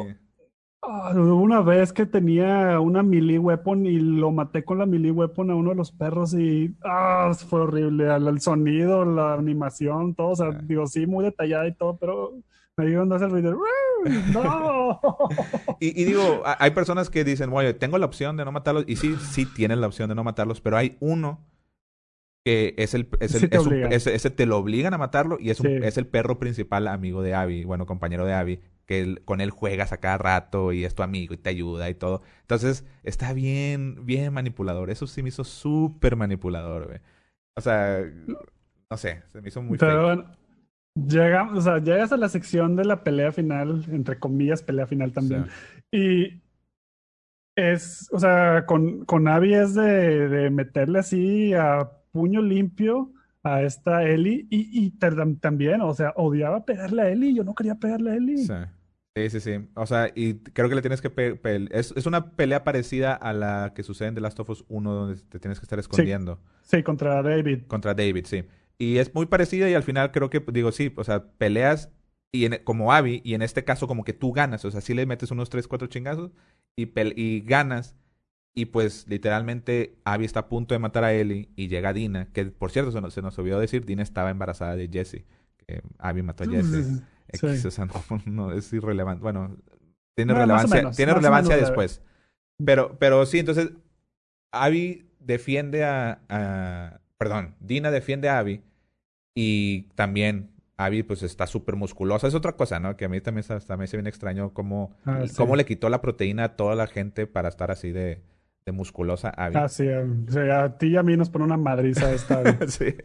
[0.82, 5.12] Ah, hubo una vez que tenía una melee weapon y lo maté con la melee
[5.12, 8.14] weapon a uno de los perros y ah, fue horrible.
[8.14, 10.30] El, el sonido, la animación, todo.
[10.30, 10.62] O sea, Ah.
[10.64, 12.34] digo, sí, muy detallada y todo, pero
[12.78, 13.58] me dio cuando hace el ruido.
[14.32, 15.00] ¡No!
[15.80, 18.86] Y, y digo, hay personas que dicen, bueno, tengo la opción de no matarlos.
[18.88, 21.40] Y sí, sí tienen la opción de no matarlos, pero hay uno
[22.48, 23.10] que es el...
[23.20, 23.92] Es el Sí te es un- obligan.
[23.92, 25.74] ese, te lo obligan a matarlo y es, un- Sí.
[25.84, 29.50] es el perro principal amigo de Abby, bueno, compañero de Abby, que él- con él
[29.50, 32.22] juegas a cada rato y es tu amigo y te ayuda y todo.
[32.42, 34.90] Entonces, está bien, bien manipulador.
[34.92, 37.00] Eso sí me hizo súper manipulador, güey.
[37.58, 38.00] O sea,
[38.90, 40.32] no sé, se me hizo muy Pero bueno,
[40.96, 45.12] llega, o sea, llegas a la sección de la pelea final, entre comillas, pelea final
[45.12, 45.48] también.
[45.92, 46.42] Y
[47.58, 53.12] es, o sea, con, con Abby es de, de meterle así a puño limpio
[53.44, 57.54] a esta Ellie y, y tam- también, o sea, odiaba pegarle a Ellie, yo no
[57.56, 58.38] quería pegarle a Ellie.
[58.40, 58.54] Sí.
[59.16, 59.68] Sí, sí, sí.
[59.76, 61.10] O sea, y creo que le tienes que...
[61.10, 61.40] pe-
[61.72, 64.94] es, es una pelea parecida a la que sucede en The Last of Us 1,
[64.94, 67.64] donde te tienes que estar escondiendo Sí, contra David.
[67.68, 68.44] contra David, sí.
[68.78, 71.90] Y es muy parecida y al final creo que, digo, sí, o sea, peleas
[72.32, 74.64] y en- como Abby y en este caso como que tú ganas.
[74.66, 76.30] O sea, sí le metes unos 3, 4 chingazos
[76.76, 77.96] y, y ganas.
[78.60, 82.44] Y pues literalmente Abby está a punto de matar a Ellie y llega Dina, que
[82.46, 85.26] por cierto se nos, se nos olvidó decir, Dina estaba embarazada de Jesse.
[85.58, 87.04] Que Abby mató a Jesse.
[87.30, 87.68] X, Sí.
[87.68, 87.94] o sea, no,
[88.26, 89.22] no, es irrelevante.
[89.22, 89.56] Bueno,
[90.16, 92.02] tiene Bueno, relevancia, menos, tiene relevancia después.
[92.66, 93.74] Pero, pero sí, entonces,
[94.52, 98.64] Abby defiende a, a- Perdón, Dina defiende a Abby.
[99.36, 102.28] Y también Abby, pues, está súper musculosa.
[102.28, 102.98] Es otra cosa, ¿no?
[102.98, 105.36] Que a mí también se- me hace bien extraño cómo, Ah, sí.
[105.36, 108.22] cómo le quitó la proteína a toda la gente para estar así de,
[108.68, 109.56] de musculosa Abby.
[109.56, 112.44] Ah, sí, o sea, a ti y a mí nos pone una madriza esta.
[112.68, 112.96] Sí.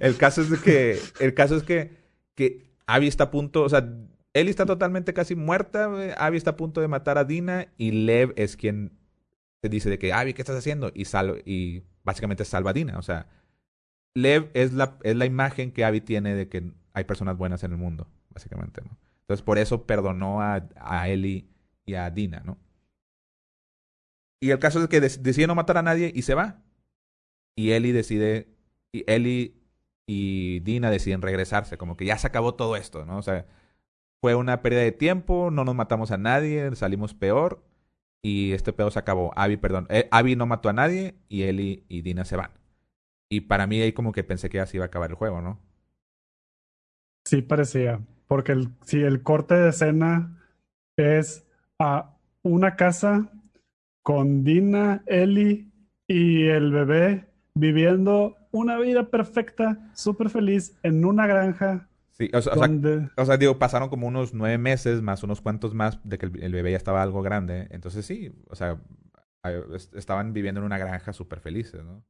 [0.00, 1.96] El caso es de que, el caso es que,
[2.34, 3.90] que Abby está a punto, o sea,
[4.34, 5.90] Ellie está totalmente casi muerta.
[6.18, 8.98] Abby está a punto de matar a Dina y Lev es quien
[9.60, 10.92] te dice de que, Abby, ¿qué estás haciendo?
[10.94, 13.28] Y, sal y básicamente salva a Dina, o sea,
[14.12, 17.72] Lev es la, es la imagen que Abby tiene de que hay personas buenas en
[17.72, 18.98] el mundo, básicamente, ¿no?
[19.22, 21.48] Entonces, por eso perdonó a, a Ellie
[21.86, 22.58] y a Dina, ¿no?
[24.40, 26.62] Y el caso es que decide no matar a nadie y se va.
[27.56, 28.48] Y Ellie decide,
[28.90, 29.54] y Ellie
[30.06, 33.18] y Dina deciden regresarse, como que ya se acabó todo esto, ¿no?
[33.18, 33.46] O sea,
[34.20, 37.62] fue una pérdida de tiempo, no nos matamos a nadie, salimos peor
[38.22, 39.32] y este pedo se acabó.
[39.36, 42.50] Abby, perdón, eh, Abby no mató a nadie y Ellie y Dina se van.
[43.28, 45.60] Y para mí ahí como que pensé que así iba a acabar el juego, ¿no?
[47.24, 48.00] Sí, parecía.
[48.26, 50.42] Porque si el corte de escena
[50.96, 51.46] es
[51.78, 53.30] a una casa
[54.02, 55.70] con Dina, Ellie
[56.06, 62.52] y el bebé viviendo una vida perfecta, súper feliz en una granja Sí, o sea,
[62.52, 63.08] o sea, donde...
[63.16, 66.42] o sea, digo, pasaron como unos nueve meses más unos cuantos más de que el,
[66.42, 67.66] el bebé ya estaba algo grande.
[67.70, 68.78] Entonces sí, o sea,
[69.94, 72.04] estaban viviendo en una granja súper felices, ¿no?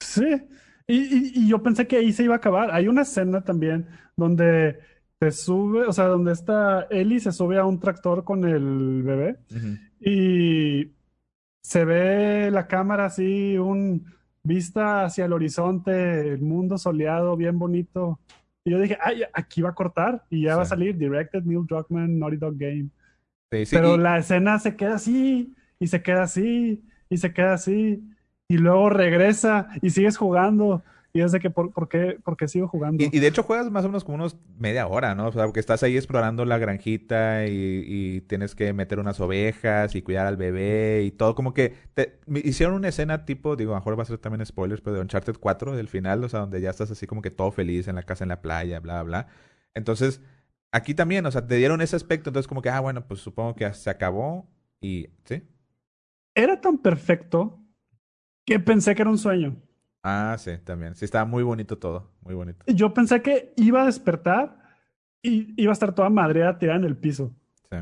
[0.00, 0.48] Sí,
[0.86, 2.70] Y, y, yo pensé que ahí se iba a acabar.
[2.70, 3.86] Hay una escena también
[4.16, 4.78] donde
[5.18, 9.38] te sube, o sea, donde está Ellie se sube a un tractor con el bebé
[10.00, 10.92] y
[11.62, 14.06] se ve la cámara así, un
[14.42, 18.20] vista hacia el horizonte, el mundo soleado, bien bonito.
[18.64, 21.66] Y yo dije, ay, aquí va a cortar y ya va a salir Directed Neil
[21.66, 22.88] Druckmann, Naughty Dog Game.
[23.48, 28.02] Pero la escena se queda así, y se queda así, y se queda así,
[28.48, 30.82] y luego regresa y sigues jugando.
[31.16, 33.02] Y es de que, ¿por, por, qué, por qué sigo jugando?
[33.02, 35.28] Y, de hecho juegas más o menos como unos media hora, ¿no?
[35.28, 40.02] O sea, porque estás ahí explorando la granjita y, tienes que meter unas ovejas y
[40.02, 41.34] cuidar al bebé y todo.
[41.34, 44.44] Como que te, hicieron una escena tipo, digo, a lo mejor va a ser también
[44.44, 47.30] spoilers, pero de Uncharted 4, del final, o sea, donde ya estás así como que
[47.30, 49.28] todo feliz en la casa, en la playa, bla, bla.
[49.72, 50.20] Entonces,
[50.70, 53.54] aquí también, o sea, te dieron ese aspecto, entonces como que, ah, bueno, pues supongo
[53.54, 54.50] que se acabó
[54.82, 55.44] y, ¿sí?
[56.34, 57.58] Era tan perfecto
[58.44, 59.56] que pensé que era un sueño.
[60.08, 60.94] Ah, sí, también.
[60.94, 62.64] Sí, estaba muy bonito todo, muy bonito.
[62.68, 64.56] Yo pensé que iba a despertar
[65.20, 67.34] y iba a estar toda madreada tirada en el piso.
[67.68, 67.76] Sí,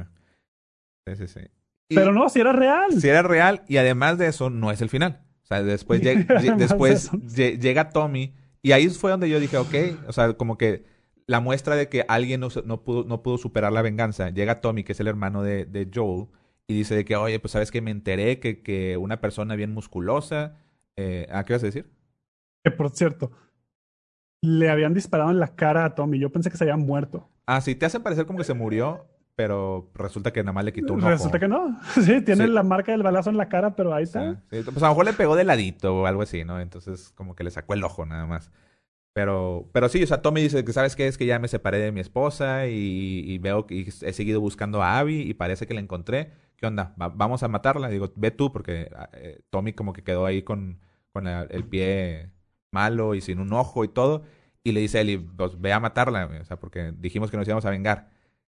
[1.07, 1.41] sí, sí.
[1.41, 1.95] sí.
[1.95, 2.99] Pero no, si era real.
[2.99, 5.21] Si era real y además de eso, no es el final.
[5.43, 6.01] O sea, después,
[6.57, 9.75] después llega Tommy y ahí fue donde yo dije, ok,
[10.09, 10.87] o sea, como que
[11.27, 14.31] la muestra de que alguien no, no, pudo, no pudo superar la venganza.
[14.31, 16.29] Llega Tommy, que es el hermano de, de Joel,
[16.67, 19.75] y dice de que, oye, pues sabes que me enteré que, que una persona bien
[19.75, 20.57] musculosa...
[20.97, 21.91] Eh, ¿A qué vas a decir?
[22.65, 23.31] Que por cierto,
[24.41, 26.19] le habían disparado en la cara a Tommy.
[26.19, 27.29] Yo pensé que se había muerto.
[27.47, 30.73] Ah, sí, te hacen parecer como que se murió, pero resulta que nada más le
[30.73, 31.11] quitó un ojo.
[31.11, 31.79] Resulta que no.
[32.03, 34.35] Sí, tiene la marca del balazo en la cara, pero ahí está.
[34.51, 36.61] Sí, Pues a lo mejor le pegó de ladito o algo así, ¿no?
[36.61, 38.51] Entonces como que le sacó el ojo nada más.
[39.13, 41.07] Pero, pero sí, o sea, Tommy dice que, ¿sabes qué?
[41.07, 44.99] Es que ya me separé de mi esposa y, veo que he seguido buscando a
[44.99, 46.33] Abby y parece que la encontré.
[46.57, 46.95] ¿Qué onda?
[46.97, 47.89] ¿Vamos a matarla?
[47.89, 50.81] Digo, ve tú, porque ah, eh, Tommy como que quedó ahí con,
[51.13, 52.31] con el pie
[52.75, 54.25] malo y sin un ojo y todo.
[54.65, 57.47] Y le dice a Eli, pues ve a matarla, o sea, porque dijimos que nos
[57.47, 58.11] íbamos a vengar.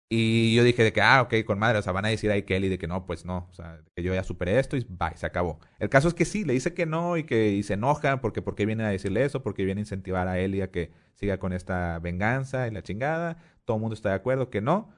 [0.10, 2.42] Y yo dije de que, ah, ok, con madre, o sea, van a decir a
[2.42, 5.18] Kelly de que no, pues no, o sea, que yo ya superé esto y bye,
[5.18, 5.60] se acabó.
[5.80, 8.56] El caso es que sí, le dice que no y que se enoja porque ¿por
[8.56, 9.44] qué viene a decirle eso?
[9.44, 13.38] Porque viene a incentivar a Ellie a que siga con esta venganza y la chingada.
[13.66, 14.90] Todo el mundo está de acuerdo que no.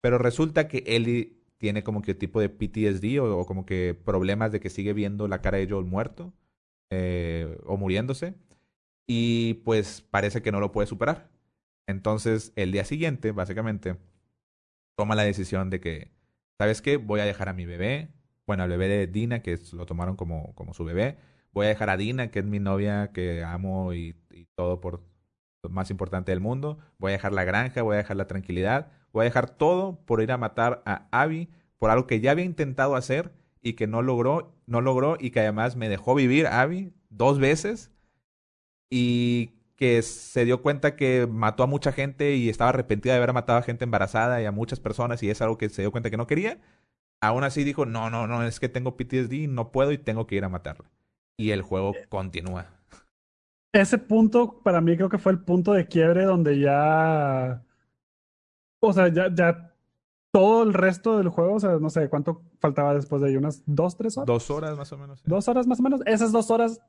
[0.00, 4.60] Pero resulta que Ellie tiene como que tipo de PTSD o, como que problemas de
[4.60, 6.32] que sigue viendo la cara de Joel muerto
[6.90, 8.34] eh, o muriéndose
[9.06, 11.30] y pues parece que no lo puede superar.
[11.86, 13.96] Entonces, el día siguiente, básicamente,
[14.96, 16.12] toma la decisión de que,
[16.58, 16.96] ¿sabes qué?
[16.96, 18.10] Voy a dejar a mi bebé,
[18.46, 21.18] bueno, al bebé de Dina, que lo tomaron como, como su bebé.
[21.52, 24.16] Voy a dejar a Dina, que es mi novia, que amo y,
[24.54, 25.02] todo por
[25.62, 26.78] lo más importante del mundo.
[26.98, 28.90] Voy a dejar la granja, voy a dejar la tranquilidad.
[29.12, 31.48] Voy a dejar todo por ir a matar a Abby
[31.78, 35.40] por algo que ya había intentado hacer y que no logró, no logró y que
[35.40, 37.91] además me dejó vivir Abby dos veces
[38.94, 43.32] y que se dio cuenta que mató a mucha gente y estaba arrepentida de haber
[43.32, 46.10] matado a gente embarazada y a muchas personas y es algo que se dio cuenta
[46.10, 46.60] que no quería,
[47.22, 50.34] aún así dijo, no, no, no, es que tengo PTSD, no puedo y tengo que
[50.34, 50.90] ir a matarla.
[51.38, 52.66] Y el juego eh, continúa.
[53.72, 57.64] Ese punto para mí creo que fue el punto de quiebre donde ya...
[58.80, 59.74] O sea, ya, ya
[60.32, 63.62] todo el resto del juego, o sea, no sé cuánto faltaba después de ahí, unas
[63.64, 64.26] dos, tres horas.
[64.26, 65.22] Dos horas más o menos.
[65.24, 66.02] Dos horas más o menos.
[66.04, 66.82] Esas dos horas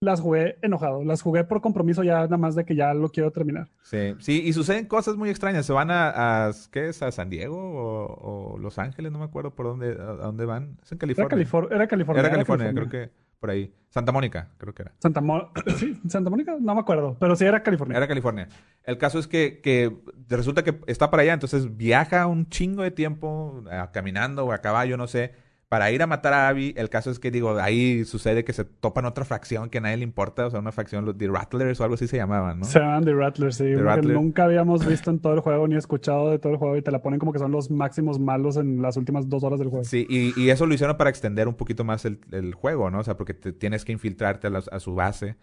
[0.00, 3.30] las jugué enojado, las jugué por compromiso ya nada más de que ya lo quiero
[3.32, 3.68] terminar.
[3.82, 5.66] Sí, sí, y suceden cosas muy extrañas.
[5.66, 7.02] Se van a, ¿qué es?
[7.02, 9.12] ¿A San Diego o, Los Ángeles?
[9.12, 10.78] No me acuerdo por dónde, a, dónde van.
[10.82, 11.26] Es en California.
[11.26, 12.20] Era, California.
[12.20, 13.74] Era California, creo que por ahí.
[13.90, 14.92] Santa Mónica, creo que era.
[15.00, 15.22] Santa,
[15.76, 17.98] sí, Santa Mónica, no me acuerdo, pero sí era California.
[17.98, 18.48] Era California.
[18.84, 19.94] El caso es que, que
[20.28, 24.96] resulta que está para allá, entonces viaja un chingo de tiempo caminando o a caballo,
[24.96, 28.42] no sé para ir a matar a Abby, el caso es que, digo, ahí sucede
[28.42, 31.28] que se topan otra fracción que a nadie le importa, o sea, una fracción, de
[31.28, 32.64] Rattlers o algo así se llamaban, ¿no?
[32.64, 36.32] Se llaman The Rattlers, sí, que nunca habíamos visto en todo el juego ni escuchado
[36.32, 38.82] de todo el juego y te la ponen como que son los máximos malos en
[38.82, 39.84] las últimas dos horas del juego.
[39.84, 42.98] Sí, y, eso lo hicieron para extender un poquito más el, juego, ¿no?
[42.98, 45.36] O sea, porque te tienes que infiltrarte a, su base.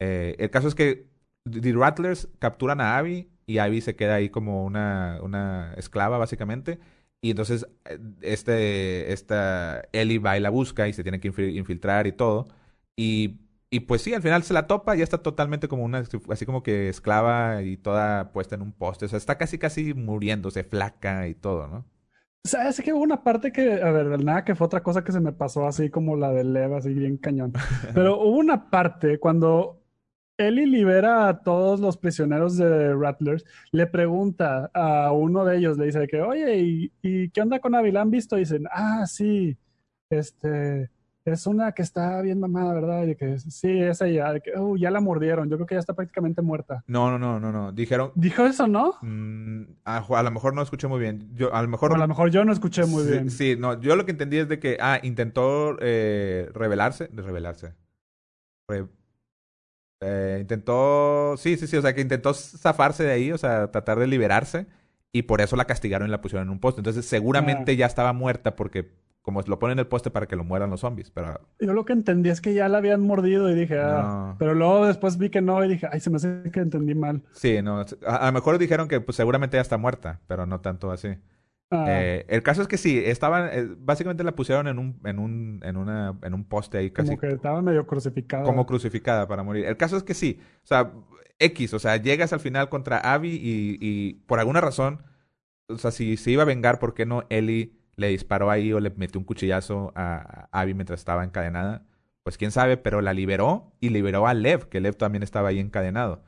[0.00, 1.04] Eh, el caso es que
[1.50, 6.78] The Rattlers capturan a Abby y Abby se queda ahí como una, una esclava, básicamente
[7.20, 12.06] y entonces, eh, este, esta Ellie va y la busca y se tiene que infiltrar
[12.06, 12.48] y todo.
[12.96, 13.40] Y,
[13.70, 16.62] y pues sí, al final se la topa y está totalmente como una, así como
[16.62, 19.06] que esclava y toda puesta en un poste.
[19.06, 21.86] O sea, está casi, casi muriéndose, flaca y todo, ¿no?
[22.44, 25.02] O sea, es que hubo una parte que, a ver, nada que fue otra cosa
[25.02, 27.52] que se me pasó así como la de Leva, así bien cañón.
[27.94, 29.82] Pero hubo una parte cuando
[30.38, 35.86] Ellie libera a todos los prisioneros de Rattlers, le pregunta a uno de ellos, le
[35.86, 37.92] dice que, oye, ¿y, qué onda con Abby?
[37.92, 38.36] ¿La han visto?
[38.36, 39.56] Y dicen, ah, sí,
[40.10, 40.90] este,
[41.24, 43.02] es una que está bien mamada, ¿verdad?
[43.04, 45.74] Y de que sí, esa ya, de que, oh, ya la mordieron, yo creo que
[45.74, 46.84] ya está prácticamente muerta.
[46.86, 47.72] No, no, no, no, no.
[47.72, 48.12] Dijeron.
[48.14, 48.94] ¿Dijo eso, no?
[49.02, 51.30] mm, a, a lo mejor no escuché muy bien.
[51.34, 51.92] Yo, a lo mejor.
[51.92, 53.30] O a lo mejor yo no escuché muy sí, bien.
[53.30, 57.74] Sí, no, yo lo que entendí es de que, ah, intentó eh, rebelarse, de rebelarse.
[58.68, 58.86] Re-
[60.00, 63.98] eh, intentó, sí, sí, sí, o sea, que intentó zafarse de ahí, o sea, tratar
[63.98, 64.66] de liberarse,
[65.12, 66.80] y por eso la castigaron y la pusieron en un poste.
[66.80, 68.92] Entonces, seguramente ya estaba muerta porque,
[69.22, 71.84] como lo ponen en el poste para que lo mueran los zombies, pero Yo lo
[71.84, 74.36] que entendí es que ya la habían mordido y dije, ah, No.
[74.38, 77.22] pero luego después vi que no y dije, ay, se me hace que entendí mal.
[77.32, 80.60] sí, no, a, a lo mejor dijeron que pues seguramente ya está muerta, pero no
[80.60, 81.16] tanto así.
[81.70, 85.18] Ah, Eh, el caso es que sí, estaban, eh, básicamente la pusieron en un, en
[85.18, 88.44] un, en una, en un poste ahí casi como que estaba medio crucificado.
[88.44, 89.64] como crucificada para morir.
[89.66, 90.92] El caso es que sí, o sea,
[91.38, 95.02] X, o sea, llegas al final contra Abby y, y por alguna razón,
[95.68, 98.80] o sea, si se iba a vengar, ¿por qué no Ellie le disparó ahí o
[98.80, 101.84] le metió un cuchillazo a, a Abby mientras estaba encadenada?
[102.22, 105.58] Pues quién sabe, pero la liberó y liberó a Lev, que Lev también estaba ahí
[105.60, 106.22] encadenado.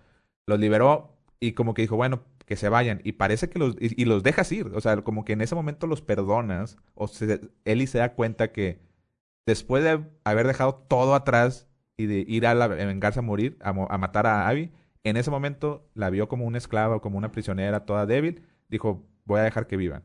[0.46, 3.02] Los liberó y como que dijo, bueno, que se vayan.
[3.04, 4.68] Y parece que los, y, los dejas ir.
[4.74, 6.78] O sea, como que en ese momento los perdonas.
[6.94, 8.80] O se, Ellie se da cuenta que
[9.44, 11.68] después de haber dejado todo atrás
[11.98, 14.72] y de ir a, la, vengarse a morir, a, a matar a Abby,
[15.04, 18.46] en ese momento la vio como una esclava, como una prisionera toda débil.
[18.70, 20.04] Dijo, voy a dejar que vivan.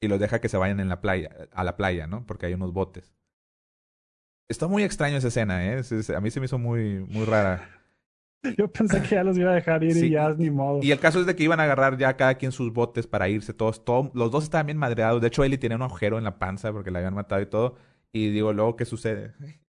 [0.00, 2.24] Y los deja que se vayan en la playa, a la playa, ¿no?
[2.26, 3.12] Porque hay unos botes.
[4.48, 5.82] Está muy extraño esa escena, ¿eh?
[6.16, 7.77] A mí se me hizo muy, muy rara.
[8.56, 10.06] Yo pensé que ya los iba a dejar ir Sí.
[10.06, 10.80] y ya ni modo.
[10.82, 13.28] Y el caso es de que iban a agarrar ya cada quien sus botes para
[13.28, 13.84] irse todos.
[13.84, 15.20] todo- los dos estaban bien madreados.
[15.20, 17.76] De hecho, Ellie tenía un agujero en la panza porque la habían matado y todo.
[18.12, 19.34] Y digo, luego, ¿qué sucede?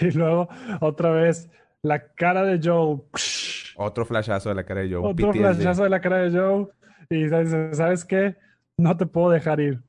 [0.00, 0.48] Y luego,
[0.80, 1.50] otra vez,
[1.82, 3.00] la cara de Joe.
[3.76, 5.10] Otro flashazo de la cara de Joe.
[5.10, 5.38] Otro PTSD.
[5.40, 6.68] flashazo de la cara de Joe.
[7.10, 8.36] Y dice, ¿sabes qué?
[8.78, 9.80] No te puedo dejar ir.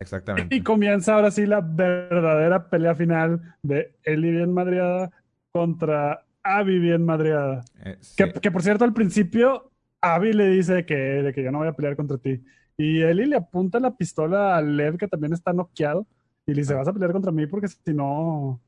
[0.00, 0.54] Exactamente.
[0.56, 5.10] Y comienza ahora sí la verdadera pelea final de Ellie bien madreada
[5.54, 7.64] contra Abby bien madreada.
[7.84, 8.16] Eh, sí.
[8.16, 9.70] Que, que, por cierto, al principio,
[10.00, 12.42] Abby le dice que, de que yo no voy a pelear contra ti.
[12.76, 16.08] Y Ellie le apunta la pistola a Lev, que también está noqueado,
[16.44, 16.78] y le dice, Ah.
[16.78, 18.60] vas a pelear contra mí porque si no,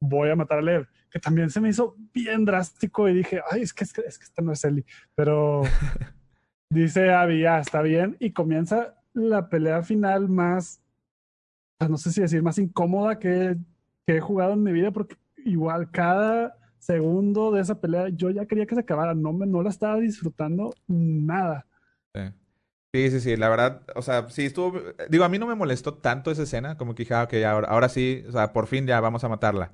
[0.00, 0.88] voy a matar a Lev.
[1.10, 4.18] Que también se me hizo bien drástico y dije, ay, es que, es que, es
[4.18, 4.86] que esta no es Ellie.
[5.14, 5.62] Pero
[6.70, 8.16] dice Abby, ya, está bien.
[8.18, 10.82] Y comienza la pelea final más,
[11.76, 13.58] pues, no sé si decir, más incómoda que,
[14.06, 18.46] que he jugado en mi vida, porque igual cada segundo de esa pelea yo ya
[18.46, 21.66] quería que se acabara, no, me, no la estaba disfrutando nada.
[22.14, 22.20] Sí.
[22.94, 25.94] Sí, sí, sí, la verdad, o sea, sí estuvo, digo, a mí no me molestó
[25.94, 28.86] tanto esa escena, como que dije, ah, ok, ahora, ahora sí, o sea, por fin
[28.86, 29.72] ya vamos a matarla.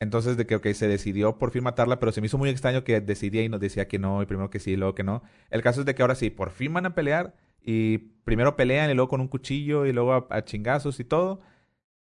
[0.00, 2.84] Entonces, de que, ok, se decidió por fin matarla, pero se me hizo muy extraño
[2.84, 5.22] que decidía y nos decía que no, y primero que sí, y luego que no.
[5.50, 8.90] El caso es de que ahora sí, por fin van a pelear, y primero pelean,
[8.90, 11.40] y luego con un cuchillo, y luego a, a chingazos y todo.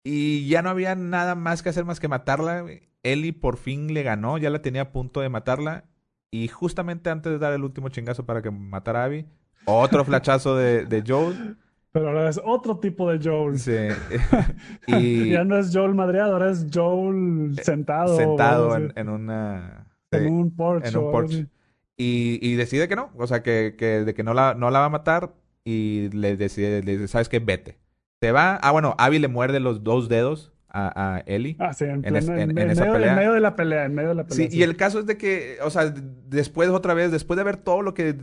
[0.08, 2.64] Y ya no había nada más que hacer más que matarla.
[3.02, 5.86] Ellie por fin le ganó, ya la tenía a punto de matarla.
[6.30, 9.26] Y justamente antes de dar el último chingazo para que matara a Abby,
[9.64, 11.56] otro flachazo de, de Joel.
[11.90, 13.58] Pero ahora es otro tipo de Joel.
[13.58, 13.72] Sí.
[14.86, 18.16] y Ya no es Joel madreado, ahora es Joel sentado.
[18.16, 19.88] sentado en, una...
[20.12, 20.88] en un porche.
[20.88, 21.46] en un porche.
[21.96, 23.10] y decide que no.
[23.18, 25.34] O sea, que, que, de que no la, no la va a matar.
[25.64, 27.40] Y le decide, le dice, ¿sabes qué?
[27.40, 27.80] Vete.
[28.22, 28.56] Se va.
[28.56, 31.56] Ah, bueno, Abby le muerde los dos dedos a, a Ellie.
[31.58, 33.10] Ah, sí, en, En es- pleno- en- esa medio, pelea.
[33.12, 34.50] en medio de la pelea, en medio de la pelea.
[34.50, 37.56] Sí, y el caso es de que, o sea, después otra vez, después de ver
[37.56, 38.16] todo lo que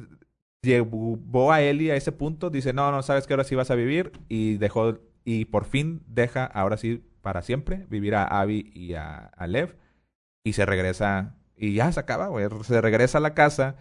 [0.61, 3.75] llevó a Ellie a ese punto, dice, no, no, sabes que ahora sí vas a
[3.75, 8.93] vivir y dejó, y por fin deja, ahora sí, para siempre, vivir a Abby y
[8.93, 9.75] a, a Lev
[10.43, 13.75] y se regresa, y ya se acaba, güey, se regresa a la casa,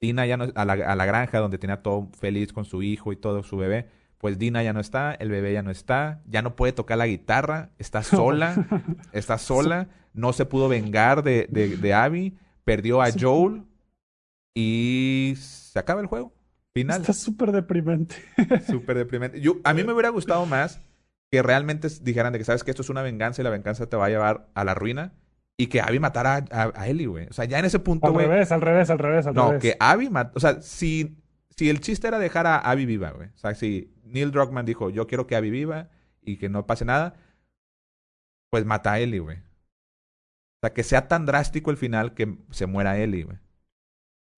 [0.00, 3.12] Dina ya no, a la, a la granja donde tenía todo feliz con su hijo
[3.12, 3.88] y todo, su bebé.
[4.18, 7.06] Pues Dina ya no está, el bebé ya no está, ya no puede tocar la
[7.06, 8.66] guitarra, está sola,
[9.12, 13.08] está sola, no se pudo vengar de, de, de Abby, perdió a.
[13.18, 13.62] Joel
[14.54, 16.32] y se acaba el juego.
[16.74, 17.00] Final.
[17.00, 18.16] Está súper deprimente.
[18.68, 19.40] Súper deprimente.
[19.40, 20.80] Yo, a mí me hubiera gustado más
[21.30, 23.96] que realmente dijeran de que sabes que esto es una venganza y la venganza te
[23.96, 25.12] va a llevar a la ruina
[25.56, 27.26] y que Abby matara a, a, a Ellie, güey.
[27.28, 28.26] O sea, ya en ese punto, Al güey.
[28.26, 29.62] revés, al revés, al revés, al No, revés.
[29.62, 30.32] que Abby mató.
[30.36, 31.18] O sea, si,
[31.50, 33.28] si el chiste era dejar a Abby viva, güey.
[33.28, 35.88] O sea, si Neil Druckmann dijo, yo quiero que Abby viva
[36.22, 37.16] y que no pase nada,
[38.50, 39.36] pues mata a Ellie, güey.
[39.38, 43.38] O sea, que sea tan drástico el final que se muera Ellie, güey.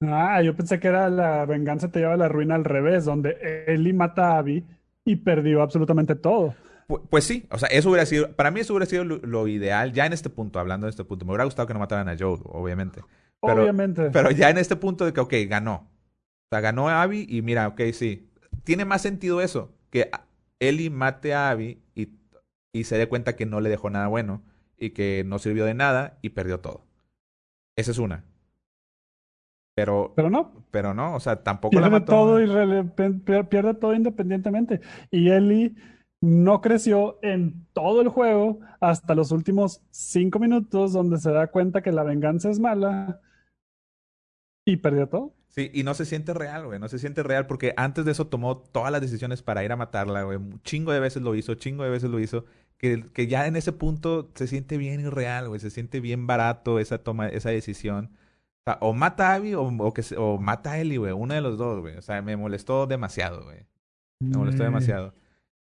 [0.02, 3.64] Ah, yo pensé que era la venganza te lleva a la ruina al revés, donde
[3.66, 4.64] Ellie mata a Abby
[5.04, 6.54] y perdió absolutamente todo.
[6.88, 9.46] Pu- Pues sí, o sea, eso hubiera sido, para mí eso hubiera sido lo, lo
[9.46, 11.24] ideal, ya en este punto, hablando de este punto.
[11.26, 13.02] Me hubiera gustado que no mataran a Joe, obviamente.
[13.42, 14.10] Pero- Obviamente.
[14.10, 15.74] Pero ya en este punto de que, ok, ganó.
[15.74, 18.29] O sea, ganó a Abby y mira, ok, sí.
[18.64, 20.10] Tiene más sentido eso, que
[20.58, 22.08] Ellie mate a Abby y,
[22.72, 24.42] y se dé cuenta que no le dejó nada bueno
[24.76, 26.84] y que no sirvió de nada y perdió todo.
[27.76, 28.24] Esa es una.
[29.74, 30.52] Pero, pero no.
[30.70, 32.12] Pero no, o sea, tampoco pierde la mató.
[32.12, 32.46] Todo y
[33.44, 34.80] pierde todo independientemente.
[35.10, 35.74] Y Ellie
[36.20, 41.82] no creció en todo el juego hasta los últimos cinco minutos donde se da cuenta
[41.82, 43.20] que la venganza es mala
[44.66, 45.34] y perdió todo.
[45.50, 48.28] Sí, y no se siente real, güey, no se siente real porque antes de eso
[48.28, 50.38] tomó todas las decisiones para ir a matarla, güey.
[50.62, 52.44] Chingo de veces lo hizo, chingo de veces lo hizo.
[52.78, 56.78] Que, que ya en ese punto se siente bien irreal, güey, se siente bien barato
[56.78, 58.10] esa toma, esa decisión.
[58.60, 61.34] O, sea, o mata a Abby o, o, que, o mata a Ellie, güey, uno
[61.34, 61.96] de los dos, güey.
[61.96, 63.66] O sea, me molestó demasiado, güey.
[64.20, 65.14] Me molestó demasiado.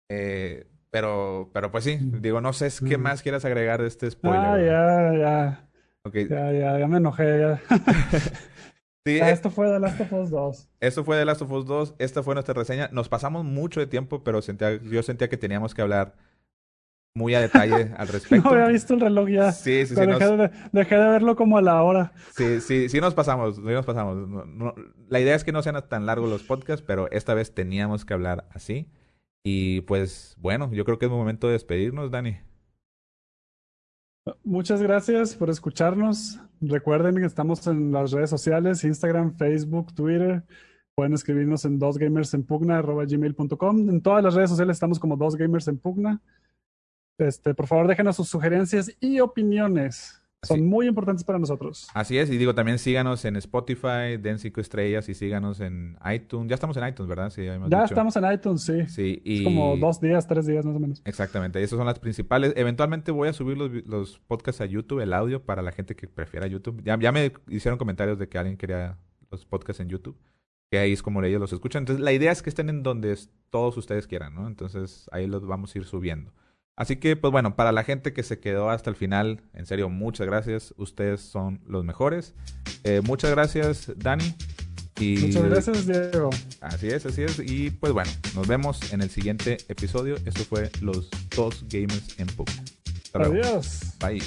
[0.08, 4.40] Eh, pero, pero pues sí, digo, no sé qué más quieras agregar de este spoiler.
[4.40, 5.68] Ah, ya, ya.
[6.04, 6.28] Okay.
[6.28, 7.40] Ya, ya, ya me enojé.
[7.40, 7.60] Ya.
[9.04, 10.68] sí, esto fue The Last of Us 2.
[10.80, 11.94] Esto fue The Last of Us 2.
[11.98, 12.88] Esta fue nuestra reseña.
[12.92, 16.14] Nos pasamos mucho de tiempo, pero sentía, yo sentía que teníamos que hablar
[17.14, 18.48] muy a detalle al respecto.
[18.48, 19.52] no había visto el reloj ya.
[19.52, 20.00] Sí, sí, sí.
[20.00, 22.12] Dejé, de, dejé, de, verlo como a la hora.
[22.36, 24.28] Sí, sí, sí nos pasamos, sí nos pasamos.
[24.28, 24.74] No, no,
[25.08, 28.14] la idea es que no sean tan largos los podcasts, pero esta vez teníamos que
[28.14, 28.90] hablar así.
[29.44, 32.38] Y pues bueno, yo creo que es momento de despedirnos, Dani.
[34.42, 36.40] Muchas gracias por escucharnos.
[36.68, 40.42] Recuerden que estamos en las redes sociales, Instagram, Facebook, Twitter.
[40.94, 43.90] Pueden escribirnos en dosgamersenpugna.gmail.com.
[43.90, 46.20] En todas las redes sociales estamos como Dos Gamers en Pugna.
[47.18, 50.23] Este, por favor, déjenos sus sugerencias y opiniones.
[50.44, 50.62] Son Así.
[50.62, 51.88] muy importantes para nosotros.
[51.94, 56.48] Así es, y digo, también síganos en Spotify, den cinco estrellas y síganos en iTunes.
[56.48, 57.30] Ya estamos en iTunes, ¿verdad?
[57.30, 57.84] Sí, ya dicho.
[57.84, 58.86] estamos en iTunes, sí.
[58.88, 59.38] Sí, y...
[59.38, 61.02] Es como dos días, tres días más o menos.
[61.04, 62.52] Exactamente, esas son las principales.
[62.56, 66.08] Eventualmente voy a subir los, los podcasts a YouTube, el audio, para la gente que
[66.08, 66.82] prefiera YouTube.
[66.84, 68.98] Ya, ya me hicieron comentarios de que alguien quería
[69.30, 70.16] los podcasts en YouTube,
[70.70, 71.82] que ahí es como ellos los escuchan.
[71.82, 73.16] Entonces, la idea es que estén en donde
[73.50, 74.46] todos ustedes quieran, ¿no?
[74.46, 76.32] Entonces, ahí los vamos a ir subiendo.
[76.76, 79.88] Así que, pues bueno, para la gente que se quedó hasta el final, en serio,
[79.88, 80.74] muchas gracias.
[80.76, 82.34] Ustedes son los mejores.
[82.82, 84.34] Eh, muchas gracias, Dani.
[85.00, 86.30] Muchas gracias, Diego.
[86.60, 87.38] Así es, así es.
[87.38, 90.16] Y pues bueno, nos vemos en el siguiente episodio.
[90.24, 92.48] Esto fue Los Dos Gamers en Pub.
[93.12, 93.94] Adiós.
[94.00, 94.22] Bye.